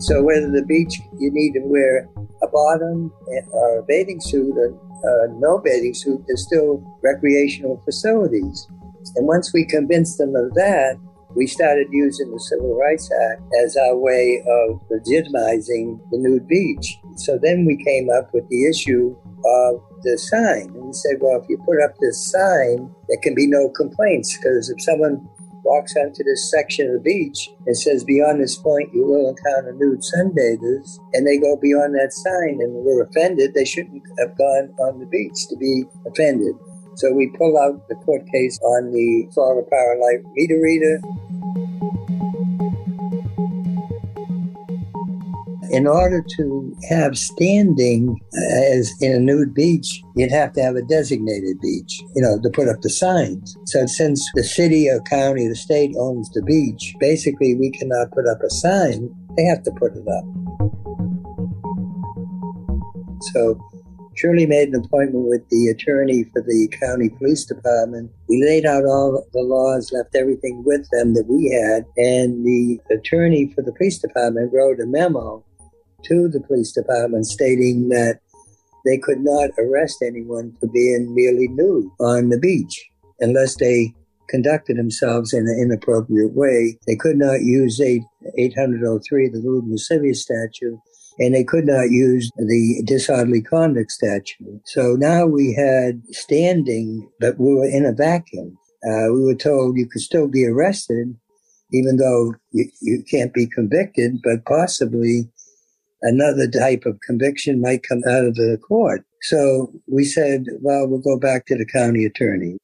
So 0.00 0.22
whether 0.22 0.50
the 0.50 0.64
beach 0.66 1.00
you 1.18 1.30
need 1.30 1.52
to 1.52 1.60
wear 1.60 2.08
a 2.42 2.48
bottom 2.48 3.12
or 3.52 3.78
a 3.78 3.82
bathing 3.82 4.20
suit 4.20 4.56
or 4.56 4.74
uh, 5.04 5.32
no 5.38 5.58
bathing 5.58 5.94
suit, 5.94 6.24
there's 6.26 6.42
still 6.42 6.82
recreational 7.02 7.80
facilities. 7.84 8.66
And 9.16 9.26
once 9.26 9.52
we 9.52 9.64
convinced 9.64 10.18
them 10.18 10.34
of 10.34 10.54
that, 10.54 10.98
we 11.34 11.46
started 11.46 11.88
using 11.90 12.30
the 12.30 12.40
Civil 12.40 12.76
Rights 12.76 13.10
Act 13.30 13.42
as 13.62 13.76
our 13.76 13.96
way 13.96 14.42
of 14.46 14.80
legitimizing 14.90 16.00
the 16.10 16.18
nude 16.18 16.48
beach. 16.48 16.98
So 17.16 17.38
then 17.40 17.64
we 17.64 17.82
came 17.82 18.08
up 18.10 18.32
with 18.32 18.48
the 18.48 18.68
issue 18.68 19.16
of 19.44 19.82
the 20.02 20.18
sign. 20.18 20.74
And 20.74 20.86
we 20.86 20.92
said, 20.92 21.18
well, 21.20 21.40
if 21.40 21.48
you 21.48 21.58
put 21.58 21.82
up 21.82 21.96
this 22.00 22.30
sign, 22.30 22.92
there 23.08 23.20
can 23.22 23.34
be 23.34 23.46
no 23.46 23.68
complaints 23.70 24.36
because 24.36 24.70
if 24.70 24.82
someone 24.82 25.28
walks 25.62 25.94
onto 25.96 26.24
this 26.24 26.50
section 26.50 26.88
of 26.88 26.94
the 26.94 27.00
beach 27.00 27.50
and 27.66 27.76
says, 27.76 28.04
Beyond 28.04 28.42
this 28.42 28.56
point, 28.56 28.92
you 28.92 29.06
will 29.06 29.28
encounter 29.28 29.72
nude 29.72 30.00
sunbathers. 30.00 30.98
And 31.12 31.26
they 31.26 31.38
go 31.38 31.56
beyond 31.56 31.94
that 31.94 32.12
sign 32.12 32.58
and 32.60 32.72
we're 32.84 33.02
offended. 33.02 33.54
They 33.54 33.64
shouldn't 33.64 34.02
have 34.18 34.36
gone 34.36 34.74
on 34.80 34.98
the 34.98 35.06
beach 35.06 35.48
to 35.48 35.56
be 35.56 35.84
offended. 36.06 36.54
So 36.96 37.12
we 37.12 37.32
pull 37.38 37.58
out 37.58 37.88
the 37.88 37.94
court 37.96 38.22
case 38.30 38.58
on 38.60 38.92
the 38.92 39.28
Florida 39.32 39.66
Power 39.70 39.96
Light 40.00 40.24
meter 40.34 40.60
reader. 40.60 41.00
In 45.72 45.86
order 45.86 46.24
to 46.36 46.76
have 46.88 47.16
standing 47.16 48.18
uh, 48.34 48.74
as 48.74 48.92
in 49.00 49.12
a 49.12 49.20
nude 49.20 49.54
beach, 49.54 50.02
you'd 50.16 50.32
have 50.32 50.52
to 50.54 50.62
have 50.62 50.74
a 50.74 50.82
designated 50.82 51.60
beach, 51.60 52.02
you 52.16 52.22
know, 52.22 52.40
to 52.42 52.50
put 52.50 52.68
up 52.68 52.80
the 52.82 52.90
signs. 52.90 53.56
So 53.66 53.86
since 53.86 54.28
the 54.34 54.42
city 54.42 54.90
or 54.90 55.00
county, 55.02 55.46
the 55.46 55.54
state 55.54 55.94
owns 55.96 56.28
the 56.30 56.42
beach, 56.42 56.92
basically 56.98 57.54
we 57.54 57.70
cannot 57.70 58.10
put 58.10 58.26
up 58.26 58.42
a 58.42 58.50
sign. 58.50 59.14
They 59.36 59.44
have 59.44 59.62
to 59.62 59.70
put 59.70 59.92
it 59.94 60.08
up. 60.08 60.24
So 63.32 63.60
Shirley 64.16 64.46
made 64.46 64.68
an 64.68 64.82
appointment 64.84 65.28
with 65.28 65.48
the 65.50 65.68
attorney 65.68 66.24
for 66.24 66.42
the 66.42 66.68
county 66.80 67.08
police 67.08 67.44
department. 67.44 68.10
We 68.28 68.44
laid 68.44 68.66
out 68.66 68.84
all 68.84 69.24
the 69.32 69.42
laws, 69.42 69.92
left 69.92 70.14
everything 70.14 70.62
with 70.64 70.86
them 70.90 71.14
that 71.14 71.26
we 71.28 71.50
had, 71.50 71.84
and 71.96 72.44
the 72.44 72.80
attorney 72.90 73.52
for 73.54 73.62
the 73.62 73.72
police 73.72 73.98
department 73.98 74.52
wrote 74.52 74.80
a 74.80 74.86
memo 74.86 75.44
to 76.04 76.28
the 76.28 76.40
police 76.40 76.72
department 76.72 77.26
stating 77.26 77.88
that 77.90 78.20
they 78.86 78.98
could 78.98 79.20
not 79.20 79.50
arrest 79.58 79.98
anyone 80.02 80.56
for 80.58 80.68
being 80.68 81.14
merely 81.14 81.48
nude 81.48 81.88
on 82.00 82.30
the 82.30 82.38
beach 82.38 82.90
unless 83.20 83.56
they 83.56 83.94
conducted 84.28 84.76
themselves 84.76 85.32
in 85.32 85.46
an 85.46 85.58
inappropriate 85.60 86.32
way. 86.34 86.78
They 86.86 86.96
could 86.96 87.16
not 87.16 87.42
use 87.42 87.80
8, 87.80 88.02
803, 88.38 89.28
the 89.28 89.38
lewd 89.38 89.64
and 89.64 89.72
lascivious 89.72 90.22
statute, 90.22 90.78
and 91.20 91.34
they 91.34 91.44
could 91.44 91.66
not 91.66 91.90
use 91.90 92.30
the 92.36 92.82
disorderly 92.86 93.42
conduct 93.42 93.92
statute. 93.92 94.62
So 94.64 94.96
now 94.98 95.26
we 95.26 95.52
had 95.52 96.02
standing, 96.10 97.08
but 97.20 97.38
we 97.38 97.54
were 97.54 97.68
in 97.68 97.84
a 97.84 97.92
vacuum. 97.92 98.58
Uh, 98.82 99.12
we 99.12 99.22
were 99.22 99.34
told 99.34 99.76
you 99.76 99.86
could 99.86 100.00
still 100.00 100.28
be 100.28 100.46
arrested, 100.46 101.14
even 101.72 101.98
though 101.98 102.34
you, 102.52 102.70
you 102.80 103.04
can't 103.08 103.34
be 103.34 103.46
convicted, 103.46 104.22
but 104.24 104.46
possibly 104.46 105.28
another 106.00 106.48
type 106.48 106.86
of 106.86 106.98
conviction 107.06 107.60
might 107.60 107.86
come 107.86 108.00
out 108.08 108.24
of 108.24 108.34
the 108.36 108.58
court. 108.66 109.04
So 109.20 109.70
we 109.86 110.04
said, 110.04 110.46
well, 110.62 110.88
we'll 110.88 111.00
go 111.00 111.18
back 111.18 111.44
to 111.46 111.56
the 111.56 111.66
county 111.66 112.06
attorney. 112.06 112.56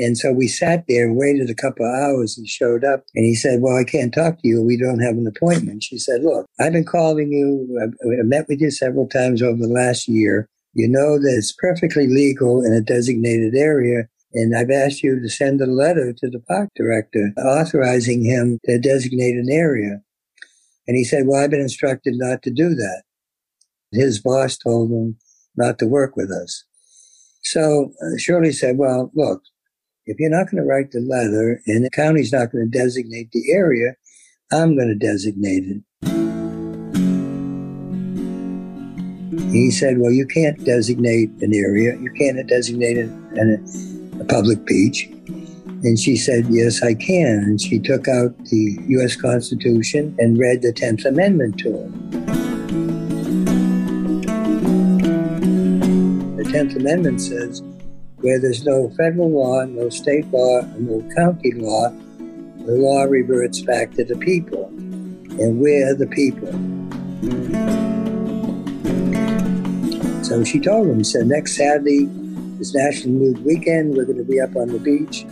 And 0.00 0.16
so 0.16 0.32
we 0.32 0.48
sat 0.48 0.86
there, 0.88 1.04
and 1.04 1.16
waited 1.16 1.50
a 1.50 1.54
couple 1.54 1.84
of 1.84 1.94
hours. 1.94 2.34
He 2.34 2.46
showed 2.46 2.84
up 2.84 3.04
and 3.14 3.24
he 3.26 3.34
said, 3.34 3.60
Well, 3.60 3.76
I 3.76 3.84
can't 3.84 4.14
talk 4.14 4.40
to 4.40 4.48
you. 4.48 4.62
We 4.62 4.78
don't 4.78 5.00
have 5.00 5.16
an 5.16 5.26
appointment. 5.26 5.82
She 5.82 5.98
said, 5.98 6.22
Look, 6.22 6.46
I've 6.58 6.72
been 6.72 6.86
calling 6.86 7.30
you. 7.30 7.78
I've 7.82 8.26
met 8.26 8.46
with 8.48 8.62
you 8.62 8.70
several 8.70 9.06
times 9.06 9.42
over 9.42 9.58
the 9.58 9.68
last 9.68 10.08
year. 10.08 10.48
You 10.72 10.88
know 10.88 11.18
that 11.18 11.34
it's 11.36 11.52
perfectly 11.52 12.06
legal 12.08 12.64
in 12.64 12.72
a 12.72 12.80
designated 12.80 13.54
area. 13.54 14.08
And 14.32 14.56
I've 14.56 14.70
asked 14.70 15.02
you 15.02 15.20
to 15.20 15.28
send 15.28 15.60
a 15.60 15.66
letter 15.66 16.14
to 16.16 16.30
the 16.30 16.40
park 16.40 16.70
director 16.76 17.32
authorizing 17.36 18.24
him 18.24 18.58
to 18.64 18.78
designate 18.78 19.34
an 19.34 19.48
area. 19.50 20.00
And 20.88 20.96
he 20.96 21.04
said, 21.04 21.24
Well, 21.26 21.42
I've 21.42 21.50
been 21.50 21.60
instructed 21.60 22.14
not 22.16 22.42
to 22.44 22.50
do 22.50 22.70
that. 22.74 23.02
His 23.92 24.18
boss 24.18 24.56
told 24.56 24.90
him 24.90 25.18
not 25.56 25.78
to 25.80 25.86
work 25.86 26.16
with 26.16 26.30
us. 26.30 26.64
So 27.42 27.92
uh, 28.02 28.16
Shirley 28.16 28.52
said, 28.52 28.78
Well, 28.78 29.10
look, 29.14 29.42
if 30.06 30.18
you're 30.18 30.30
not 30.30 30.50
going 30.50 30.62
to 30.62 30.68
write 30.68 30.92
the 30.92 31.00
letter 31.00 31.60
and 31.66 31.84
the 31.84 31.90
county's 31.90 32.32
not 32.32 32.50
going 32.50 32.70
to 32.70 32.78
designate 32.78 33.30
the 33.32 33.52
area, 33.52 33.94
I'm 34.52 34.74
going 34.76 34.88
to 34.88 34.94
designate 34.94 35.64
it. 35.64 35.82
He 39.52 39.70
said, 39.70 39.98
Well, 39.98 40.12
you 40.12 40.26
can't 40.26 40.64
designate 40.64 41.30
an 41.40 41.52
area. 41.54 41.96
You 42.00 42.10
can't 42.12 42.44
designate 42.48 42.98
a, 42.98 43.08
a 44.20 44.24
public 44.24 44.64
beach. 44.64 45.08
And 45.82 45.98
she 45.98 46.16
said, 46.16 46.46
Yes, 46.48 46.82
I 46.82 46.94
can. 46.94 47.44
And 47.44 47.60
she 47.60 47.78
took 47.78 48.08
out 48.08 48.36
the 48.46 48.78
U.S. 48.88 49.16
Constitution 49.16 50.16
and 50.18 50.38
read 50.38 50.62
the 50.62 50.72
10th 50.72 51.04
Amendment 51.04 51.58
to 51.58 51.76
him. 51.76 52.10
The 56.36 56.44
10th 56.44 56.76
Amendment 56.76 57.20
says, 57.20 57.62
where 58.20 58.38
there's 58.38 58.64
no 58.64 58.90
federal 58.90 59.30
law, 59.30 59.64
no 59.64 59.88
state 59.88 60.26
law, 60.30 60.60
and 60.60 60.88
no 60.88 61.14
county 61.14 61.52
law, 61.52 61.90
the 62.66 62.72
law 62.72 63.04
reverts 63.04 63.60
back 63.62 63.92
to 63.92 64.04
the 64.04 64.16
people. 64.16 64.66
And 64.66 65.60
we're 65.60 65.94
the 65.94 66.06
people. 66.06 66.52
So 70.24 70.44
she 70.44 70.60
told 70.60 70.88
him, 70.88 71.02
said, 71.02 71.26
next 71.26 71.56
Saturday 71.56 72.08
is 72.60 72.74
National 72.74 73.14
Nude 73.14 73.44
Weekend. 73.44 73.96
We're 73.96 74.04
going 74.04 74.18
to 74.18 74.24
be 74.24 74.40
up 74.40 74.54
on 74.54 74.68
the 74.68 74.78
beach 74.78 75.22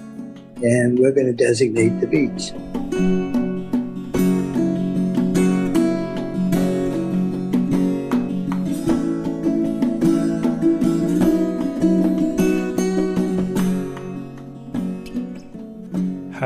and 0.62 0.98
we're 0.98 1.12
going 1.12 1.26
to 1.26 1.32
designate 1.32 2.00
the 2.00 2.06
beach. 2.06 3.37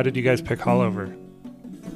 How 0.03 0.05
did 0.05 0.17
you 0.17 0.23
guys 0.25 0.43
pick 0.43 0.59
Haulover? 0.59 1.17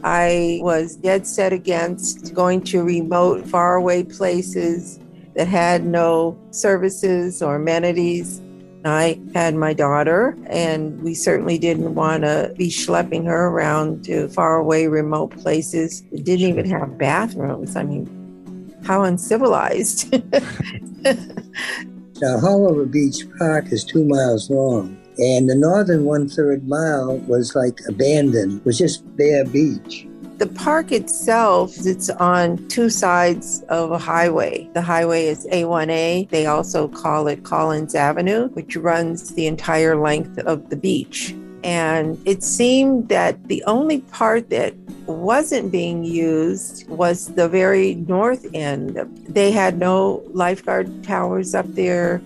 I 0.04 0.60
was 0.62 0.94
dead 0.94 1.26
set 1.26 1.52
against 1.52 2.34
going 2.34 2.62
to 2.66 2.84
remote, 2.84 3.44
faraway 3.48 4.04
places 4.04 5.00
that 5.34 5.48
had 5.48 5.84
no 5.84 6.38
services 6.52 7.42
or 7.42 7.56
amenities. 7.56 8.40
I 8.84 9.20
had 9.34 9.56
my 9.56 9.72
daughter, 9.72 10.38
and 10.46 11.02
we 11.02 11.14
certainly 11.14 11.58
didn't 11.58 11.96
want 11.96 12.22
to 12.22 12.54
be 12.56 12.68
schlepping 12.68 13.24
her 13.24 13.48
around 13.48 14.04
to 14.04 14.28
faraway, 14.28 14.86
remote 14.86 15.36
places 15.36 16.02
that 16.12 16.22
didn't 16.22 16.48
even 16.48 16.70
have 16.70 16.96
bathrooms. 16.96 17.74
I 17.74 17.82
mean, 17.82 18.72
how 18.84 19.02
uncivilized. 19.02 20.12
now, 20.12 20.20
Haulover 22.38 22.88
Beach 22.88 23.26
Park 23.36 23.72
is 23.72 23.82
two 23.82 24.04
miles 24.04 24.48
long, 24.48 24.96
and 25.18 25.48
the 25.48 25.54
northern 25.54 26.04
one 26.04 26.28
third 26.28 26.68
mile 26.68 27.18
was 27.26 27.54
like 27.54 27.80
abandoned, 27.88 28.58
it 28.60 28.64
was 28.64 28.78
just 28.78 29.04
bare 29.16 29.44
beach. 29.44 30.06
The 30.38 30.46
park 30.46 30.92
itself, 30.92 31.74
it's 31.86 32.10
on 32.10 32.68
two 32.68 32.90
sides 32.90 33.62
of 33.70 33.90
a 33.90 33.98
highway. 33.98 34.68
The 34.74 34.82
highway 34.82 35.26
is 35.26 35.46
A1A. 35.46 36.28
They 36.28 36.44
also 36.44 36.88
call 36.88 37.26
it 37.26 37.42
Collins 37.42 37.94
Avenue, 37.94 38.48
which 38.50 38.76
runs 38.76 39.34
the 39.34 39.46
entire 39.46 39.96
length 39.96 40.38
of 40.40 40.68
the 40.68 40.76
beach. 40.76 41.34
And 41.64 42.20
it 42.26 42.42
seemed 42.42 43.08
that 43.08 43.48
the 43.48 43.64
only 43.64 44.00
part 44.00 44.50
that 44.50 44.74
wasn't 45.06 45.72
being 45.72 46.04
used 46.04 46.86
was 46.88 47.28
the 47.34 47.48
very 47.48 47.94
north 47.94 48.46
end. 48.52 48.96
They 49.28 49.50
had 49.50 49.78
no 49.78 50.22
lifeguard 50.32 51.02
towers 51.02 51.54
up 51.54 51.66
there. 51.68 52.20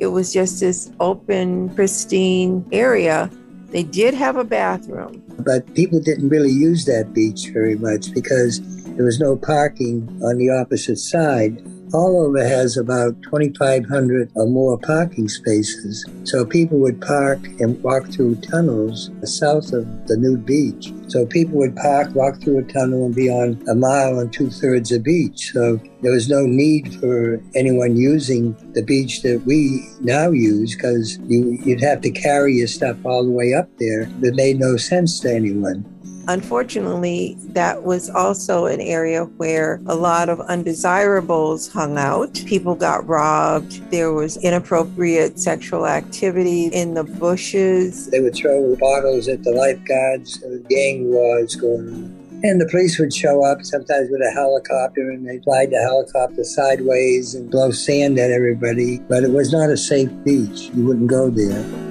It 0.00 0.08
was 0.08 0.32
just 0.32 0.60
this 0.60 0.90
open, 0.98 1.68
pristine 1.74 2.66
area. 2.72 3.30
They 3.68 3.82
did 3.82 4.14
have 4.14 4.36
a 4.36 4.44
bathroom, 4.44 5.22
but 5.38 5.72
people 5.74 6.00
didn't 6.00 6.30
really 6.30 6.50
use 6.50 6.86
that 6.86 7.12
beach 7.12 7.50
very 7.52 7.76
much 7.76 8.12
because 8.12 8.60
there 8.96 9.04
was 9.04 9.20
no 9.20 9.36
parking 9.36 10.08
on 10.24 10.38
the 10.38 10.50
opposite 10.50 10.96
side. 10.96 11.62
Haulover 11.92 12.46
has 12.48 12.76
about 12.76 13.20
2,500 13.22 14.30
or 14.34 14.46
more 14.46 14.78
parking 14.78 15.28
spaces. 15.28 16.04
So 16.24 16.44
people 16.44 16.78
would 16.78 17.00
park 17.00 17.40
and 17.58 17.82
walk 17.82 18.06
through 18.12 18.36
tunnels 18.36 19.10
south 19.30 19.72
of 19.72 19.86
the 20.06 20.16
nude 20.16 20.44
beach. 20.44 20.92
So 21.08 21.26
people 21.26 21.58
would 21.58 21.74
park, 21.76 22.14
walk 22.14 22.40
through 22.40 22.58
a 22.58 22.62
tunnel, 22.64 23.06
and 23.06 23.14
be 23.14 23.28
on 23.28 23.60
a 23.68 23.74
mile 23.74 24.18
and 24.18 24.32
two 24.32 24.50
thirds 24.50 24.92
of 24.92 25.02
beach. 25.02 25.52
So 25.52 25.80
there 26.02 26.12
was 26.12 26.28
no 26.28 26.42
need 26.46 26.94
for 27.00 27.42
anyone 27.54 27.96
using 27.96 28.54
the 28.74 28.82
beach 28.82 29.22
that 29.22 29.42
we 29.46 29.88
now 30.00 30.30
use 30.30 30.74
because 30.74 31.18
you, 31.26 31.58
you'd 31.64 31.80
have 31.80 32.00
to 32.02 32.10
carry 32.10 32.54
your 32.54 32.68
stuff 32.68 32.96
all 33.04 33.24
the 33.24 33.30
way 33.30 33.54
up 33.54 33.68
there. 33.78 34.02
It 34.22 34.34
made 34.34 34.58
no 34.58 34.76
sense 34.76 35.20
to 35.20 35.32
anyone. 35.32 35.84
Unfortunately, 36.28 37.36
that 37.48 37.82
was 37.82 38.10
also 38.10 38.66
an 38.66 38.80
area 38.80 39.24
where 39.24 39.80
a 39.86 39.94
lot 39.94 40.28
of 40.28 40.40
undesirables 40.40 41.68
hung 41.68 41.98
out. 41.98 42.34
People 42.46 42.74
got 42.74 43.06
robbed. 43.08 43.90
There 43.90 44.12
was 44.12 44.36
inappropriate 44.38 45.38
sexual 45.38 45.86
activity 45.86 46.66
in 46.66 46.94
the 46.94 47.04
bushes. 47.04 48.10
They 48.10 48.20
would 48.20 48.34
throw 48.34 48.76
bottles 48.76 49.28
at 49.28 49.42
the 49.42 49.52
lifeguards. 49.52 50.40
The 50.40 50.64
Gang 50.68 51.10
wars 51.10 51.56
going 51.56 51.88
on. 51.88 52.20
And 52.42 52.58
the 52.58 52.66
police 52.66 52.98
would 52.98 53.12
show 53.12 53.44
up 53.44 53.62
sometimes 53.64 54.08
with 54.10 54.22
a 54.22 54.30
helicopter 54.30 55.10
and 55.10 55.28
they'd 55.28 55.44
fly 55.44 55.66
the 55.66 55.78
helicopter 55.78 56.42
sideways 56.42 57.34
and 57.34 57.50
blow 57.50 57.70
sand 57.70 58.18
at 58.18 58.30
everybody. 58.30 58.98
But 58.98 59.24
it 59.24 59.30
was 59.30 59.52
not 59.52 59.68
a 59.68 59.76
safe 59.76 60.10
beach. 60.24 60.70
You 60.74 60.86
wouldn't 60.86 61.08
go 61.08 61.28
there. 61.28 61.89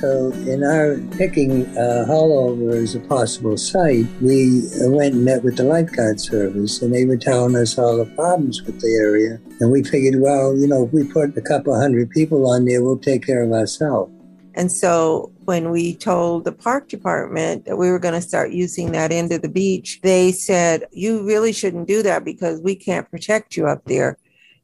So, 0.00 0.30
in 0.46 0.62
our 0.62 0.96
picking 1.16 1.66
uh, 1.76 2.06
Haulover 2.08 2.72
as 2.72 2.94
a 2.94 3.00
possible 3.00 3.56
site, 3.56 4.06
we 4.20 4.62
went 4.82 5.14
and 5.14 5.24
met 5.24 5.42
with 5.42 5.56
the 5.56 5.64
lifeguard 5.64 6.20
service, 6.20 6.80
and 6.82 6.94
they 6.94 7.04
were 7.04 7.16
telling 7.16 7.56
us 7.56 7.76
all 7.76 7.96
the 7.96 8.04
problems 8.14 8.62
with 8.62 8.80
the 8.80 8.96
area. 9.02 9.40
And 9.58 9.72
we 9.72 9.82
figured, 9.82 10.20
well, 10.22 10.56
you 10.56 10.68
know, 10.68 10.84
if 10.84 10.92
we 10.92 11.02
put 11.02 11.36
a 11.36 11.40
couple 11.40 11.76
hundred 11.76 12.10
people 12.10 12.48
on 12.48 12.64
there, 12.64 12.80
we'll 12.80 12.98
take 12.98 13.26
care 13.26 13.42
of 13.42 13.50
ourselves. 13.50 14.12
And 14.54 14.70
so 14.70 15.32
when 15.46 15.70
we 15.70 15.96
told 15.96 16.44
the 16.44 16.52
park 16.52 16.88
department 16.88 17.64
that 17.64 17.76
we 17.76 17.90
were 17.90 17.98
going 17.98 18.14
to 18.14 18.20
start 18.20 18.52
using 18.52 18.92
that 18.92 19.10
end 19.10 19.32
of 19.32 19.42
the 19.42 19.48
beach, 19.48 19.98
they 20.04 20.30
said, 20.30 20.84
You 20.92 21.24
really 21.24 21.52
shouldn't 21.52 21.88
do 21.88 22.04
that 22.04 22.24
because 22.24 22.60
we 22.60 22.76
can't 22.76 23.10
protect 23.10 23.56
you 23.56 23.66
up 23.66 23.84
there. 23.86 24.16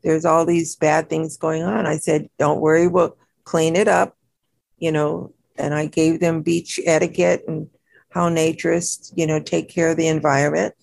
There's 0.05 0.25
all 0.25 0.47
these 0.47 0.77
bad 0.77 1.09
things 1.09 1.37
going 1.37 1.65
on. 1.65 1.87
I 1.87 1.97
said, 1.97 2.29
Don't 2.39 2.61
worry, 2.61 2.87
we'll 2.87 3.17
clean 3.43 3.75
it 3.75 3.89
up, 3.89 4.17
you 4.85 4.93
know. 4.93 5.33
And 5.57 5.73
I 5.73 5.87
gave 5.87 6.21
them 6.21 6.43
beach 6.43 6.79
etiquette 6.85 7.45
and 7.49 7.69
how 8.11 8.29
naturists, 8.29 9.13
you 9.17 9.27
know, 9.27 9.41
take 9.41 9.69
care 9.69 9.91
of 9.91 9.97
the 9.97 10.09
environment. 10.09 10.75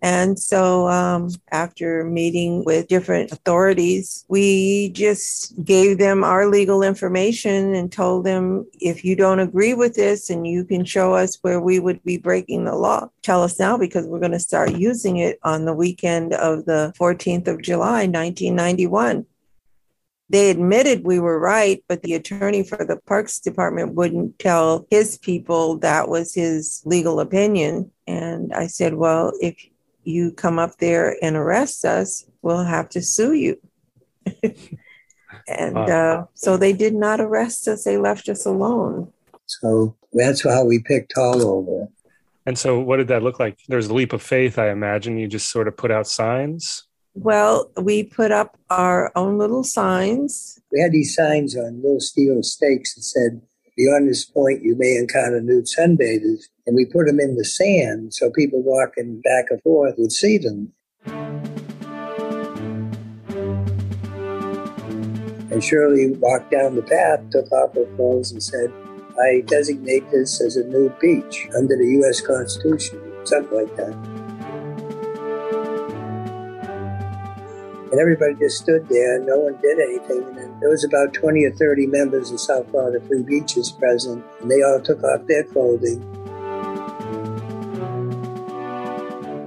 And 0.00 0.38
so, 0.38 0.86
um, 0.86 1.30
after 1.50 2.04
meeting 2.04 2.64
with 2.64 2.86
different 2.86 3.32
authorities, 3.32 4.24
we 4.28 4.90
just 4.90 5.64
gave 5.64 5.98
them 5.98 6.22
our 6.22 6.46
legal 6.46 6.84
information 6.84 7.74
and 7.74 7.90
told 7.90 8.24
them 8.24 8.64
if 8.80 9.04
you 9.04 9.16
don't 9.16 9.40
agree 9.40 9.74
with 9.74 9.94
this 9.96 10.30
and 10.30 10.46
you 10.46 10.64
can 10.64 10.84
show 10.84 11.14
us 11.14 11.38
where 11.42 11.60
we 11.60 11.80
would 11.80 12.00
be 12.04 12.16
breaking 12.16 12.64
the 12.64 12.76
law, 12.76 13.08
tell 13.22 13.42
us 13.42 13.58
now 13.58 13.76
because 13.76 14.06
we're 14.06 14.20
going 14.20 14.38
to 14.38 14.38
start 14.38 14.76
using 14.76 15.16
it 15.16 15.40
on 15.42 15.64
the 15.64 15.74
weekend 15.74 16.32
of 16.34 16.64
the 16.66 16.92
14th 16.96 17.48
of 17.48 17.60
July, 17.60 18.06
1991 18.06 19.26
they 20.30 20.50
admitted 20.50 21.04
we 21.04 21.18
were 21.18 21.38
right, 21.38 21.82
but 21.88 22.02
the 22.02 22.14
attorney 22.14 22.62
for 22.62 22.84
the 22.84 22.98
Parks 23.06 23.40
Department 23.40 23.94
wouldn't 23.94 24.38
tell 24.38 24.86
his 24.90 25.16
people 25.18 25.78
that 25.78 26.08
was 26.08 26.34
his 26.34 26.82
legal 26.84 27.20
opinion. 27.20 27.90
And 28.06 28.52
I 28.52 28.66
said, 28.66 28.94
well, 28.94 29.32
if 29.40 29.56
you 30.04 30.32
come 30.32 30.58
up 30.58 30.78
there 30.78 31.16
and 31.22 31.34
arrest 31.34 31.84
us, 31.84 32.24
we'll 32.42 32.64
have 32.64 32.88
to 32.90 33.02
sue 33.02 33.32
you. 33.32 33.58
and 35.48 35.76
uh, 35.78 36.24
so 36.34 36.56
they 36.56 36.72
did 36.74 36.94
not 36.94 37.20
arrest 37.20 37.66
us, 37.66 37.84
they 37.84 37.96
left 37.96 38.28
us 38.28 38.44
alone. 38.44 39.10
So 39.46 39.96
that's 40.12 40.44
how 40.44 40.64
we 40.64 40.80
picked 40.80 41.14
Haulover. 41.14 41.88
And 42.44 42.58
so, 42.58 42.80
what 42.80 42.96
did 42.96 43.08
that 43.08 43.22
look 43.22 43.38
like? 43.38 43.58
There's 43.68 43.88
a 43.88 43.94
leap 43.94 44.14
of 44.14 44.22
faith, 44.22 44.58
I 44.58 44.70
imagine. 44.70 45.18
You 45.18 45.28
just 45.28 45.50
sort 45.50 45.68
of 45.68 45.76
put 45.76 45.90
out 45.90 46.06
signs. 46.06 46.87
Well, 47.20 47.68
we 47.76 48.04
put 48.04 48.30
up 48.30 48.56
our 48.70 49.10
own 49.16 49.38
little 49.38 49.64
signs. 49.64 50.60
We 50.70 50.80
had 50.80 50.92
these 50.92 51.16
signs 51.16 51.56
on 51.56 51.82
little 51.82 51.98
steel 52.00 52.44
stakes 52.44 52.94
that 52.94 53.02
said, 53.02 53.42
Beyond 53.76 54.08
this 54.08 54.24
point, 54.24 54.62
you 54.62 54.76
may 54.76 54.96
encounter 54.96 55.40
nude 55.40 55.66
sunbathers. 55.66 56.44
And 56.66 56.76
we 56.76 56.84
put 56.84 57.06
them 57.06 57.18
in 57.18 57.36
the 57.36 57.44
sand 57.44 58.14
so 58.14 58.30
people 58.30 58.62
walking 58.62 59.20
back 59.20 59.46
and 59.50 59.60
forth 59.62 59.96
would 59.98 60.12
see 60.12 60.38
them. 60.38 60.72
And 65.50 65.64
Shirley 65.64 66.12
walked 66.12 66.52
down 66.52 66.76
the 66.76 66.82
path, 66.82 67.20
took 67.30 67.50
off 67.50 67.74
her 67.74 67.86
clothes, 67.96 68.30
and 68.30 68.42
said, 68.42 68.72
I 69.20 69.42
designate 69.46 70.08
this 70.12 70.40
as 70.40 70.56
a 70.56 70.64
nude 70.64 70.96
beach 71.00 71.48
under 71.56 71.76
the 71.76 71.88
U.S. 72.00 72.20
Constitution, 72.20 73.00
something 73.24 73.58
like 73.58 73.74
that. 73.76 74.17
And 77.90 77.98
everybody 77.98 78.34
just 78.34 78.58
stood 78.58 78.86
there 78.88 79.16
and 79.16 79.26
no 79.26 79.38
one 79.38 79.58
did 79.62 79.78
anything. 79.78 80.22
And 80.22 80.36
then 80.36 80.60
there 80.60 80.68
was 80.68 80.84
about 80.84 81.14
20 81.14 81.44
or 81.44 81.52
30 81.52 81.86
members 81.86 82.30
of 82.30 82.38
South 82.38 82.68
Florida 82.70 83.04
Free 83.06 83.22
Beaches 83.22 83.72
present, 83.72 84.22
and 84.40 84.50
they 84.50 84.62
all 84.62 84.80
took 84.80 85.02
off 85.02 85.26
their 85.26 85.44
clothing. 85.44 86.02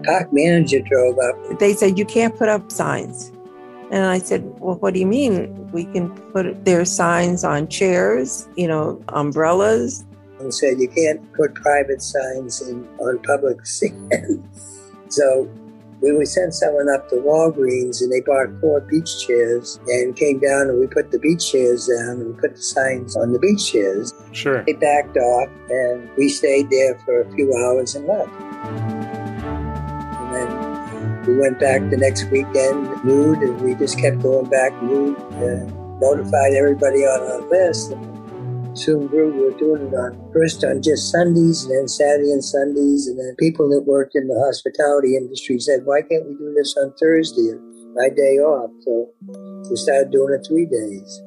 Park 0.04 0.34
manager 0.34 0.80
drove 0.80 1.20
up. 1.20 1.60
They 1.60 1.74
said, 1.74 2.00
You 2.00 2.06
can't 2.06 2.36
put 2.36 2.50
up 2.50 2.72
signs. 2.72 3.32
And 3.92 4.06
I 4.06 4.18
said, 4.18 4.44
Well, 4.60 4.76
what 4.78 4.96
do 4.96 5.00
you 5.00 5.06
mean? 5.06 5.70
We 5.72 5.86
can 5.86 6.10
put 6.32 6.66
their 6.66 6.84
signs 6.86 7.44
on 7.44 7.68
chairs, 7.68 8.50
you 8.56 8.68
know, 8.68 9.04
umbrellas. 9.10 10.04
And 10.39 10.52
said, 10.52 10.80
You 10.80 10.88
can't 10.88 11.32
put 11.34 11.54
private 11.54 12.02
signs 12.02 12.68
in, 12.68 12.88
on 12.98 13.20
public 13.20 13.64
sand. 13.68 14.50
so 15.10 15.48
we 16.02 16.12
would 16.12 16.28
send 16.28 16.54
someone 16.54 16.89
up 16.89 17.08
to 17.10 17.16
Walgreens 17.16 18.02
and 18.02 18.12
they 18.12 18.22
bought 18.22 18.49
four 18.60 18.82
beach 18.82 19.26
chairs 19.26 19.80
and 19.88 20.16
came 20.16 20.39
down 20.39 20.70
and 20.70 20.80
we 20.80 20.88
put 20.88 21.12
the 21.12 21.20
beach 21.20 21.52
chairs 21.52 21.88
down 21.88 22.22
and 22.22 22.36
we 22.36 22.41
put 22.41 22.56
the 22.56 22.62
signs 22.62 23.16
on 23.16 23.34
the 23.34 23.39
beach 23.39 23.72
chairs. 23.72 24.14
Sure. 24.32 24.64
They 24.64 24.74
backed 24.74 25.18
off 25.18 25.49
and 25.70 26.10
we 26.18 26.30
stayed 26.30 26.70
there 26.72 26.97
for 27.06 27.22
a 27.22 27.32
few 27.34 27.54
hours 27.56 27.95
and 27.95 28.08
left. 28.08 28.32
And 30.18 30.34
then 30.34 31.26
we 31.28 31.38
went 31.38 31.60
back 31.60 31.88
the 31.91 31.97
next 31.97 32.26
weekend 32.32 33.04
nude 33.06 33.39
and 33.39 33.62
we 33.62 33.76
just 33.76 33.99
kept 33.99 34.22
going 34.22 34.49
back 34.49 34.74
nude. 34.82 35.18
and 35.34 35.82
notified 36.02 36.54
everybody 36.54 37.06
on 37.06 37.22
our 37.32 37.47
list. 37.49 37.91
And 37.91 38.21
soon 38.74 39.08
grew. 39.08 39.32
We 39.34 39.44
were 39.44 39.58
doing 39.58 39.88
it 39.88 39.94
on 39.94 40.32
first 40.34 40.64
on 40.64 40.82
just 40.82 41.12
Sundays 41.12 41.66
and 41.66 41.76
then 41.76 41.88
Saturday 41.88 42.32
and 42.32 42.44
Sundays. 42.44 43.08
And 43.08 43.20
then 43.20 43.36
people 43.38 43.70
that 43.70 43.84
worked 43.86 44.16
in 44.16 44.28
the 44.28 44.40
hospitality 44.46 45.16
industry 45.16 45.60
said, 45.60 45.82
why 45.86 46.02
can't 46.02 46.28
we 46.28 46.36
do 46.36 46.54
this 46.56 46.76
on 46.78 46.94
Thursday? 47.00 47.54
My 47.96 48.10
day 48.10 48.40
off. 48.40 48.72
So 48.82 49.10
we 49.70 49.76
started 49.76 50.12
doing 50.12 50.34
it 50.34 50.48
three 50.48 50.66
days. 50.66 51.22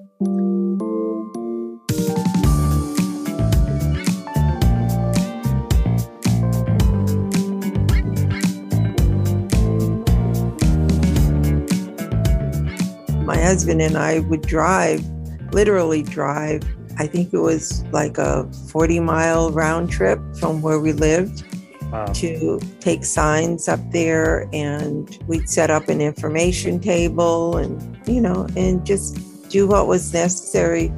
My 13.26 13.38
husband 13.38 13.80
and 13.80 13.96
I 13.96 14.20
would 14.20 14.42
drive, 14.42 15.04
literally 15.52 16.02
drive 16.02 16.62
I 16.98 17.06
think 17.06 17.32
it 17.32 17.38
was 17.38 17.84
like 17.92 18.18
a 18.18 18.48
40 18.68 19.00
mile 19.00 19.50
round 19.50 19.90
trip 19.90 20.20
from 20.38 20.62
where 20.62 20.78
we 20.78 20.92
lived 20.92 21.44
wow. 21.90 22.06
to 22.06 22.60
take 22.80 23.04
signs 23.04 23.68
up 23.68 23.80
there. 23.90 24.48
And 24.52 25.18
we'd 25.26 25.48
set 25.48 25.70
up 25.70 25.88
an 25.88 26.00
information 26.00 26.80
table 26.80 27.56
and, 27.56 27.98
you 28.06 28.20
know, 28.20 28.46
and 28.56 28.84
just 28.84 29.48
do 29.48 29.66
what 29.66 29.86
was 29.86 30.12
necessary 30.12 30.92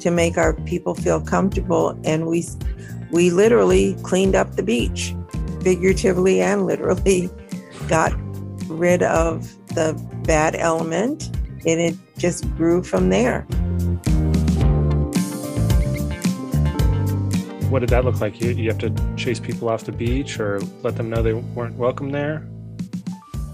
to 0.00 0.10
make 0.10 0.38
our 0.38 0.54
people 0.64 0.94
feel 0.94 1.20
comfortable. 1.20 1.98
And 2.04 2.26
we, 2.26 2.44
we 3.10 3.30
literally 3.30 3.94
cleaned 4.02 4.34
up 4.34 4.56
the 4.56 4.62
beach, 4.62 5.14
figuratively 5.62 6.40
and 6.40 6.66
literally, 6.66 7.30
got 7.88 8.12
rid 8.68 9.02
of 9.02 9.48
the 9.74 9.94
bad 10.24 10.54
element, 10.54 11.34
and 11.66 11.80
it 11.80 11.96
just 12.18 12.48
grew 12.56 12.82
from 12.82 13.08
there. 13.08 13.46
What 17.70 17.80
did 17.80 17.90
that 17.90 18.04
look 18.04 18.20
like? 18.20 18.40
You, 18.40 18.50
you 18.50 18.68
have 18.70 18.78
to 18.78 18.94
chase 19.16 19.38
people 19.38 19.68
off 19.68 19.84
the 19.84 19.92
beach 19.92 20.40
or 20.40 20.60
let 20.82 20.96
them 20.96 21.10
know 21.10 21.22
they 21.22 21.34
weren't 21.34 21.76
welcome 21.76 22.10
there? 22.10 22.48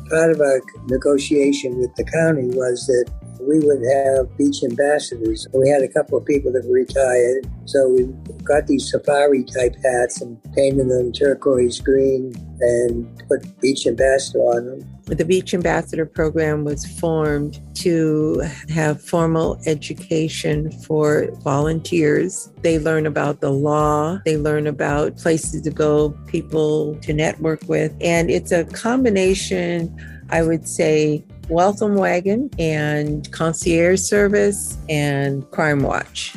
Part 0.08 0.30
of 0.30 0.40
our 0.40 0.60
negotiation 0.86 1.78
with 1.78 1.94
the 1.96 2.04
county 2.04 2.46
was 2.56 2.86
that 2.86 3.10
we 3.40 3.58
would 3.60 3.82
have 3.84 4.36
beach 4.38 4.62
ambassadors. 4.62 5.46
We 5.52 5.68
had 5.68 5.82
a 5.82 5.88
couple 5.88 6.18
of 6.18 6.24
people 6.24 6.52
that 6.52 6.64
were 6.64 6.74
retired, 6.74 7.46
so 7.64 7.88
we 7.88 8.04
got 8.44 8.66
these 8.66 8.90
safari 8.90 9.44
type 9.44 9.74
hats 9.82 10.20
and 10.20 10.40
painted 10.54 10.88
them 10.88 11.12
turquoise 11.12 11.80
green 11.80 12.32
and 12.60 13.22
put 13.28 13.60
beach 13.60 13.86
ambassador 13.86 14.40
on 14.40 14.66
them. 14.66 14.94
The 15.06 15.24
Beach 15.24 15.52
Ambassador 15.52 16.06
program 16.06 16.64
was 16.64 16.86
formed 16.98 17.60
to 17.74 18.42
have 18.70 19.02
formal 19.02 19.60
education 19.66 20.72
for 20.82 21.28
volunteers. 21.42 22.50
They 22.62 22.78
learn 22.78 23.04
about 23.04 23.42
the 23.42 23.50
law, 23.50 24.18
they 24.24 24.38
learn 24.38 24.66
about 24.66 25.18
places 25.18 25.60
to 25.60 25.70
go, 25.70 26.10
people 26.26 26.94
to 27.02 27.12
network 27.12 27.60
with, 27.68 27.94
and 28.00 28.30
it's 28.30 28.50
a 28.50 28.64
combination, 28.64 29.94
I 30.30 30.42
would 30.42 30.66
say, 30.66 31.22
welcome 31.48 31.96
wagon 31.96 32.50
and 32.58 33.30
concierge 33.32 34.00
service 34.00 34.78
and 34.88 35.48
crime 35.50 35.82
watch. 35.82 36.34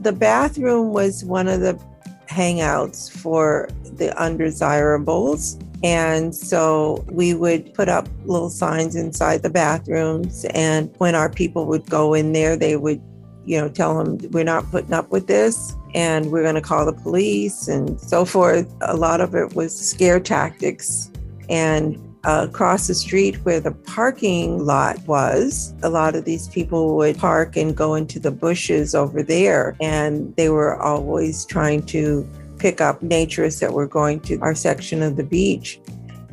The 0.00 0.12
bathroom 0.12 0.92
was 0.92 1.24
one 1.24 1.48
of 1.48 1.60
the 1.60 1.80
hangouts 2.28 3.10
for 3.10 3.68
the 3.84 4.16
undesirables. 4.20 5.58
And 5.82 6.34
so 6.34 7.04
we 7.08 7.34
would 7.34 7.72
put 7.74 7.88
up 7.88 8.08
little 8.24 8.50
signs 8.50 8.96
inside 8.96 9.42
the 9.42 9.50
bathrooms. 9.50 10.44
And 10.46 10.92
when 10.98 11.14
our 11.14 11.30
people 11.30 11.66
would 11.66 11.86
go 11.86 12.14
in 12.14 12.32
there, 12.32 12.56
they 12.56 12.76
would, 12.76 13.00
you 13.44 13.60
know, 13.60 13.68
tell 13.68 14.02
them, 14.02 14.18
we're 14.30 14.44
not 14.44 14.70
putting 14.70 14.92
up 14.92 15.10
with 15.10 15.26
this 15.26 15.74
and 15.94 16.30
we're 16.30 16.42
going 16.42 16.56
to 16.56 16.60
call 16.60 16.84
the 16.84 16.92
police 16.92 17.68
and 17.68 18.00
so 18.00 18.24
forth. 18.24 18.72
A 18.82 18.96
lot 18.96 19.20
of 19.20 19.34
it 19.34 19.54
was 19.54 19.74
scare 19.74 20.20
tactics. 20.20 21.10
And 21.48 21.96
uh, 22.28 22.44
across 22.46 22.88
the 22.88 22.94
street 22.94 23.36
where 23.36 23.58
the 23.58 23.70
parking 23.70 24.66
lot 24.66 24.98
was, 25.06 25.72
a 25.82 25.88
lot 25.88 26.14
of 26.14 26.26
these 26.26 26.46
people 26.48 26.94
would 26.94 27.16
park 27.16 27.56
and 27.56 27.74
go 27.74 27.94
into 27.94 28.20
the 28.20 28.30
bushes 28.30 28.94
over 28.94 29.22
there. 29.22 29.74
And 29.80 30.36
they 30.36 30.50
were 30.50 30.76
always 30.76 31.46
trying 31.46 31.84
to 31.84 32.28
pick 32.58 32.82
up 32.82 33.00
naturists 33.00 33.60
that 33.60 33.72
were 33.72 33.86
going 33.86 34.20
to 34.20 34.38
our 34.40 34.54
section 34.54 35.02
of 35.02 35.16
the 35.16 35.24
beach. 35.24 35.80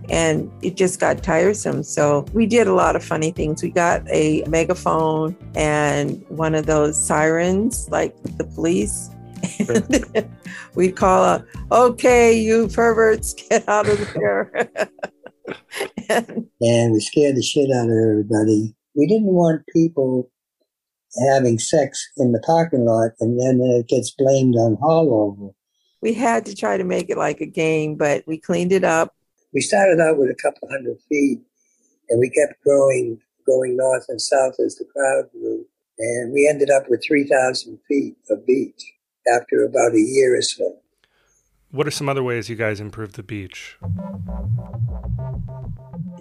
And 0.09 0.51
it 0.61 0.75
just 0.75 0.99
got 0.99 1.23
tiresome. 1.23 1.81
So 1.83 2.25
we 2.33 2.45
did 2.45 2.67
a 2.67 2.73
lot 2.73 2.97
of 2.97 3.03
funny 3.03 3.31
things. 3.31 3.63
We 3.63 3.69
got 3.69 4.03
a 4.09 4.43
megaphone 4.49 5.37
and 5.55 6.21
one 6.27 6.55
of 6.55 6.65
those 6.65 7.01
sirens, 7.01 7.87
like 7.89 8.21
the 8.37 8.43
police. 8.43 9.09
We'd 10.75 10.97
call 10.97 11.23
out, 11.23 11.45
okay, 11.71 12.37
you 12.37 12.67
perverts, 12.67 13.33
get 13.33 13.67
out 13.69 13.87
of 13.87 14.13
there. 14.13 14.69
and 16.09 16.93
we 16.93 16.99
scared 16.99 17.35
the 17.35 17.41
shit 17.41 17.71
out 17.71 17.85
of 17.85 17.97
everybody. 17.97 18.75
We 18.95 19.07
didn't 19.07 19.33
want 19.33 19.65
people 19.67 20.31
having 21.29 21.59
sex 21.59 22.09
in 22.17 22.31
the 22.31 22.39
parking 22.39 22.85
lot 22.85 23.11
and 23.19 23.39
then 23.39 23.59
it 23.61 23.87
gets 23.87 24.11
blamed 24.11 24.55
on 24.55 24.77
Haulover. 24.77 25.53
We 26.01 26.13
had 26.13 26.45
to 26.45 26.55
try 26.55 26.77
to 26.77 26.83
make 26.83 27.09
it 27.09 27.17
like 27.17 27.41
a 27.41 27.45
game, 27.45 27.95
but 27.95 28.23
we 28.27 28.37
cleaned 28.37 28.71
it 28.71 28.83
up. 28.83 29.15
We 29.53 29.61
started 29.61 29.99
out 29.99 30.17
with 30.17 30.29
a 30.29 30.35
couple 30.35 30.69
hundred 30.69 30.97
feet 31.09 31.39
and 32.09 32.19
we 32.19 32.29
kept 32.29 32.61
growing, 32.63 33.19
going 33.45 33.77
north 33.77 34.05
and 34.09 34.21
south 34.21 34.55
as 34.63 34.75
the 34.75 34.85
crowd 34.85 35.25
grew. 35.31 35.65
And 35.97 36.33
we 36.33 36.47
ended 36.49 36.69
up 36.69 36.89
with 36.89 37.03
3,000 37.07 37.79
feet 37.87 38.17
of 38.29 38.45
beach 38.45 38.93
after 39.33 39.63
about 39.63 39.93
a 39.93 39.99
year 39.99 40.37
or 40.37 40.41
so. 40.41 40.77
What 41.75 41.87
are 41.87 41.91
some 41.91 42.07
other 42.07 42.23
ways 42.23 42.47
you 42.47 42.55
guys 42.55 42.79
improved 42.79 43.17
the 43.17 43.21
beach? 43.21 43.77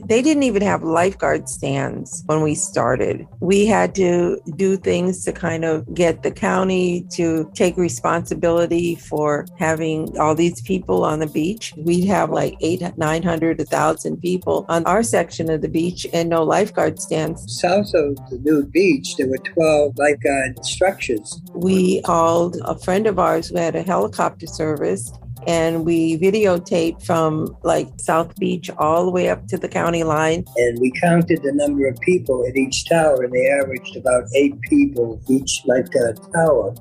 They 0.04 0.20
didn't 0.20 0.42
even 0.42 0.62
have 0.62 0.82
lifeguard 0.82 1.48
stands 1.48 2.24
when 2.26 2.42
we 2.42 2.56
started. 2.56 3.24
We 3.38 3.64
had 3.64 3.94
to 3.94 4.40
do 4.56 4.76
things 4.76 5.24
to 5.24 5.32
kind 5.32 5.64
of 5.64 5.94
get 5.94 6.24
the 6.24 6.32
county 6.32 7.06
to 7.12 7.48
take 7.54 7.76
responsibility 7.76 8.96
for 8.96 9.46
having 9.56 10.18
all 10.18 10.34
these 10.34 10.60
people 10.60 11.04
on 11.04 11.20
the 11.20 11.28
beach. 11.28 11.72
We'd 11.76 12.06
have 12.06 12.30
like 12.30 12.56
eight, 12.60 12.82
900, 12.98 13.58
1,000 13.58 14.16
people 14.16 14.66
on 14.68 14.84
our 14.86 15.04
section 15.04 15.48
of 15.50 15.62
the 15.62 15.68
beach 15.68 16.04
and 16.12 16.30
no 16.30 16.42
lifeguard 16.42 17.00
stands. 17.00 17.60
South 17.60 17.94
of 17.94 18.16
the 18.28 18.40
nude 18.42 18.72
beach, 18.72 19.16
there 19.16 19.28
were 19.28 19.38
12 19.38 19.96
lifeguard 19.98 20.64
structures. 20.64 21.40
We 21.54 22.02
called 22.02 22.56
a 22.64 22.76
friend 22.76 23.06
of 23.06 23.20
ours 23.20 23.50
who 23.50 23.56
had 23.56 23.76
a 23.76 23.82
helicopter 23.82 24.48
service 24.48 25.12
and 25.46 25.84
we 25.84 26.18
videotaped 26.18 27.04
from 27.04 27.56
like 27.62 27.88
South 27.98 28.34
Beach 28.36 28.70
all 28.78 29.04
the 29.04 29.10
way 29.10 29.28
up 29.28 29.46
to 29.48 29.56
the 29.56 29.68
county 29.68 30.04
line. 30.04 30.44
And 30.56 30.78
we 30.80 30.92
counted 31.00 31.42
the 31.42 31.52
number 31.52 31.86
of 31.88 31.98
people 32.00 32.44
at 32.46 32.56
each 32.56 32.88
tower, 32.88 33.22
and 33.22 33.32
they 33.32 33.50
averaged 33.50 33.96
about 33.96 34.24
eight 34.34 34.60
people 34.62 35.20
each 35.28 35.62
lifeguard 35.66 36.18
tower. 36.32 36.74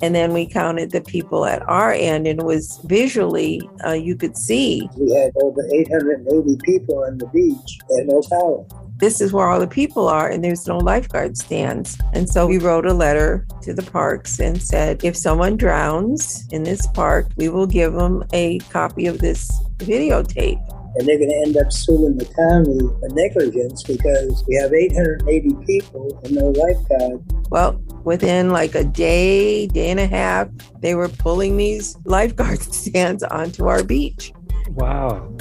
And 0.00 0.14
then 0.14 0.32
we 0.32 0.46
counted 0.46 0.92
the 0.92 1.00
people 1.00 1.44
at 1.44 1.68
our 1.68 1.92
end, 1.92 2.28
and 2.28 2.40
it 2.40 2.46
was 2.46 2.78
visually, 2.84 3.68
uh, 3.84 3.92
you 3.92 4.14
could 4.14 4.36
see. 4.36 4.88
We 4.96 5.12
had 5.12 5.32
over 5.42 5.60
880 5.72 6.56
people 6.62 7.02
on 7.02 7.18
the 7.18 7.26
beach 7.26 7.78
at 7.98 8.06
no 8.06 8.20
tower 8.22 8.87
this 8.98 9.20
is 9.20 9.32
where 9.32 9.48
all 9.48 9.60
the 9.60 9.66
people 9.66 10.08
are 10.08 10.28
and 10.28 10.42
there's 10.42 10.66
no 10.66 10.78
lifeguard 10.78 11.36
stands. 11.36 11.96
And 12.12 12.28
so 12.28 12.46
we 12.46 12.58
wrote 12.58 12.86
a 12.86 12.92
letter 12.92 13.46
to 13.62 13.72
the 13.72 13.82
parks 13.82 14.40
and 14.40 14.60
said, 14.60 15.04
if 15.04 15.16
someone 15.16 15.56
drowns 15.56 16.46
in 16.50 16.64
this 16.64 16.86
park, 16.88 17.28
we 17.36 17.48
will 17.48 17.66
give 17.66 17.92
them 17.92 18.24
a 18.32 18.58
copy 18.70 19.06
of 19.06 19.18
this 19.18 19.50
videotape. 19.78 20.60
And 20.96 21.06
they're 21.06 21.18
going 21.18 21.30
to 21.30 21.42
end 21.46 21.56
up 21.56 21.70
suing 21.70 22.16
the 22.16 22.24
county 22.24 22.78
for 22.98 23.08
negligence 23.14 23.84
because 23.84 24.42
we 24.48 24.56
have 24.56 24.72
880 24.72 25.54
people 25.64 26.20
and 26.24 26.34
no 26.34 26.48
lifeguard. 26.48 27.22
Well, 27.50 27.80
within 28.02 28.50
like 28.50 28.74
a 28.74 28.82
day, 28.82 29.68
day 29.68 29.90
and 29.90 30.00
a 30.00 30.06
half, 30.06 30.48
they 30.80 30.96
were 30.96 31.08
pulling 31.08 31.56
these 31.56 31.96
lifeguard 32.04 32.60
stands 32.74 33.22
onto 33.22 33.68
our 33.68 33.84
beach. 33.84 34.32
Wow 34.70 35.36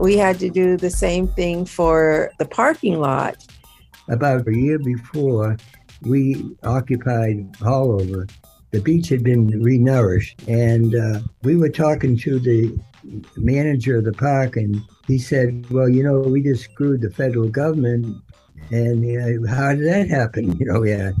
we 0.00 0.16
had 0.16 0.38
to 0.40 0.50
do 0.50 0.76
the 0.76 0.90
same 0.90 1.28
thing 1.28 1.64
for 1.64 2.30
the 2.38 2.44
parking 2.44 3.00
lot. 3.00 3.46
About 4.08 4.46
a 4.48 4.54
year 4.54 4.78
before, 4.78 5.56
we 6.02 6.56
occupied 6.62 7.52
Haulover. 7.54 8.30
The 8.70 8.80
beach 8.80 9.08
had 9.08 9.22
been 9.22 9.50
renourished, 9.50 10.48
and 10.48 10.94
uh, 10.94 11.20
we 11.42 11.56
were 11.56 11.68
talking 11.68 12.16
to 12.18 12.38
the 12.38 12.78
manager 13.36 13.98
of 13.98 14.04
the 14.04 14.12
park, 14.12 14.56
and 14.56 14.80
he 15.06 15.18
said, 15.18 15.68
"Well, 15.70 15.88
you 15.88 16.02
know, 16.02 16.20
we 16.20 16.42
just 16.42 16.64
screwed 16.64 17.02
the 17.02 17.10
federal 17.10 17.48
government, 17.48 18.16
and 18.70 19.04
uh, 19.04 19.52
how 19.52 19.74
did 19.74 19.86
that 19.86 20.08
happen? 20.08 20.56
You 20.58 20.66
know, 20.66 20.82
yeah." 20.84 21.12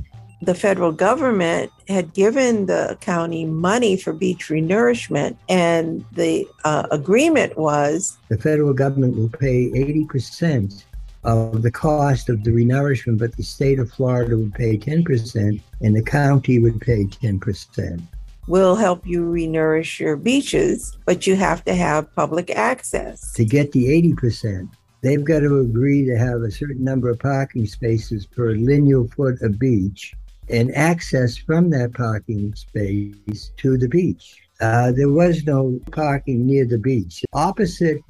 The 0.42 0.54
federal 0.54 0.90
government 0.90 1.70
had 1.86 2.12
given 2.14 2.66
the 2.66 2.98
county 3.00 3.44
money 3.44 3.96
for 3.96 4.12
beach 4.12 4.48
renourishment, 4.48 5.36
and 5.48 6.04
the 6.12 6.46
uh, 6.64 6.88
agreement 6.90 7.56
was 7.56 8.18
the 8.28 8.36
federal 8.36 8.74
government 8.74 9.16
will 9.16 9.28
pay 9.28 9.70
80% 9.70 10.84
of 11.22 11.62
the 11.62 11.70
cost 11.70 12.28
of 12.28 12.42
the 12.42 12.50
renourishment, 12.50 13.18
but 13.18 13.36
the 13.36 13.44
state 13.44 13.78
of 13.78 13.92
Florida 13.92 14.36
would 14.36 14.52
pay 14.54 14.76
10%, 14.76 15.60
and 15.80 15.96
the 15.96 16.02
county 16.02 16.58
would 16.58 16.80
pay 16.80 17.04
10%. 17.04 18.02
We'll 18.48 18.74
help 18.74 19.06
you 19.06 19.24
renourish 19.24 20.00
your 20.00 20.16
beaches, 20.16 20.98
but 21.06 21.28
you 21.28 21.36
have 21.36 21.64
to 21.66 21.74
have 21.76 22.12
public 22.16 22.50
access. 22.50 23.32
To 23.34 23.44
get 23.44 23.70
the 23.70 23.84
80%, 23.84 24.68
they've 25.02 25.24
got 25.24 25.40
to 25.40 25.60
agree 25.60 26.04
to 26.06 26.18
have 26.18 26.42
a 26.42 26.50
certain 26.50 26.82
number 26.82 27.08
of 27.08 27.20
parking 27.20 27.66
spaces 27.66 28.26
per 28.26 28.56
lineal 28.56 29.06
foot 29.06 29.40
of 29.42 29.60
beach 29.60 30.16
and 30.48 30.74
access 30.74 31.36
from 31.36 31.70
that 31.70 31.94
parking 31.94 32.54
space 32.54 33.52
to 33.56 33.78
the 33.78 33.88
beach. 33.88 34.36
Uh, 34.60 34.92
there 34.92 35.10
was 35.10 35.44
no 35.44 35.80
parking 35.90 36.46
near 36.46 36.64
the 36.64 36.78
beach. 36.78 37.24
Opposite 37.32 38.00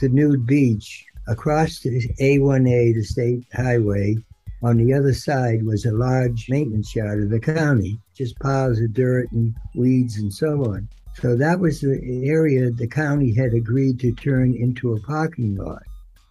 the 0.00 0.08
nude 0.08 0.46
beach, 0.46 1.04
across 1.26 1.80
the 1.80 2.08
A1A, 2.20 2.94
the 2.94 3.02
state 3.02 3.44
highway, 3.52 4.16
on 4.62 4.78
the 4.78 4.92
other 4.94 5.14
side 5.14 5.64
was 5.64 5.84
a 5.84 5.92
large 5.92 6.48
maintenance 6.48 6.94
yard 6.94 7.22
of 7.22 7.30
the 7.30 7.40
county, 7.40 8.00
just 8.14 8.38
piles 8.40 8.80
of 8.80 8.92
dirt 8.92 9.30
and 9.32 9.54
weeds 9.74 10.16
and 10.16 10.32
so 10.32 10.64
on. 10.64 10.88
So 11.20 11.36
that 11.36 11.58
was 11.60 11.80
the 11.80 12.22
area 12.24 12.70
the 12.70 12.86
county 12.86 13.34
had 13.34 13.54
agreed 13.54 14.00
to 14.00 14.12
turn 14.12 14.54
into 14.54 14.94
a 14.94 15.00
parking 15.00 15.56
lot 15.56 15.82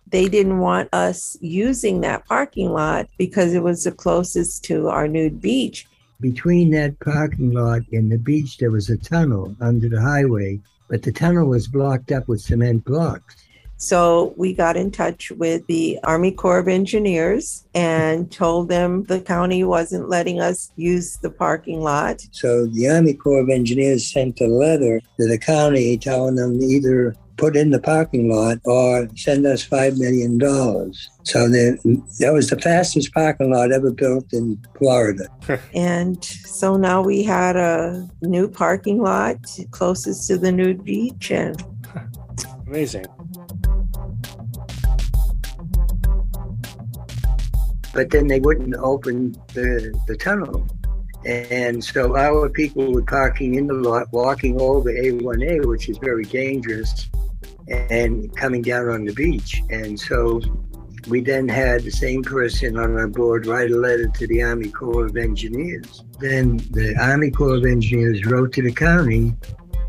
they 0.08 0.30
didn't 0.30 0.60
want 0.60 0.94
us 0.94 1.38
using 1.42 2.02
that 2.02 2.26
parking 2.26 2.72
lot 2.72 3.08
because 3.18 3.54
it 3.54 3.64
was 3.64 3.84
the 3.84 3.92
closest 3.92 4.64
to 4.66 4.88
our 4.90 5.08
nude 5.08 5.42
beach. 5.42 5.88
Between 6.22 6.72
that 6.72 7.00
parking 7.00 7.52
lot 7.52 7.82
and 7.92 8.12
the 8.12 8.18
beach, 8.18 8.58
there 8.58 8.72
was 8.72 8.90
a 8.90 8.98
tunnel 8.98 9.56
under 9.60 9.90
the 9.90 10.02
highway, 10.02 10.60
but 10.90 11.02
the 11.02 11.12
tunnel 11.12 11.48
was 11.48 11.68
blocked 11.68 12.12
up 12.12 12.28
with 12.28 12.42
cement 12.42 12.86
blocks. 12.86 13.36
So 13.78 14.34
we 14.38 14.54
got 14.54 14.78
in 14.78 14.90
touch 14.90 15.32
with 15.32 15.68
the 15.68 16.00
Army 16.04 16.32
Corps 16.32 16.60
of 16.60 16.70
Engineers 16.70 17.66
and 17.74 18.32
told 18.32 18.70
them 18.70 19.04
the 19.04 19.20
county 19.20 19.66
wasn't 19.66 20.08
letting 20.08 20.40
us 20.40 20.72
use 20.78 21.18
the 21.18 21.30
parking 21.30 21.82
lot. 21.82 22.26
So 22.32 22.68
the 22.68 22.90
Army 22.90 23.14
Corps 23.16 23.42
of 23.42 23.50
Engineers 23.50 24.10
sent 24.10 24.40
a 24.40 24.48
letter 24.48 25.02
to 25.20 25.28
the 25.28 25.38
county 25.38 25.98
telling 25.98 26.36
them 26.36 26.62
either 26.62 27.16
put 27.38 27.56
in 27.56 27.72
the 27.72 27.80
parking 27.80 28.30
lot 28.30 28.60
or 28.64 29.08
send 29.16 29.46
us 29.46 29.68
$5 29.68 29.98
million. 29.98 30.40
So 31.24 31.50
that 31.50 32.32
was 32.34 32.50
the 32.50 32.60
fastest 32.60 33.14
parking 33.14 33.52
lot 33.52 33.72
ever 33.72 33.92
built 33.92 34.32
in 34.32 34.64
Florida. 34.78 35.28
and 35.74 36.24
so 36.24 36.78
now 36.78 37.02
we 37.02 37.24
had 37.24 37.56
a 37.56 38.08
new 38.22 38.48
parking 38.48 39.02
lot 39.02 39.38
closest 39.72 40.28
to 40.28 40.38
the 40.38 40.52
nude 40.52 40.84
beach. 40.84 41.32
and 41.32 41.62
Amazing. 42.68 43.06
But 47.94 48.10
then 48.10 48.28
they 48.28 48.42
wouldn't 48.42 48.76
open 48.76 49.34
the, 49.54 49.98
the 50.08 50.18
tunnel. 50.18 50.68
And 51.26 51.84
so 51.84 52.16
our 52.16 52.50
people 52.50 52.94
were 52.94 53.02
parking 53.02 53.56
in 53.56 53.68
the 53.68 53.74
lot, 53.74 54.12
walking 54.12 54.60
over 54.62 54.92
A1A, 54.92 55.66
which 55.66 55.90
is 55.90 55.98
very 55.98 56.26
dangerous 56.26 57.10
and 57.68 58.36
coming 58.36 58.62
down 58.62 58.90
on 58.90 59.06
the 59.06 59.14
beach. 59.14 59.62
And 59.70 60.00
so 60.00 60.42
we 61.08 61.22
then 61.22 61.48
had 61.48 61.84
the 61.84 61.92
same 61.92 62.24
person 62.24 62.78
on 62.78 62.96
our 62.96 63.08
board 63.08 63.46
write 63.46 63.72
a 63.72 63.76
letter 63.76 64.08
to 64.08 64.28
the 64.28 64.44
Army 64.44 64.70
Corps 64.70 65.06
of 65.06 65.18
Engineers. 65.18 66.04
Then 66.20 66.58
the 66.72 66.96
Army 67.00 67.32
Corps 67.32 67.56
of 67.56 67.66
Engineers 67.66 68.26
wrote 68.26 68.54
to 68.54 68.62
the 68.62 68.72
county 68.72 69.36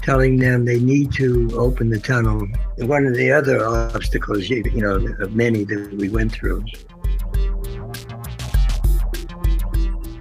telling 0.03 0.39
them 0.39 0.65
they 0.65 0.79
need 0.79 1.13
to 1.13 1.51
open 1.55 1.91
the 1.91 1.99
tunnel. 1.99 2.47
One 2.79 3.07
of 3.07 3.17
the 3.17 3.33
other 3.33 3.67
obstacles, 3.67 4.49
you 4.49 4.63
know, 4.81 4.97
of 5.19 5.35
many 5.35 5.65
that 5.65 5.95
we 5.95 6.09
went 6.09 6.33
through. 6.33 6.65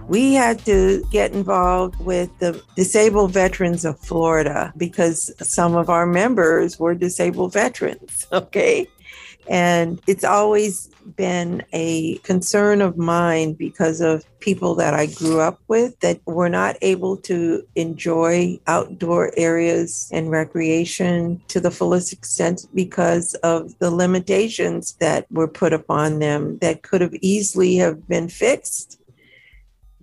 We 0.07 0.33
had 0.33 0.59
to 0.65 1.03
get 1.11 1.31
involved 1.33 1.99
with 1.99 2.29
the 2.39 2.61
disabled 2.75 3.31
veterans 3.31 3.85
of 3.85 3.99
Florida 3.99 4.73
because 4.77 5.31
some 5.39 5.75
of 5.75 5.89
our 5.89 6.05
members 6.05 6.79
were 6.79 6.95
disabled 6.95 7.53
veterans. 7.53 8.27
Okay. 8.35 8.87
And 9.47 10.01
it's 10.07 10.23
always 10.23 10.89
been 11.15 11.63
a 11.71 12.17
concern 12.17 12.81
of 12.81 12.97
mine 12.97 13.53
because 13.53 14.01
of 14.01 14.25
people 14.39 14.75
that 14.75 14.93
I 14.93 15.05
grew 15.05 15.39
up 15.39 15.59
with 15.67 15.99
that 15.99 16.19
were 16.25 16.49
not 16.49 16.77
able 16.81 17.17
to 17.17 17.65
enjoy 17.75 18.59
outdoor 18.67 19.31
areas 19.37 20.09
and 20.11 20.31
recreation 20.31 21.41
to 21.49 21.59
the 21.59 21.71
fullest 21.71 22.11
extent 22.11 22.67
because 22.73 23.35
of 23.35 23.77
the 23.79 23.91
limitations 23.91 24.93
that 24.99 25.31
were 25.31 25.47
put 25.47 25.73
upon 25.73 26.19
them 26.19 26.57
that 26.59 26.81
could 26.81 27.01
have 27.01 27.13
easily 27.21 27.75
have 27.75 28.07
been 28.07 28.27
fixed 28.27 28.99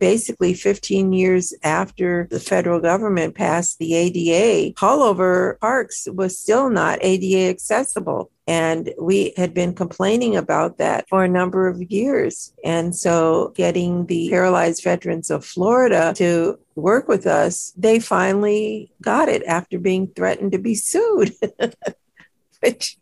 basically 0.02 0.52
15 0.52 1.12
years 1.12 1.54
after 1.62 2.26
the 2.28 2.40
federal 2.40 2.80
government 2.80 3.36
passed 3.36 3.78
the 3.78 3.94
ADA, 3.94 4.74
Haulover 4.74 5.60
Parks 5.60 6.08
was 6.10 6.36
still 6.36 6.68
not 6.70 6.98
ADA 7.02 7.48
accessible. 7.48 8.28
And 8.48 8.92
we 9.00 9.32
had 9.36 9.54
been 9.54 9.76
complaining 9.76 10.34
about 10.34 10.78
that 10.78 11.08
for 11.08 11.22
a 11.22 11.28
number 11.28 11.68
of 11.68 11.80
years. 11.80 12.52
And 12.64 12.96
so, 12.96 13.52
getting 13.54 14.06
the 14.06 14.28
Paralyzed 14.28 14.82
Veterans 14.82 15.30
of 15.30 15.44
Florida 15.44 16.12
to 16.16 16.58
work 16.74 17.06
with 17.06 17.24
us, 17.24 17.72
they 17.76 18.00
finally 18.00 18.90
got 19.00 19.28
it 19.28 19.44
after 19.44 19.78
being 19.78 20.08
threatened 20.08 20.50
to 20.50 20.58
be 20.58 20.74
sued, 20.74 21.32
which 22.60 22.98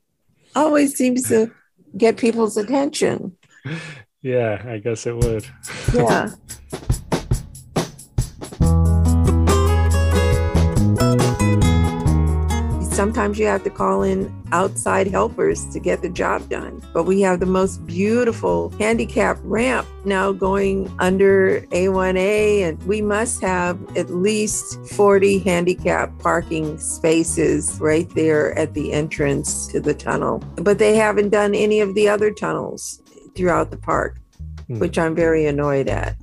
always 0.54 0.94
seems 0.94 1.26
to 1.30 1.50
get 1.96 2.18
people's 2.18 2.58
attention. 2.58 3.38
Yeah, 4.22 4.62
I 4.66 4.78
guess 4.78 5.06
it 5.06 5.16
would. 5.16 5.46
Yeah. 5.94 6.30
Sometimes 12.92 13.38
you 13.38 13.46
have 13.46 13.64
to 13.64 13.70
call 13.70 14.02
in 14.02 14.30
outside 14.52 15.06
helpers 15.06 15.64
to 15.72 15.80
get 15.80 16.02
the 16.02 16.10
job 16.10 16.46
done. 16.50 16.82
But 16.92 17.04
we 17.04 17.22
have 17.22 17.40
the 17.40 17.46
most 17.46 17.86
beautiful 17.86 18.68
handicap 18.78 19.38
ramp 19.40 19.88
now 20.04 20.32
going 20.32 20.92
under 20.98 21.62
A1A, 21.70 22.60
and 22.68 22.82
we 22.82 23.00
must 23.00 23.40
have 23.40 23.78
at 23.96 24.10
least 24.10 24.86
40 24.90 25.38
handicap 25.38 26.18
parking 26.18 26.78
spaces 26.78 27.78
right 27.80 28.08
there 28.14 28.58
at 28.58 28.74
the 28.74 28.92
entrance 28.92 29.66
to 29.68 29.80
the 29.80 29.94
tunnel. 29.94 30.44
But 30.56 30.78
they 30.78 30.94
haven't 30.94 31.30
done 31.30 31.54
any 31.54 31.80
of 31.80 31.94
the 31.94 32.06
other 32.06 32.30
tunnels 32.30 33.00
throughout 33.36 33.70
the 33.70 33.76
park, 33.76 34.18
Hmm. 34.68 34.78
which 34.78 34.98
I'm 34.98 35.14
very 35.14 35.46
annoyed 35.46 35.88
at. 35.88 36.16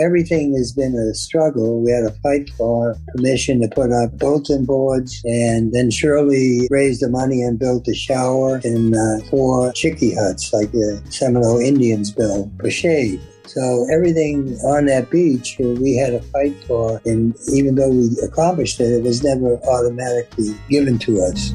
Everything 0.00 0.54
has 0.54 0.72
been 0.72 0.94
a 0.94 1.14
struggle. 1.14 1.82
We 1.82 1.90
had 1.90 2.08
to 2.08 2.14
fight 2.22 2.48
for 2.56 2.96
permission 3.14 3.60
to 3.60 3.68
put 3.68 3.92
up 3.92 4.16
bulletin 4.18 4.64
boards, 4.64 5.20
and 5.24 5.70
then 5.74 5.90
Shirley 5.90 6.66
raised 6.70 7.02
the 7.02 7.10
money 7.10 7.42
and 7.42 7.58
built 7.58 7.86
a 7.88 7.94
shower 7.94 8.58
and 8.64 8.96
uh, 8.96 9.18
four 9.28 9.70
chickee 9.72 10.14
huts 10.14 10.50
like 10.52 10.72
the 10.72 11.02
Seminole 11.10 11.60
Indians 11.60 12.10
built 12.10 12.48
for 12.58 12.70
shade. 12.70 13.20
So 13.46 13.86
everything 13.92 14.56
on 14.64 14.86
that 14.86 15.10
beach 15.10 15.56
we 15.58 15.96
had 15.96 16.12
to 16.12 16.22
fight 16.30 16.54
for, 16.64 16.98
and 17.04 17.36
even 17.52 17.74
though 17.74 17.90
we 17.90 18.08
accomplished 18.22 18.80
it, 18.80 18.90
it 18.90 19.02
was 19.02 19.22
never 19.22 19.58
automatically 19.68 20.54
given 20.70 20.98
to 21.00 21.20
us. 21.20 21.52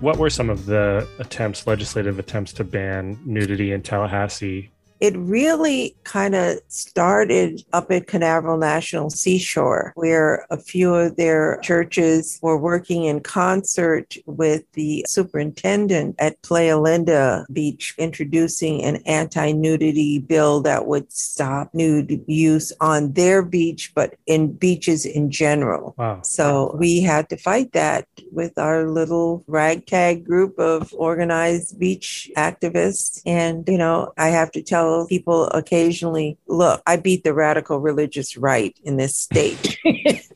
What 0.00 0.16
were 0.16 0.30
some 0.30 0.48
of 0.48 0.64
the 0.64 1.06
attempts, 1.18 1.66
legislative 1.66 2.18
attempts 2.18 2.54
to 2.54 2.64
ban 2.64 3.18
nudity 3.26 3.72
in 3.72 3.82
Tallahassee? 3.82 4.70
It 5.00 5.16
really 5.16 5.96
kind 6.04 6.34
of 6.34 6.58
started 6.68 7.62
up 7.72 7.90
at 7.90 8.06
Canaveral 8.06 8.58
National 8.58 9.08
Seashore, 9.08 9.92
where 9.94 10.46
a 10.50 10.58
few 10.58 10.94
of 10.94 11.16
their 11.16 11.58
churches 11.62 12.38
were 12.42 12.58
working 12.58 13.04
in 13.04 13.20
concert 13.20 14.16
with 14.26 14.70
the 14.72 15.04
superintendent 15.08 16.16
at 16.18 16.40
Playa 16.42 16.78
Linda 16.78 17.46
Beach, 17.52 17.94
introducing 17.96 18.82
an 18.82 18.96
anti 19.06 19.52
nudity 19.52 20.18
bill 20.18 20.60
that 20.62 20.86
would 20.86 21.10
stop 21.12 21.72
nude 21.72 22.22
use 22.26 22.72
on 22.80 23.12
their 23.12 23.42
beach, 23.42 23.92
but 23.94 24.16
in 24.26 24.52
beaches 24.52 25.06
in 25.06 25.30
general. 25.30 25.94
Wow. 25.96 26.20
So 26.22 26.76
we 26.78 27.00
had 27.00 27.28
to 27.30 27.36
fight 27.36 27.72
that 27.72 28.06
with 28.32 28.58
our 28.58 28.86
little 28.86 29.44
ragtag 29.46 30.24
group 30.24 30.58
of 30.58 30.92
organized 30.96 31.78
beach 31.78 32.30
activists. 32.36 33.22
And, 33.24 33.66
you 33.66 33.78
know, 33.78 34.12
I 34.18 34.28
have 34.28 34.50
to 34.52 34.62
tell 34.62 34.89
people 35.06 35.46
occasionally, 35.48 36.38
look, 36.46 36.82
I 36.86 36.96
beat 36.96 37.24
the 37.24 37.34
radical 37.34 37.78
religious 37.78 38.36
right 38.36 38.78
in 38.84 38.96
this 38.96 39.16
state. 39.16 39.78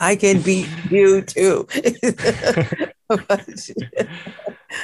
I 0.00 0.16
can 0.16 0.42
beat 0.42 0.68
you 0.90 1.22
too. 1.22 1.66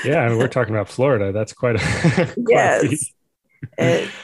Yeah, 0.05 0.21
I 0.21 0.29
mean, 0.29 0.39
we're 0.39 0.49
talking 0.49 0.75
about 0.75 0.89
Florida. 0.89 1.33
That's 1.33 1.53
quite 1.53 1.77
a 1.77 1.79
quite 1.79 2.29
a 2.29 2.35
yes. 2.47 3.13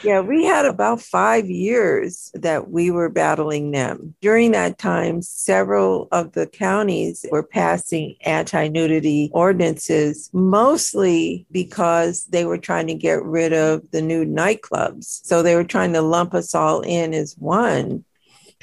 Yeah, 0.03 0.21
we 0.21 0.45
had 0.45 0.65
about 0.65 1.01
five 1.01 1.49
years 1.49 2.31
that 2.33 2.69
we 2.69 2.91
were 2.91 3.09
battling 3.09 3.71
them. 3.71 4.15
During 4.21 4.51
that 4.51 4.77
time, 4.77 5.21
several 5.21 6.07
of 6.11 6.33
the 6.33 6.47
counties 6.47 7.25
were 7.31 7.43
passing 7.43 8.15
anti 8.21 8.67
nudity 8.67 9.29
ordinances, 9.33 10.29
mostly 10.33 11.45
because 11.51 12.25
they 12.25 12.45
were 12.45 12.57
trying 12.57 12.87
to 12.87 12.95
get 12.95 13.23
rid 13.23 13.53
of 13.53 13.89
the 13.91 14.01
nude 14.01 14.29
nightclubs. 14.29 15.25
So 15.25 15.43
they 15.43 15.55
were 15.55 15.63
trying 15.63 15.93
to 15.93 16.01
lump 16.01 16.33
us 16.33 16.55
all 16.55 16.81
in 16.81 17.13
as 17.13 17.35
one. 17.37 18.05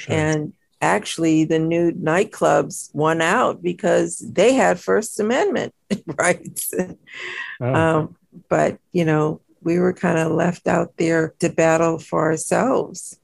And 0.09 0.53
actually, 0.81 1.45
the 1.45 1.59
nude 1.59 2.03
nightclubs 2.03 2.95
won 2.95 3.21
out 3.21 3.63
because 3.63 4.19
they 4.19 4.55
had 4.55 4.81
First 4.81 5.21
Amendment 5.21 5.75
rights. 6.19 6.75
Oh. 7.61 7.75
Um, 7.75 8.17
but, 8.49 8.79
you 8.93 9.05
know, 9.05 9.41
we 9.63 9.79
were 9.79 9.93
kind 9.93 10.19
of 10.19 10.33
left 10.33 10.67
out 10.67 10.97
there 10.97 11.35
to 11.41 11.49
battle 11.49 11.99
for 11.99 12.21
ourselves. 12.21 13.19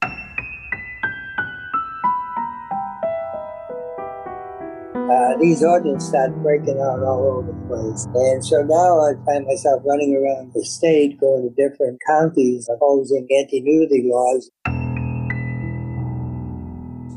uh, 5.10 5.36
these 5.38 5.64
ordinances 5.64 6.08
started 6.08 6.42
breaking 6.42 6.80
out 6.80 7.00
all 7.00 7.26
over 7.26 7.52
the 7.52 7.58
place. 7.66 8.06
And 8.14 8.44
so 8.44 8.62
now 8.62 9.00
I 9.00 9.14
find 9.24 9.46
myself 9.46 9.82
running 9.84 10.14
around 10.16 10.52
the 10.54 10.64
state, 10.64 11.18
going 11.20 11.48
to 11.48 11.54
different 11.54 11.98
counties, 12.06 12.68
opposing 12.68 13.26
anti-nudity 13.30 14.08
laws. 14.10 14.50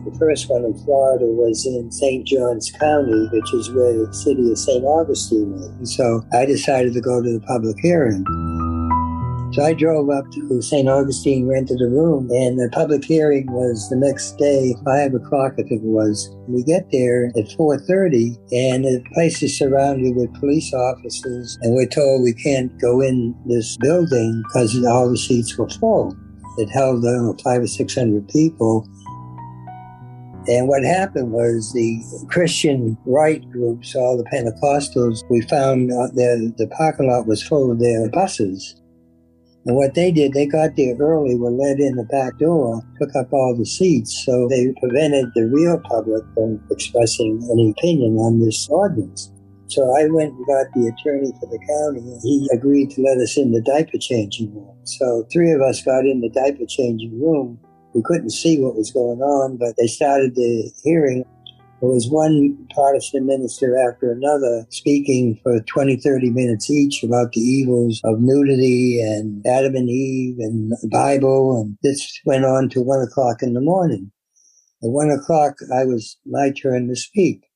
The 0.05 0.17
first 0.17 0.49
one 0.49 0.65
in 0.65 0.73
Florida 0.83 1.25
was 1.25 1.65
in 1.65 1.91
St. 1.91 2.25
Johns 2.25 2.71
County, 2.71 3.29
which 3.31 3.53
is 3.53 3.69
where 3.71 3.93
the 3.93 4.13
city 4.13 4.51
of 4.51 4.57
St. 4.57 4.83
Augustine 4.83 5.53
is. 5.53 5.67
And 5.67 5.87
so 5.87 6.23
I 6.33 6.45
decided 6.45 6.93
to 6.93 7.01
go 7.01 7.21
to 7.21 7.39
the 7.39 7.45
public 7.45 7.77
hearing. 7.79 8.23
So 9.53 9.63
I 9.63 9.73
drove 9.73 10.09
up 10.09 10.31
to 10.31 10.61
St. 10.61 10.87
Augustine, 10.87 11.45
rented 11.45 11.81
a 11.81 11.87
room, 11.89 12.29
and 12.31 12.57
the 12.57 12.69
public 12.71 13.03
hearing 13.03 13.51
was 13.51 13.89
the 13.89 13.97
next 13.97 14.37
day, 14.37 14.73
five 14.85 15.13
o'clock, 15.13 15.53
I 15.59 15.63
think 15.63 15.83
it 15.83 15.91
was. 15.91 16.33
We 16.47 16.63
get 16.63 16.89
there 16.89 17.33
at 17.37 17.51
four 17.57 17.77
thirty, 17.77 18.37
and 18.53 18.85
the 18.85 19.03
place 19.13 19.43
is 19.43 19.57
surrounded 19.57 20.15
with 20.15 20.33
police 20.39 20.73
officers, 20.73 21.57
and 21.61 21.75
we're 21.75 21.85
told 21.85 22.23
we 22.23 22.33
can't 22.33 22.71
go 22.79 23.01
in 23.01 23.35
this 23.45 23.75
building 23.77 24.41
because 24.47 24.81
all 24.85 25.09
the 25.09 25.17
seats 25.17 25.57
were 25.57 25.69
full. 25.69 26.15
It 26.57 26.69
held 26.69 27.05
I 27.05 27.11
know, 27.11 27.35
five 27.43 27.61
or 27.61 27.67
six 27.67 27.95
hundred 27.95 28.29
people. 28.29 28.87
And 30.47 30.67
what 30.67 30.83
happened 30.83 31.33
was 31.33 31.73
the 31.73 32.01
Christian 32.29 32.97
right 33.05 33.47
groups, 33.51 33.95
all 33.95 34.17
the 34.17 34.23
Pentecostals, 34.31 35.23
we 35.29 35.41
found 35.41 35.89
that 35.89 36.53
the 36.57 36.67
parking 36.67 37.11
lot 37.11 37.27
was 37.27 37.43
full 37.43 37.69
of 37.69 37.79
their 37.79 38.09
buses. 38.09 38.80
And 39.65 39.75
what 39.75 39.93
they 39.93 40.11
did, 40.11 40.33
they 40.33 40.47
got 40.47 40.75
there 40.75 40.95
early, 40.97 41.35
were 41.35 41.51
let 41.51 41.79
in 41.79 41.95
the 41.95 42.03
back 42.05 42.39
door, 42.39 42.81
took 42.99 43.15
up 43.15 43.31
all 43.31 43.55
the 43.55 43.65
seats, 43.65 44.23
so 44.25 44.47
they 44.49 44.73
prevented 44.79 45.29
the 45.35 45.45
real 45.45 45.79
public 45.87 46.23
from 46.33 46.59
expressing 46.71 47.47
any 47.51 47.69
opinion 47.69 48.17
on 48.17 48.39
this 48.39 48.67
ordinance. 48.71 49.31
So 49.67 49.83
I 49.95 50.07
went 50.09 50.33
and 50.33 50.45
got 50.47 50.65
the 50.73 50.87
attorney 50.87 51.31
for 51.39 51.45
the 51.45 51.59
county, 51.59 52.01
and 52.01 52.19
he 52.23 52.49
agreed 52.51 52.89
to 52.91 53.01
let 53.03 53.19
us 53.19 53.37
in 53.37 53.51
the 53.51 53.61
diaper 53.61 53.99
changing 53.99 54.53
room. 54.53 54.75
So 54.83 55.25
three 55.31 55.51
of 55.51 55.61
us 55.61 55.83
got 55.83 56.05
in 56.05 56.21
the 56.21 56.29
diaper 56.29 56.65
changing 56.67 57.21
room. 57.21 57.59
We 57.93 58.01
couldn't 58.03 58.31
see 58.31 58.59
what 58.59 58.75
was 58.75 58.91
going 58.91 59.21
on, 59.21 59.57
but 59.57 59.75
they 59.77 59.87
started 59.87 60.35
the 60.35 60.71
hearing. 60.83 61.23
There 61.81 61.89
was 61.89 62.11
one 62.11 62.67
Protestant 62.75 63.25
minister 63.25 63.75
after 63.75 64.11
another 64.11 64.67
speaking 64.69 65.39
for 65.41 65.59
20, 65.61 65.97
30 65.97 66.29
minutes 66.29 66.69
each 66.69 67.03
about 67.03 67.31
the 67.31 67.41
evils 67.41 67.99
of 68.03 68.21
nudity 68.21 69.01
and 69.01 69.43
Adam 69.47 69.75
and 69.75 69.89
Eve 69.89 70.37
and 70.37 70.71
the 70.71 70.89
Bible. 70.91 71.59
And 71.59 71.79
this 71.81 72.21
went 72.23 72.45
on 72.45 72.69
to 72.69 72.81
one 72.81 73.01
o'clock 73.01 73.37
in 73.41 73.55
the 73.55 73.61
morning. 73.61 74.11
At 74.83 74.91
one 74.91 75.09
o'clock, 75.09 75.55
I 75.73 75.85
was 75.85 76.17
my 76.23 76.51
turn 76.51 76.87
to 76.87 76.95
speak. 76.95 77.47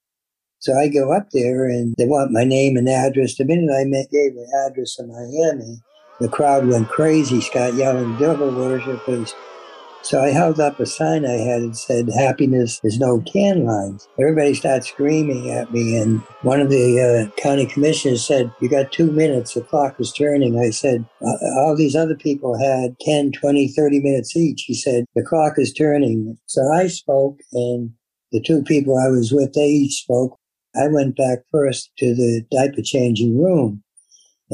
So 0.58 0.74
I 0.74 0.88
go 0.88 1.14
up 1.14 1.28
there 1.32 1.66
and 1.66 1.94
they 1.96 2.08
want 2.08 2.32
my 2.32 2.46
name 2.46 2.78
and 2.78 2.90
address. 2.90 3.38
The 3.38 3.46
minute 3.46 3.70
I 3.70 3.84
gave 4.12 4.34
the 4.34 4.68
address 4.68 4.98
of 4.98 5.08
Miami, 5.08 5.82
the 6.20 6.30
crowd 6.30 6.66
went 6.66 6.90
crazy, 6.90 7.42
Scott 7.42 7.76
yelling, 7.76 8.18
devil 8.18 8.50
worshippers. 8.50 9.36
So 10.06 10.22
I 10.22 10.30
held 10.30 10.60
up 10.60 10.80
a 10.80 10.86
sign 10.86 11.26
I 11.26 11.32
had 11.32 11.64
and 11.64 11.76
said, 11.76 12.10
happiness 12.16 12.80
is 12.84 13.00
no 13.00 13.22
can 13.22 13.66
lines. 13.66 14.08
Everybody 14.20 14.54
started 14.54 14.84
screaming 14.84 15.50
at 15.50 15.72
me. 15.72 15.98
And 15.98 16.22
one 16.44 16.60
of 16.60 16.70
the 16.70 17.02
uh, 17.34 17.42
county 17.42 17.66
commissioners 17.66 18.24
said, 18.24 18.54
you 18.62 18.70
got 18.70 18.92
two 18.92 19.12
minutes. 19.12 19.56
The 19.56 19.62
clock 19.62 19.98
was 19.98 20.14
turning. 20.14 20.60
I 20.60 20.70
said, 20.70 21.06
all 21.58 21.76
these 21.76 21.96
other 21.96 22.14
people 22.14 22.56
had 22.56 23.00
10, 23.02 23.32
20, 23.32 23.68
30 23.70 24.00
minutes 24.00 24.38
each. 24.38 24.66
He 24.68 24.76
said, 24.76 25.06
the 25.16 25.26
clock 25.26 25.54
is 25.58 25.74
turning. 25.74 26.38
So 26.46 26.62
I 26.72 26.86
spoke 26.86 27.40
and 27.54 27.90
the 28.32 28.44
two 28.44 28.62
people 28.62 29.00
I 29.00 29.10
was 29.10 29.32
with, 29.32 29.54
they 29.54 29.66
each 29.66 30.04
spoke. 30.04 30.38
I 30.76 30.88
went 30.88 31.18
back 31.18 31.40
first 31.52 31.90
to 31.98 32.14
the 32.14 32.46
diaper 32.52 32.84
changing 32.84 33.42
room. 33.42 33.82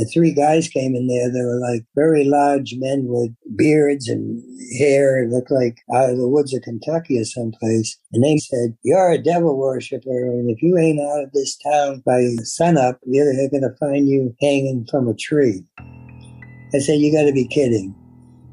And 0.01 0.09
three 0.11 0.33
guys 0.33 0.67
came 0.67 0.95
in 0.95 1.05
there. 1.05 1.31
They 1.31 1.45
were 1.45 1.59
like 1.59 1.85
very 1.93 2.23
large 2.23 2.73
men 2.77 3.05
with 3.05 3.29
beards 3.55 4.09
and 4.09 4.41
hair. 4.79 5.23
It 5.23 5.29
looked 5.29 5.51
like 5.51 5.77
out 5.93 6.09
of 6.09 6.17
the 6.17 6.27
woods 6.27 6.55
of 6.55 6.63
Kentucky 6.63 7.19
or 7.19 7.23
someplace. 7.23 7.99
And 8.11 8.23
they 8.23 8.37
said, 8.37 8.75
You're 8.83 9.11
a 9.11 9.21
devil 9.21 9.55
worshiper. 9.55 10.09
And 10.09 10.49
if 10.49 10.59
you 10.63 10.75
ain't 10.75 10.99
out 10.99 11.25
of 11.25 11.31
this 11.33 11.55
town 11.55 12.01
by 12.03 12.33
sunup, 12.43 12.99
they're 13.05 13.47
going 13.51 13.61
to 13.61 13.77
find 13.79 14.09
you 14.09 14.35
hanging 14.41 14.87
from 14.89 15.07
a 15.07 15.13
tree. 15.13 15.63
I 15.77 16.79
said, 16.79 16.97
You 16.97 17.13
got 17.13 17.27
to 17.27 17.33
be 17.33 17.47
kidding. 17.47 17.93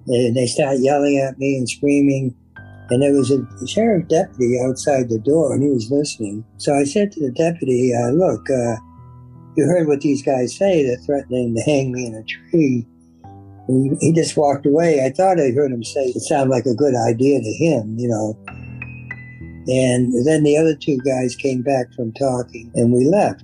And 0.06 0.36
they 0.36 0.48
started 0.48 0.82
yelling 0.82 1.16
at 1.16 1.38
me 1.38 1.56
and 1.56 1.66
screaming. 1.66 2.36
And 2.90 3.00
there 3.00 3.12
was 3.14 3.30
a 3.30 3.66
sheriff 3.66 4.06
deputy 4.08 4.60
outside 4.62 5.08
the 5.08 5.18
door, 5.18 5.54
and 5.54 5.62
he 5.62 5.70
was 5.70 5.90
listening. 5.90 6.44
So 6.58 6.74
I 6.74 6.84
said 6.84 7.10
to 7.12 7.20
the 7.20 7.32
deputy, 7.32 7.94
uh, 7.94 8.10
Look, 8.10 8.50
uh, 8.50 8.76
you 9.58 9.66
heard 9.66 9.88
what 9.88 10.00
these 10.00 10.22
guys 10.22 10.56
say. 10.56 10.86
They're 10.86 10.96
threatening 10.98 11.54
to 11.56 11.62
hang 11.62 11.90
me 11.90 12.06
in 12.06 12.14
a 12.14 12.22
tree. 12.22 12.86
He, 13.66 13.90
he 14.00 14.12
just 14.12 14.36
walked 14.36 14.64
away. 14.64 15.04
I 15.04 15.10
thought 15.10 15.40
I 15.40 15.50
heard 15.50 15.72
him 15.72 15.82
say 15.82 16.06
it 16.06 16.20
sounded 16.20 16.52
like 16.52 16.64
a 16.64 16.74
good 16.74 16.94
idea 16.94 17.40
to 17.40 17.52
him, 17.54 17.98
you 17.98 18.08
know. 18.08 18.38
And 19.66 20.24
then 20.24 20.44
the 20.44 20.56
other 20.56 20.76
two 20.76 20.98
guys 20.98 21.34
came 21.34 21.62
back 21.62 21.92
from 21.94 22.12
talking, 22.12 22.70
and 22.76 22.92
we 22.92 23.04
left. 23.08 23.42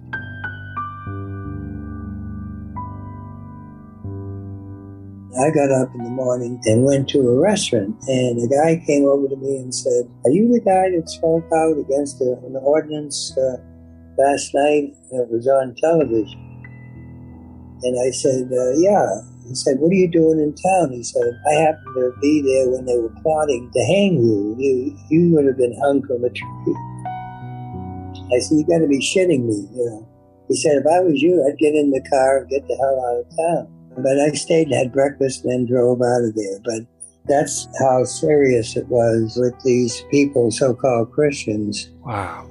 I 5.37 5.51
got 5.51 5.73
up 5.73 5.93
in 5.97 6.05
the 6.05 6.11
morning 6.11 6.61
and 6.65 6.85
went 6.85 7.09
to 7.09 7.19
a 7.29 7.41
restaurant, 7.41 7.97
and 8.07 8.41
a 8.41 8.55
guy 8.55 8.83
came 8.87 9.05
over 9.05 9.29
to 9.29 9.37
me 9.37 9.57
and 9.57 9.75
said, 9.75 10.09
"Are 10.25 10.31
you 10.31 10.51
the 10.51 10.61
guy 10.61 10.91
that 10.91 11.11
spoke 11.11 11.45
out 11.53 11.77
against 11.77 12.21
the, 12.21 12.41
an 12.47 12.57
ordinance 12.63 13.37
uh, 13.37 13.57
last 14.19 14.55
night? 14.55 14.95
It 15.13 15.31
was 15.31 15.47
on 15.47 15.75
television." 15.77 16.41
And 17.83 17.99
I 18.01 18.11
said, 18.11 18.51
uh, 18.53 18.71
"Yeah." 18.77 19.21
He 19.47 19.55
said, 19.55 19.79
"What 19.79 19.93
are 19.93 19.95
you 19.95 20.09
doing 20.09 20.41
in 20.41 20.55
town?" 20.55 20.93
He 20.93 21.03
said, 21.03 21.35
"I 21.47 21.55
happened 21.55 21.95
to 21.97 22.13
be 22.21 22.41
there 22.41 22.71
when 22.71 22.87
they 22.87 22.99
were 22.99 23.13
plotting 23.23 23.71
to 23.75 23.81
hang 23.85 24.15
you. 24.15 24.57
You 24.59 24.97
you 25.11 25.35
would 25.35 25.47
have 25.47 25.59
been 25.59 25.77
hung 25.81 26.03
from 26.03 26.25
a 26.25 26.31
tree." 26.31 26.77
I 28.33 28.39
said, 28.39 28.59
"You 28.59 28.65
got 28.67 28.79
to 28.79 28.87
be 28.87 29.01
shitting 29.01 29.45
me," 29.45 29.69
you 29.75 29.85
know. 29.85 30.07
He 30.49 30.57
said, 30.57 30.79
"If 30.79 30.87
I 30.87 31.01
was 31.01 31.21
you, 31.21 31.45
I'd 31.45 31.59
get 31.59 31.75
in 31.75 31.91
the 31.91 32.01
car 32.09 32.39
and 32.39 32.49
get 32.49 32.67
the 32.67 32.77
hell 32.77 33.05
out 33.07 33.21
of 33.21 33.37
town." 33.37 33.69
But 33.97 34.19
I 34.19 34.31
stayed 34.31 34.69
and 34.69 34.75
had 34.75 34.93
breakfast 34.93 35.45
and 35.45 35.53
then 35.53 35.67
drove 35.67 36.01
out 36.01 36.25
of 36.25 36.35
there. 36.35 36.59
But 36.65 36.87
that's 37.27 37.69
how 37.81 38.05
serious 38.05 38.77
it 38.77 38.89
was 38.89 39.37
with 39.37 39.55
these 39.63 40.03
people, 40.11 40.51
so 40.51 40.75
called 40.75 41.13
Christians. 41.13 41.91
Wow. 42.05 42.47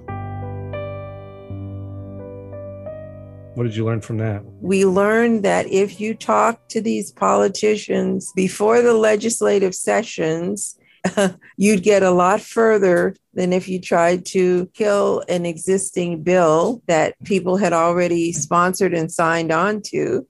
What 3.55 3.65
did 3.65 3.75
you 3.75 3.85
learn 3.85 4.01
from 4.01 4.17
that? 4.17 4.43
We 4.61 4.85
learned 4.85 5.43
that 5.43 5.67
if 5.67 5.99
you 5.99 6.15
talk 6.15 6.67
to 6.69 6.81
these 6.81 7.11
politicians 7.11 8.31
before 8.35 8.81
the 8.81 8.95
legislative 8.95 9.75
sessions, 9.75 10.77
you'd 11.57 11.83
get 11.83 12.01
a 12.01 12.11
lot 12.11 12.41
further 12.41 13.15
than 13.33 13.53
if 13.53 13.67
you 13.67 13.79
tried 13.79 14.25
to 14.27 14.67
kill 14.73 15.23
an 15.29 15.45
existing 15.45 16.23
bill 16.23 16.81
that 16.87 17.15
people 17.23 17.57
had 17.57 17.73
already 17.73 18.31
sponsored 18.31 18.93
and 18.93 19.11
signed 19.11 19.51
on 19.51 19.81
to 19.81 20.25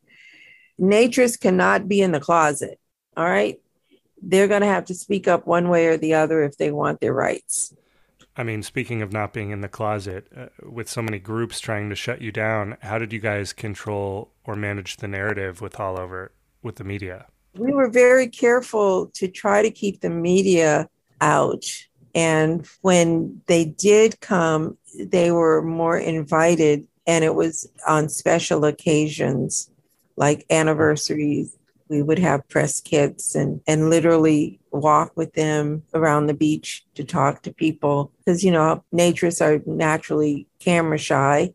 naturists 0.80 1.40
cannot 1.40 1.88
be 1.88 2.02
in 2.02 2.12
the 2.12 2.20
closet. 2.20 2.80
All 3.16 3.30
right. 3.30 3.60
They're 4.22 4.48
going 4.48 4.62
to 4.62 4.68
have 4.68 4.86
to 4.86 4.96
speak 4.96 5.28
up 5.28 5.46
one 5.46 5.70
way 5.70 5.88
or 5.88 5.98
the 5.98 6.16
other 6.16 6.44
if 6.44 6.58
they 6.58 6.72
want 6.72 7.00
their 7.00 7.14
rights. 7.14 7.74
I 8.36 8.44
mean, 8.44 8.64
speaking 8.64 9.02
of 9.02 9.12
not 9.12 9.32
being 9.32 9.52
in 9.52 9.62
the 9.62 9.68
closet, 9.68 10.28
uh, 10.36 10.48
with 10.64 10.90
so 10.90 11.02
many 11.02 11.20
groups 11.20 11.60
trying 11.60 11.90
to 11.90 11.96
shut 11.96 12.22
you 12.22 12.32
down, 12.32 12.78
how 12.82 12.98
did 12.98 13.14
you 13.14 13.20
guys 13.20 13.54
control 13.54 14.32
or 14.44 14.56
manage 14.56 14.98
the 14.98 15.08
narrative 15.08 15.62
with 15.62 15.80
all 15.80 16.00
over 16.00 16.32
with 16.64 16.78
the 16.78 16.84
media? 16.84 17.28
We 17.56 17.72
were 17.72 17.90
very 17.90 18.28
careful 18.28 19.08
to 19.14 19.28
try 19.28 19.62
to 19.62 19.70
keep 19.70 20.02
the 20.02 20.10
media 20.10 20.90
out. 21.22 21.66
And 22.16 22.68
when 22.82 23.42
they 23.46 23.66
did 23.66 24.20
come, 24.20 24.78
they 25.00 25.32
were 25.32 25.62
more 25.62 25.98
invited, 25.98 26.88
and 27.06 27.24
it 27.24 27.36
was 27.36 27.68
on 27.88 28.10
special 28.10 28.66
occasions 28.66 29.70
like 30.16 30.46
anniversaries 30.50 31.56
we 31.94 32.02
would 32.02 32.20
have 32.20 32.48
press 32.50 32.82
kits 32.82 33.36
and 33.36 33.62
and 33.68 33.90
literally 33.90 34.60
walk 34.72 35.16
with 35.16 35.34
them 35.34 35.84
around 35.94 36.26
the 36.26 36.34
beach 36.34 36.84
to 36.96 37.04
talk 37.04 37.44
to 37.44 37.54
people. 37.54 38.12
Because 38.18 38.44
you 38.44 38.52
know 38.52 38.84
naturists 38.94 39.42
are 39.46 39.62
naturally 39.66 40.48
camera 40.60 40.98
shy. 40.98 41.54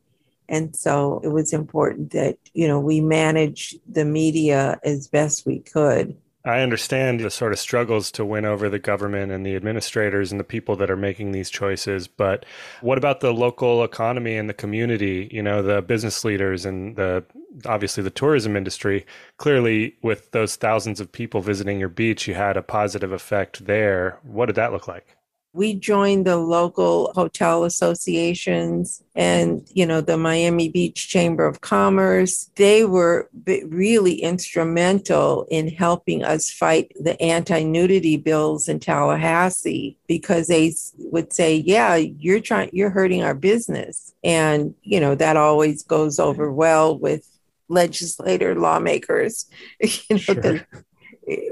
And 0.50 0.74
so 0.74 1.20
it 1.24 1.28
was 1.28 1.52
important 1.52 2.12
that 2.12 2.38
you 2.54 2.68
know 2.68 2.78
we 2.78 3.00
manage 3.00 3.74
the 3.86 4.04
media 4.04 4.78
as 4.84 5.08
best 5.08 5.44
we 5.44 5.58
could 5.58 6.16
I 6.44 6.60
understand 6.60 7.20
the 7.20 7.30
sort 7.30 7.52
of 7.52 7.58
struggles 7.58 8.10
to 8.12 8.24
win 8.24 8.44
over 8.44 8.68
the 8.68 8.78
government 8.78 9.32
and 9.32 9.44
the 9.44 9.56
administrators 9.56 10.30
and 10.30 10.38
the 10.38 10.44
people 10.44 10.76
that 10.76 10.90
are 10.90 10.96
making 10.96 11.32
these 11.32 11.50
choices. 11.50 12.06
But 12.06 12.46
what 12.80 12.96
about 12.96 13.20
the 13.20 13.34
local 13.34 13.82
economy 13.82 14.36
and 14.36 14.48
the 14.48 14.54
community? 14.54 15.28
You 15.32 15.42
know, 15.42 15.62
the 15.62 15.82
business 15.82 16.24
leaders 16.24 16.64
and 16.64 16.96
the 16.96 17.24
obviously 17.66 18.02
the 18.02 18.10
tourism 18.10 18.56
industry. 18.56 19.04
Clearly, 19.36 19.96
with 20.00 20.30
those 20.30 20.56
thousands 20.56 21.00
of 21.00 21.10
people 21.10 21.40
visiting 21.40 21.80
your 21.80 21.88
beach, 21.88 22.28
you 22.28 22.34
had 22.34 22.56
a 22.56 22.62
positive 22.62 23.12
effect 23.12 23.66
there. 23.66 24.18
What 24.22 24.46
did 24.46 24.54
that 24.56 24.72
look 24.72 24.86
like? 24.86 25.17
We 25.58 25.74
joined 25.74 26.24
the 26.24 26.36
local 26.36 27.12
hotel 27.16 27.64
associations 27.64 29.02
and 29.16 29.68
you 29.74 29.84
know 29.84 30.00
the 30.00 30.16
miami 30.16 30.68
beach 30.68 31.08
chamber 31.08 31.44
of 31.44 31.60
commerce. 31.60 32.48
They 32.54 32.84
were 32.84 33.28
really 33.44 34.22
instrumental 34.22 35.48
in 35.50 35.66
helping 35.66 36.22
us 36.22 36.48
fight 36.48 36.92
the 37.00 37.20
anti-nudity 37.20 38.18
bills 38.18 38.68
in 38.68 38.78
tallahassee 38.78 39.98
because 40.06 40.46
they 40.46 40.72
would 40.98 41.32
say 41.32 41.56
yeah 41.56 41.96
you're 41.96 42.40
trying 42.40 42.70
you're 42.72 42.90
hurting 42.90 43.24
our 43.24 43.34
business. 43.34 44.14
And 44.22 44.76
you 44.84 45.00
know 45.00 45.16
that 45.16 45.36
always 45.36 45.82
goes 45.82 46.20
over 46.20 46.52
well 46.52 46.96
with 46.96 47.28
legislator 47.68 48.54
lawmakers 48.54 49.44
you 49.80 49.90
know 50.10 50.16
sure 50.18 50.66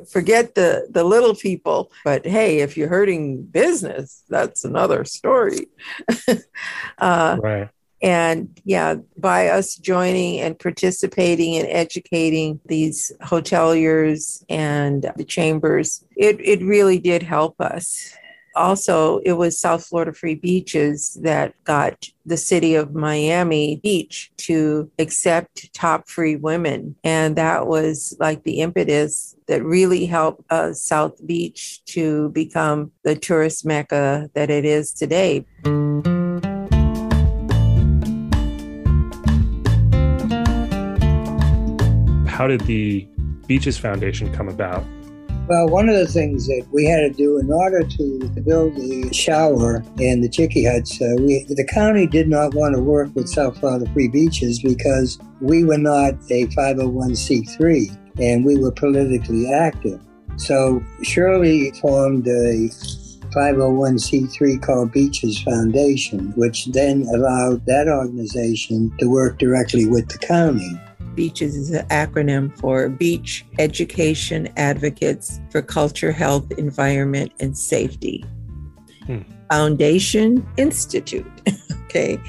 forget 0.08 0.54
the 0.54 0.86
the 0.90 1.04
little 1.04 1.34
people 1.34 1.90
but 2.04 2.26
hey 2.26 2.60
if 2.60 2.76
you're 2.76 2.88
hurting 2.88 3.42
business 3.42 4.22
that's 4.28 4.64
another 4.64 5.04
story. 5.04 5.68
Uh, 6.98 7.36
right. 7.42 7.68
and 8.02 8.60
yeah 8.64 8.94
by 9.18 9.48
us 9.48 9.76
joining 9.76 10.40
and 10.40 10.58
participating 10.58 11.56
and 11.56 11.68
educating 11.68 12.58
these 12.66 13.12
hoteliers 13.22 14.42
and 14.48 15.10
the 15.16 15.24
chambers 15.24 16.04
it, 16.16 16.40
it 16.40 16.62
really 16.62 16.98
did 16.98 17.22
help 17.22 17.60
us 17.60 18.16
also, 18.56 19.18
it 19.18 19.34
was 19.34 19.60
South 19.60 19.84
Florida 19.84 20.12
Free 20.12 20.34
Beaches 20.34 21.18
that 21.22 21.52
got 21.64 22.08
the 22.24 22.36
city 22.36 22.74
of 22.74 22.94
Miami 22.94 23.76
Beach 23.82 24.32
to 24.38 24.90
accept 24.98 25.72
top 25.74 26.08
free 26.08 26.36
women. 26.36 26.96
And 27.04 27.36
that 27.36 27.66
was 27.66 28.16
like 28.18 28.42
the 28.42 28.60
impetus 28.60 29.36
that 29.46 29.62
really 29.62 30.06
helped 30.06 30.42
uh, 30.50 30.72
South 30.72 31.24
Beach 31.26 31.84
to 31.86 32.30
become 32.30 32.92
the 33.04 33.14
tourist 33.14 33.64
mecca 33.66 34.30
that 34.34 34.50
it 34.50 34.64
is 34.64 34.92
today. 34.92 35.44
How 42.26 42.46
did 42.46 42.62
the 42.62 43.06
Beaches 43.46 43.78
Foundation 43.78 44.32
come 44.32 44.48
about? 44.48 44.84
Well, 45.48 45.68
one 45.68 45.88
of 45.88 45.94
the 45.94 46.08
things 46.08 46.48
that 46.48 46.66
we 46.72 46.86
had 46.86 47.02
to 47.02 47.10
do 47.10 47.38
in 47.38 47.52
order 47.52 47.84
to 47.84 48.42
build 48.44 48.74
the 48.74 49.10
shower 49.12 49.76
and 49.96 50.24
the 50.24 50.28
chickee 50.28 50.64
huts, 50.64 51.00
uh, 51.00 51.14
we, 51.20 51.44
the 51.48 51.64
county 51.72 52.08
did 52.08 52.28
not 52.28 52.52
want 52.54 52.74
to 52.74 52.80
work 52.80 53.14
with 53.14 53.28
South 53.28 53.56
Florida 53.60 53.88
Free 53.92 54.08
Beaches 54.08 54.60
because 54.60 55.20
we 55.40 55.62
were 55.62 55.78
not 55.78 56.14
a 56.30 56.46
501c3 56.48 57.96
and 58.20 58.44
we 58.44 58.58
were 58.58 58.72
politically 58.72 59.52
active. 59.52 60.00
So 60.36 60.82
Shirley 61.02 61.70
formed 61.80 62.26
a 62.26 62.68
501c3 63.32 64.60
called 64.60 64.90
Beaches 64.90 65.40
Foundation, 65.42 66.32
which 66.34 66.66
then 66.66 67.06
allowed 67.14 67.64
that 67.66 67.86
organization 67.86 68.92
to 68.98 69.08
work 69.08 69.38
directly 69.38 69.86
with 69.86 70.08
the 70.08 70.18
county. 70.18 70.80
Beaches 71.16 71.56
is 71.56 71.70
an 71.70 71.86
acronym 71.88 72.56
for 72.58 72.88
Beach 72.88 73.44
Education 73.58 74.48
Advocates 74.56 75.40
for 75.50 75.62
Culture, 75.62 76.12
Health, 76.12 76.52
Environment, 76.58 77.32
and 77.40 77.56
Safety. 77.56 78.24
Hmm. 79.06 79.22
Foundation 79.50 80.46
Institute. 80.56 81.26
okay. 81.84 82.20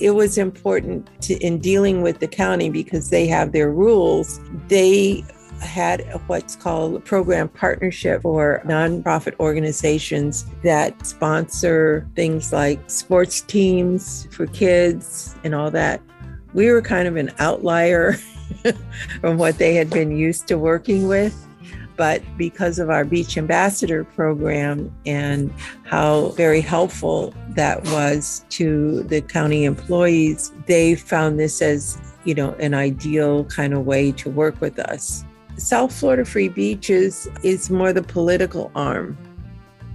It 0.00 0.10
was 0.12 0.38
important 0.38 1.08
to, 1.22 1.34
in 1.38 1.58
dealing 1.58 2.02
with 2.02 2.18
the 2.20 2.28
county 2.28 2.70
because 2.70 3.10
they 3.10 3.26
have 3.28 3.52
their 3.52 3.70
rules. 3.70 4.40
They 4.68 5.24
had 5.60 6.02
what's 6.26 6.56
called 6.56 6.96
a 6.96 7.00
program 7.00 7.48
partnership 7.48 8.22
for 8.22 8.62
nonprofit 8.64 9.38
organizations 9.38 10.44
that 10.62 11.06
sponsor 11.06 12.08
things 12.16 12.52
like 12.52 12.90
sports 12.90 13.40
teams 13.42 14.26
for 14.32 14.46
kids 14.48 15.34
and 15.44 15.54
all 15.54 15.70
that. 15.70 16.00
We 16.54 16.70
were 16.70 16.82
kind 16.82 17.08
of 17.08 17.16
an 17.16 17.30
outlier 17.38 18.14
from 19.20 19.38
what 19.38 19.58
they 19.58 19.74
had 19.74 19.90
been 19.90 20.16
used 20.16 20.48
to 20.48 20.58
working 20.58 21.08
with. 21.08 21.36
But 21.96 22.22
because 22.36 22.78
of 22.78 22.90
our 22.90 23.04
Beach 23.04 23.36
Ambassador 23.36 24.04
program 24.04 24.92
and 25.04 25.52
how 25.84 26.28
very 26.30 26.60
helpful 26.60 27.34
that 27.50 27.84
was 27.84 28.44
to 28.50 29.02
the 29.04 29.20
county 29.20 29.64
employees, 29.64 30.52
they 30.66 30.94
found 30.94 31.38
this 31.38 31.60
as, 31.60 31.98
you 32.24 32.34
know, 32.34 32.54
an 32.54 32.74
ideal 32.74 33.44
kind 33.44 33.74
of 33.74 33.84
way 33.84 34.10
to 34.12 34.30
work 34.30 34.60
with 34.60 34.78
us. 34.78 35.24
South 35.58 35.94
Florida 35.94 36.24
Free 36.24 36.48
Beaches 36.48 37.28
is 37.42 37.70
more 37.70 37.92
the 37.92 38.02
political 38.02 38.72
arm. 38.74 39.16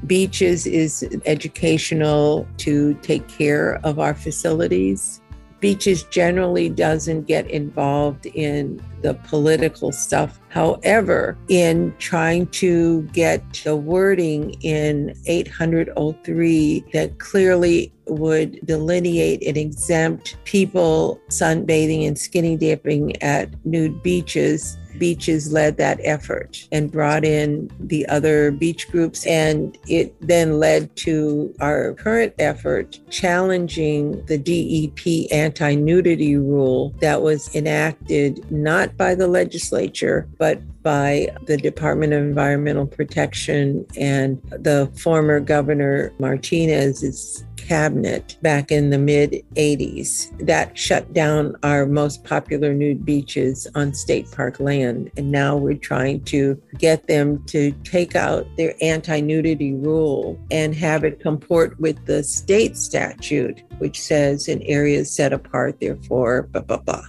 Beaches 0.05 0.67
is 0.67 1.03
educational 1.25 2.47
to 2.57 2.93
take 3.01 3.27
care 3.27 3.79
of 3.83 3.97
our 3.99 4.13
facilities. 4.13 5.21
Beaches 5.59 6.03
generally 6.03 6.69
doesn't 6.69 7.23
get 7.23 7.49
involved 7.49 8.25
in 8.27 8.81
the 9.01 9.13
political 9.13 9.91
stuff. 9.91 10.39
However, 10.49 11.37
in 11.47 11.93
trying 11.99 12.47
to 12.47 13.03
get 13.13 13.41
the 13.63 13.75
wording 13.75 14.53
in 14.61 15.15
803 15.25 16.85
that 16.93 17.19
clearly 17.19 17.93
would 18.05 18.59
delineate 18.65 19.43
and 19.45 19.57
exempt 19.57 20.37
people 20.45 21.19
sunbathing 21.29 22.07
and 22.07 22.17
skinny 22.17 22.55
dipping 22.55 23.21
at 23.21 23.49
nude 23.65 24.01
beaches 24.01 24.77
Beaches 24.97 25.51
led 25.51 25.77
that 25.77 25.99
effort 26.03 26.67
and 26.71 26.91
brought 26.91 27.25
in 27.25 27.69
the 27.79 28.05
other 28.07 28.51
beach 28.51 28.89
groups. 28.89 29.25
And 29.25 29.77
it 29.87 30.15
then 30.21 30.59
led 30.59 30.95
to 30.97 31.53
our 31.59 31.93
current 31.93 32.33
effort 32.39 32.99
challenging 33.09 34.25
the 34.25 34.37
DEP 34.37 35.31
anti 35.31 35.75
nudity 35.75 36.37
rule 36.37 36.93
that 37.01 37.21
was 37.21 37.53
enacted 37.55 38.49
not 38.51 38.97
by 38.97 39.15
the 39.15 39.27
legislature, 39.27 40.27
but 40.37 40.61
by 40.83 41.27
the 41.47 41.57
Department 41.57 42.13
of 42.13 42.21
Environmental 42.21 42.85
Protection 42.85 43.85
and 43.97 44.41
the 44.49 44.89
former 44.95 45.39
Governor 45.39 46.13
Martinez's 46.19 47.43
cabinet 47.67 48.37
back 48.41 48.71
in 48.71 48.89
the 48.89 48.97
mid 48.97 49.43
80s 49.55 50.31
that 50.45 50.77
shut 50.77 51.11
down 51.13 51.55
our 51.63 51.85
most 51.85 52.23
popular 52.23 52.73
nude 52.73 53.05
beaches 53.05 53.67
on 53.75 53.93
state 53.93 54.31
park 54.31 54.59
land. 54.59 55.11
And 55.17 55.31
now 55.31 55.57
we're 55.57 55.75
trying 55.75 56.23
to 56.25 56.61
get 56.77 57.07
them 57.07 57.43
to 57.47 57.71
take 57.83 58.15
out 58.15 58.47
their 58.55 58.75
anti 58.81 59.19
nudity 59.19 59.73
rule 59.73 60.39
and 60.49 60.73
have 60.75 61.03
it 61.03 61.19
comport 61.19 61.79
with 61.79 62.05
the 62.05 62.23
state 62.23 62.77
statute, 62.77 63.61
which 63.79 63.99
says 63.99 64.47
in 64.47 64.61
areas 64.63 65.13
set 65.13 65.33
apart, 65.33 65.79
therefore, 65.81 66.43
blah, 66.43 66.61
blah, 66.61 66.77
blah. 66.77 67.05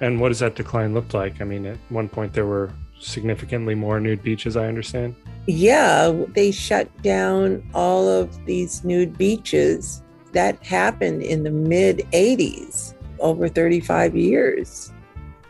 And 0.00 0.20
what 0.20 0.28
does 0.28 0.40
that 0.40 0.56
decline 0.56 0.94
look 0.94 1.14
like? 1.14 1.40
I 1.40 1.44
mean, 1.44 1.66
at 1.66 1.78
one 1.88 2.08
point 2.08 2.34
there 2.34 2.46
were 2.46 2.72
significantly 3.02 3.74
more 3.74 4.00
nude 4.00 4.22
beaches, 4.22 4.56
I 4.56 4.66
understand. 4.66 5.16
Yeah, 5.46 6.12
they 6.28 6.50
shut 6.50 6.88
down 7.02 7.68
all 7.74 8.08
of 8.08 8.44
these 8.46 8.84
nude 8.84 9.18
beaches. 9.18 10.02
That 10.32 10.64
happened 10.64 11.22
in 11.22 11.42
the 11.42 11.50
mid 11.50 11.98
80s, 12.12 12.94
over 13.18 13.48
35 13.48 14.16
years. 14.16 14.92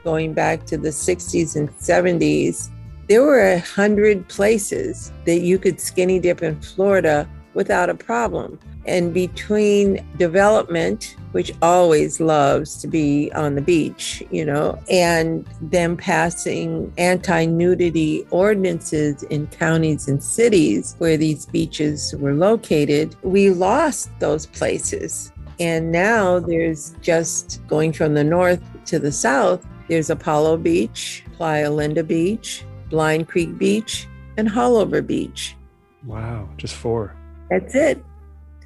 Going 0.02 0.32
back 0.32 0.64
to 0.66 0.76
the 0.76 0.88
60s 0.88 1.54
and 1.54 1.70
70s, 1.76 2.70
there 3.08 3.22
were 3.22 3.52
a 3.52 3.60
hundred 3.60 4.26
places 4.28 5.12
that 5.24 5.40
you 5.40 5.58
could 5.58 5.80
skinny 5.80 6.18
dip 6.18 6.42
in 6.42 6.60
Florida 6.60 7.28
without 7.54 7.90
a 7.90 7.94
problem. 7.94 8.58
And 8.86 9.14
between 9.14 10.04
development, 10.16 11.16
which 11.32 11.52
always 11.62 12.20
loves 12.20 12.80
to 12.82 12.88
be 12.88 13.30
on 13.34 13.54
the 13.54 13.60
beach, 13.60 14.22
you 14.30 14.44
know, 14.44 14.78
and 14.90 15.46
them 15.60 15.96
passing 15.96 16.92
anti 16.98 17.46
nudity 17.46 18.26
ordinances 18.30 19.22
in 19.24 19.46
counties 19.48 20.08
and 20.08 20.22
cities 20.22 20.94
where 20.98 21.16
these 21.16 21.46
beaches 21.46 22.14
were 22.18 22.34
located, 22.34 23.16
we 23.22 23.50
lost 23.50 24.10
those 24.18 24.46
places. 24.46 25.32
And 25.60 25.92
now 25.92 26.40
there's 26.40 26.94
just 27.00 27.60
going 27.68 27.92
from 27.92 28.14
the 28.14 28.24
north 28.24 28.60
to 28.86 28.98
the 28.98 29.12
south, 29.12 29.64
there's 29.88 30.10
Apollo 30.10 30.58
Beach, 30.58 31.24
Playa 31.36 31.70
Linda 31.70 32.02
Beach, 32.02 32.64
Blind 32.88 33.28
Creek 33.28 33.58
Beach, 33.58 34.08
and 34.36 34.48
Haulover 34.48 35.06
Beach. 35.06 35.56
Wow, 36.04 36.48
just 36.56 36.74
four. 36.74 37.14
That's 37.50 37.74
it. 37.74 38.04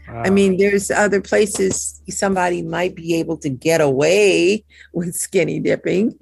Wow. 0.08 0.22
I 0.24 0.30
mean, 0.30 0.56
there's 0.56 0.90
other 0.90 1.20
places 1.20 2.00
somebody 2.08 2.62
might 2.62 2.94
be 2.94 3.14
able 3.16 3.36
to 3.38 3.48
get 3.48 3.80
away 3.80 4.64
with 4.92 5.14
skinny 5.14 5.60
dipping, 5.60 6.18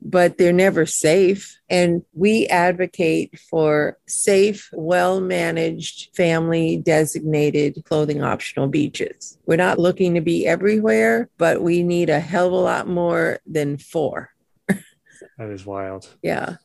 but 0.00 0.38
they're 0.38 0.52
never 0.52 0.86
safe. 0.86 1.60
And 1.70 2.02
we 2.12 2.46
advocate 2.48 3.38
for 3.38 3.98
safe, 4.06 4.68
well 4.72 5.20
managed, 5.20 6.14
family 6.14 6.78
designated 6.78 7.82
clothing 7.84 8.22
optional 8.22 8.66
beaches. 8.66 9.38
We're 9.46 9.56
not 9.56 9.78
looking 9.78 10.14
to 10.14 10.20
be 10.20 10.46
everywhere, 10.46 11.28
but 11.38 11.62
we 11.62 11.82
need 11.82 12.10
a 12.10 12.20
hell 12.20 12.48
of 12.48 12.52
a 12.52 12.56
lot 12.56 12.88
more 12.88 13.38
than 13.46 13.78
four. 13.78 14.30
that 14.68 15.50
is 15.50 15.64
wild. 15.64 16.08
Yeah. 16.22 16.56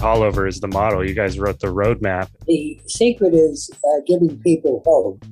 Haulover 0.00 0.48
is 0.48 0.60
the 0.60 0.68
model. 0.68 1.06
You 1.06 1.12
guys 1.12 1.38
wrote 1.38 1.60
the 1.60 1.66
roadmap. 1.66 2.30
The 2.46 2.80
secret 2.86 3.34
is 3.34 3.70
uh, 3.84 4.00
giving 4.06 4.40
people 4.40 4.82
hope. 4.86 5.22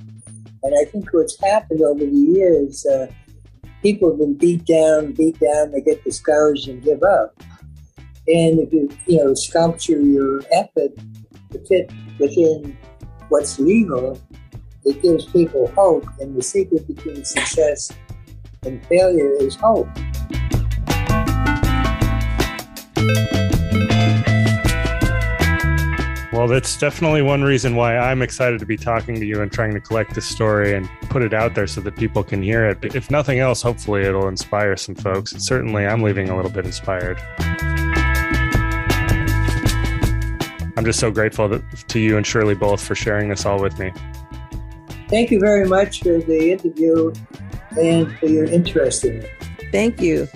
And 0.62 0.74
I 0.78 0.84
think 0.90 1.08
what's 1.12 1.40
happened 1.42 1.80
over 1.80 2.04
the 2.04 2.34
years, 2.34 2.84
uh, 2.84 3.06
people 3.82 4.10
have 4.10 4.18
been 4.18 4.36
beat 4.36 4.66
down, 4.66 5.12
beat 5.12 5.40
down, 5.40 5.72
they 5.72 5.80
get 5.80 6.04
discouraged 6.04 6.68
and 6.68 6.82
give 6.82 7.02
up. 7.02 7.42
And 8.26 8.60
if 8.60 8.70
you, 8.70 8.90
you 9.06 9.24
know, 9.24 9.32
sculpture 9.32 10.00
your 10.02 10.42
effort 10.52 10.90
to 11.52 11.64
fit 11.66 11.90
within 12.18 12.76
what's 13.30 13.58
legal, 13.58 14.20
it 14.84 15.00
gives 15.00 15.24
people 15.24 15.68
hope. 15.76 16.06
And 16.20 16.36
the 16.36 16.42
secret 16.42 16.86
between 16.86 17.24
success 17.24 17.90
and 18.66 18.84
failure 18.84 19.32
is 19.40 19.56
hope. 19.56 19.88
Well, 26.48 26.54
that's 26.54 26.78
definitely 26.78 27.20
one 27.20 27.42
reason 27.42 27.76
why 27.76 27.98
I'm 27.98 28.22
excited 28.22 28.58
to 28.60 28.64
be 28.64 28.78
talking 28.78 29.16
to 29.16 29.26
you 29.26 29.42
and 29.42 29.52
trying 29.52 29.74
to 29.74 29.80
collect 29.80 30.14
this 30.14 30.24
story 30.24 30.72
and 30.72 30.88
put 31.10 31.20
it 31.20 31.34
out 31.34 31.54
there 31.54 31.66
so 31.66 31.82
that 31.82 31.94
people 31.94 32.24
can 32.24 32.42
hear 32.42 32.64
it. 32.64 32.80
But 32.80 32.96
if 32.96 33.10
nothing 33.10 33.38
else, 33.38 33.60
hopefully 33.60 34.04
it'll 34.04 34.28
inspire 34.28 34.74
some 34.78 34.94
folks. 34.94 35.32
And 35.32 35.42
certainly 35.42 35.86
I'm 35.86 36.02
leaving 36.02 36.30
a 36.30 36.36
little 36.36 36.50
bit 36.50 36.64
inspired. 36.64 37.18
I'm 40.74 40.86
just 40.86 41.00
so 41.00 41.10
grateful 41.10 41.60
to 41.60 41.98
you 42.00 42.16
and 42.16 42.26
Shirley 42.26 42.54
both 42.54 42.80
for 42.80 42.94
sharing 42.94 43.28
this 43.28 43.44
all 43.44 43.60
with 43.60 43.78
me. 43.78 43.92
Thank 45.10 45.30
you 45.30 45.40
very 45.40 45.68
much 45.68 46.02
for 46.02 46.16
the 46.16 46.52
interview 46.52 47.12
and 47.78 48.18
for 48.18 48.24
your 48.24 48.46
interest 48.46 49.04
in 49.04 49.16
it. 49.16 49.30
Thank 49.70 50.00
you. 50.00 50.26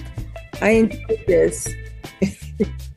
I 0.60 0.72
enjoyed 0.72 1.24
this. 1.26 1.72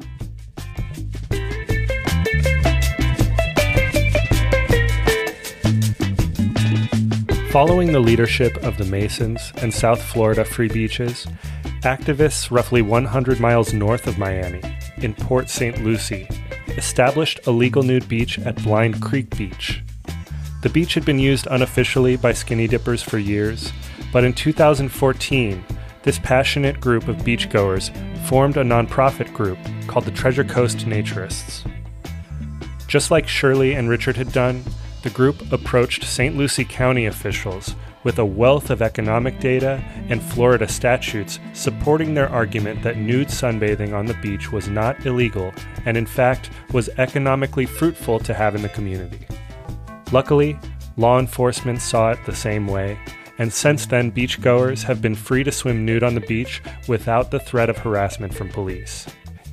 Following 7.56 7.94
the 7.94 8.02
leadership 8.02 8.58
of 8.66 8.78
the 8.78 8.84
Masons 8.84 9.54
and 9.62 9.74
South 9.74 10.04
Florida 10.04 10.44
Free 10.44 10.68
Beaches, 10.68 11.26
activists 11.84 12.52
roughly 12.52 12.82
100 12.82 13.40
miles 13.40 13.72
north 13.72 14.08
of 14.08 14.18
Miami, 14.18 14.60
in 14.98 15.14
Port 15.14 15.50
St. 15.50 15.82
Lucie, 15.82 16.28
established 16.76 17.40
a 17.48 17.52
legal 17.52 17.82
nude 17.82 18.10
beach 18.10 18.38
at 18.40 18.62
Blind 18.62 19.02
Creek 19.02 19.38
Beach. 19.38 19.82
The 20.64 20.70
beach 20.70 20.96
had 20.96 21.06
been 21.06 21.18
used 21.18 21.48
unofficially 21.48 22.18
by 22.18 22.34
skinny 22.34 22.68
dippers 22.68 23.02
for 23.02 23.20
years, 23.20 23.72
but 24.12 24.26
in 24.26 24.34
2014, 24.34 25.64
this 26.04 26.20
passionate 26.20 26.82
group 26.82 27.08
of 27.08 27.20
beachgoers 27.20 27.90
formed 28.26 28.58
a 28.58 28.66
nonprofit 28.66 29.32
group 29.34 29.60
called 29.88 30.04
the 30.04 30.12
Treasure 30.12 30.44
Coast 30.44 30.80
Naturists. 30.80 31.66
Just 32.90 33.12
like 33.12 33.30
Shirley 33.30 33.76
and 33.76 33.88
Richard 33.88 34.18
had 34.18 34.34
done, 34.34 34.62
the 35.06 35.12
group 35.12 35.52
approached 35.52 36.04
St. 36.04 36.36
Lucie 36.36 36.66
County 36.66 37.06
officials 37.06 37.76
with 38.04 38.18
a 38.18 38.26
wealth 38.26 38.72
of 38.72 38.82
economic 38.82 39.40
data 39.40 39.80
and 40.10 40.20
Florida 40.20 40.68
statutes 40.68 41.40
supporting 41.54 42.16
their 42.16 42.28
argument 42.30 42.82
that 42.82 42.98
nude 42.98 43.28
sunbathing 43.28 43.94
on 43.94 44.08
the 44.08 44.16
beach 44.16 44.52
was 44.52 44.68
not 44.68 45.06
illegal 45.06 45.54
and, 45.86 45.96
in 45.96 46.08
fact, 46.08 46.50
was 46.72 46.90
economically 46.98 47.68
fruitful 47.68 48.18
to 48.18 48.34
have 48.34 48.56
in 48.56 48.64
the 48.64 48.70
community. 48.70 49.28
Luckily, 50.12 50.58
law 50.98 51.20
enforcement 51.20 51.84
saw 51.84 52.10
it 52.10 52.20
the 52.26 52.36
same 52.36 52.66
way, 52.66 52.98
and 53.38 53.54
since 53.54 53.86
then, 53.86 54.12
beachgoers 54.12 54.82
have 54.82 55.04
been 55.04 55.14
free 55.14 55.44
to 55.44 55.52
swim 55.52 55.86
nude 55.86 56.02
on 56.02 56.16
the 56.16 56.22
beach 56.22 56.64
without 56.88 57.30
the 57.30 57.40
threat 57.40 57.70
of 57.70 57.78
harassment 57.78 58.34
from 58.34 58.50
police. 58.50 59.06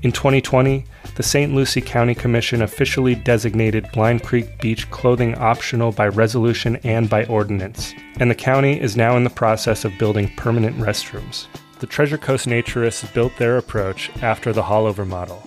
In 0.03 0.11
2020, 0.11 0.85
the 1.15 1.23
St. 1.23 1.55
Lucie 1.55 1.81
County 1.81 2.13
Commission 2.13 2.63
officially 2.63 3.15
designated 3.15 3.89
Blind 3.93 4.25
Creek 4.25 4.61
Beach 4.61 4.91
clothing 4.91 5.37
optional 5.37 5.93
by 5.93 6.09
resolution 6.09 6.75
and 6.83 7.09
by 7.09 7.25
ordinance, 7.27 7.95
and 8.19 8.29
the 8.29 8.35
county 8.35 8.81
is 8.81 8.97
now 8.97 9.17
in 9.17 9.23
the 9.23 9.31
process 9.31 9.85
of 9.85 9.97
building 9.99 10.33
permanent 10.37 10.77
restrooms. 10.79 11.47
The 11.79 11.87
Treasure 11.87 12.19
Coast 12.19 12.49
Naturists 12.49 13.15
built 13.15 13.37
their 13.37 13.57
approach 13.59 14.11
after 14.23 14.53
the 14.53 14.63
Haulover 14.63 15.07
model. 15.07 15.47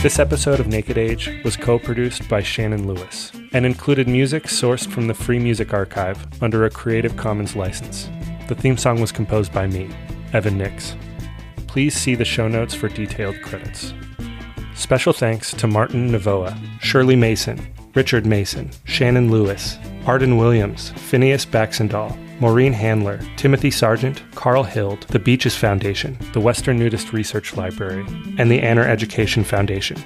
This 0.04 0.18
episode 0.18 0.60
of 0.60 0.66
Naked 0.66 0.98
Age 0.98 1.30
was 1.44 1.56
co 1.56 1.78
produced 1.78 2.28
by 2.28 2.42
Shannon 2.42 2.86
Lewis 2.86 3.32
and 3.54 3.64
included 3.64 4.06
music 4.06 4.42
sourced 4.42 4.86
from 4.86 5.06
the 5.06 5.14
Free 5.14 5.38
Music 5.38 5.72
Archive 5.72 6.26
under 6.42 6.66
a 6.66 6.70
Creative 6.70 7.16
Commons 7.16 7.56
license. 7.56 8.10
The 8.46 8.54
theme 8.54 8.76
song 8.76 9.00
was 9.00 9.10
composed 9.10 9.50
by 9.54 9.66
me, 9.66 9.88
Evan 10.34 10.58
Nix. 10.58 10.94
Please 11.68 11.94
see 11.94 12.14
the 12.14 12.24
show 12.26 12.48
notes 12.48 12.74
for 12.74 12.90
detailed 12.90 13.40
credits. 13.40 13.94
Special 14.74 15.14
thanks 15.14 15.52
to 15.54 15.66
Martin 15.66 16.10
Navoa, 16.10 16.54
Shirley 16.82 17.16
Mason, 17.16 17.66
Richard 17.94 18.26
Mason, 18.26 18.72
Shannon 18.84 19.30
Lewis, 19.30 19.78
Arden 20.04 20.36
Williams, 20.36 20.90
Phineas 20.96 21.46
Baxandall, 21.46 22.14
Maureen 22.44 22.74
Handler, 22.74 23.20
Timothy 23.38 23.70
Sargent, 23.70 24.22
Carl 24.34 24.64
Hild, 24.64 25.04
the 25.04 25.18
Beaches 25.18 25.56
Foundation, 25.56 26.18
the 26.34 26.40
Western 26.40 26.78
Nudist 26.78 27.10
Research 27.14 27.56
Library, 27.56 28.04
and 28.36 28.50
the 28.50 28.60
AANR 28.60 28.86
Education 28.86 29.44
Foundation. 29.44 29.96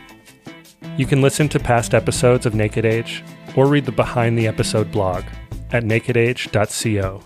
You 0.96 1.04
can 1.04 1.20
listen 1.20 1.48
to 1.48 1.58
past 1.58 1.94
episodes 1.94 2.46
of 2.46 2.54
Naked 2.54 2.84
Age 2.84 3.24
or 3.56 3.66
read 3.66 3.86
the 3.86 3.90
behind 3.90 4.38
the 4.38 4.46
episode 4.46 4.92
blog 4.92 5.24
at 5.72 5.82
nakedage.co. 5.82 7.22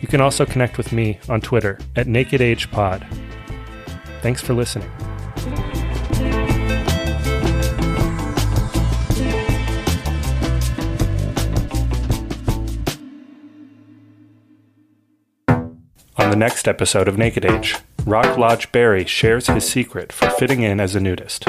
You 0.00 0.08
can 0.08 0.20
also 0.20 0.44
connect 0.44 0.78
with 0.78 0.90
me 0.90 1.20
on 1.28 1.40
Twitter 1.40 1.78
at 1.94 2.08
NakedAgePod. 2.08 3.06
Thanks 4.20 4.40
for 4.40 4.52
listening. 4.52 4.90
The 16.34 16.40
next 16.40 16.66
episode 16.66 17.06
of 17.06 17.16
Naked 17.16 17.44
Age, 17.44 17.76
Rock 18.06 18.36
Lodge 18.36 18.72
Barry 18.72 19.04
shares 19.04 19.46
his 19.46 19.70
secret 19.70 20.12
for 20.12 20.28
fitting 20.30 20.62
in 20.62 20.80
as 20.80 20.96
a 20.96 21.00
nudist. 21.00 21.44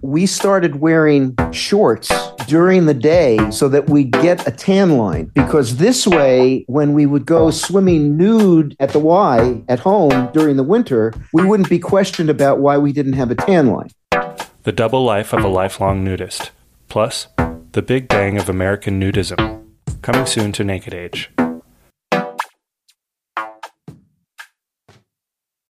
We 0.00 0.24
started 0.24 0.76
wearing 0.76 1.36
shorts 1.52 2.10
during 2.46 2.86
the 2.86 2.94
day 2.94 3.38
so 3.50 3.68
that 3.68 3.90
we 3.90 4.04
get 4.04 4.48
a 4.48 4.50
tan 4.50 4.96
line 4.96 5.30
because 5.34 5.76
this 5.76 6.06
way, 6.06 6.64
when 6.68 6.94
we 6.94 7.04
would 7.04 7.26
go 7.26 7.50
swimming 7.50 8.16
nude 8.16 8.74
at 8.80 8.94
the 8.94 8.98
Y 8.98 9.62
at 9.68 9.78
home 9.78 10.30
during 10.32 10.56
the 10.56 10.62
winter, 10.62 11.12
we 11.34 11.44
wouldn't 11.44 11.68
be 11.68 11.78
questioned 11.78 12.30
about 12.30 12.60
why 12.60 12.78
we 12.78 12.94
didn't 12.94 13.12
have 13.12 13.30
a 13.30 13.34
tan 13.34 13.66
line. 13.66 13.90
The 14.62 14.72
Double 14.72 15.04
Life 15.04 15.34
of 15.34 15.44
a 15.44 15.48
Lifelong 15.48 16.02
Nudist, 16.02 16.50
plus 16.88 17.26
The 17.72 17.82
Big 17.82 18.08
Bang 18.08 18.38
of 18.38 18.48
American 18.48 18.98
Nudism. 18.98 19.66
Coming 20.00 20.24
soon 20.24 20.50
to 20.52 20.64
Naked 20.64 20.94
Age. 20.94 21.30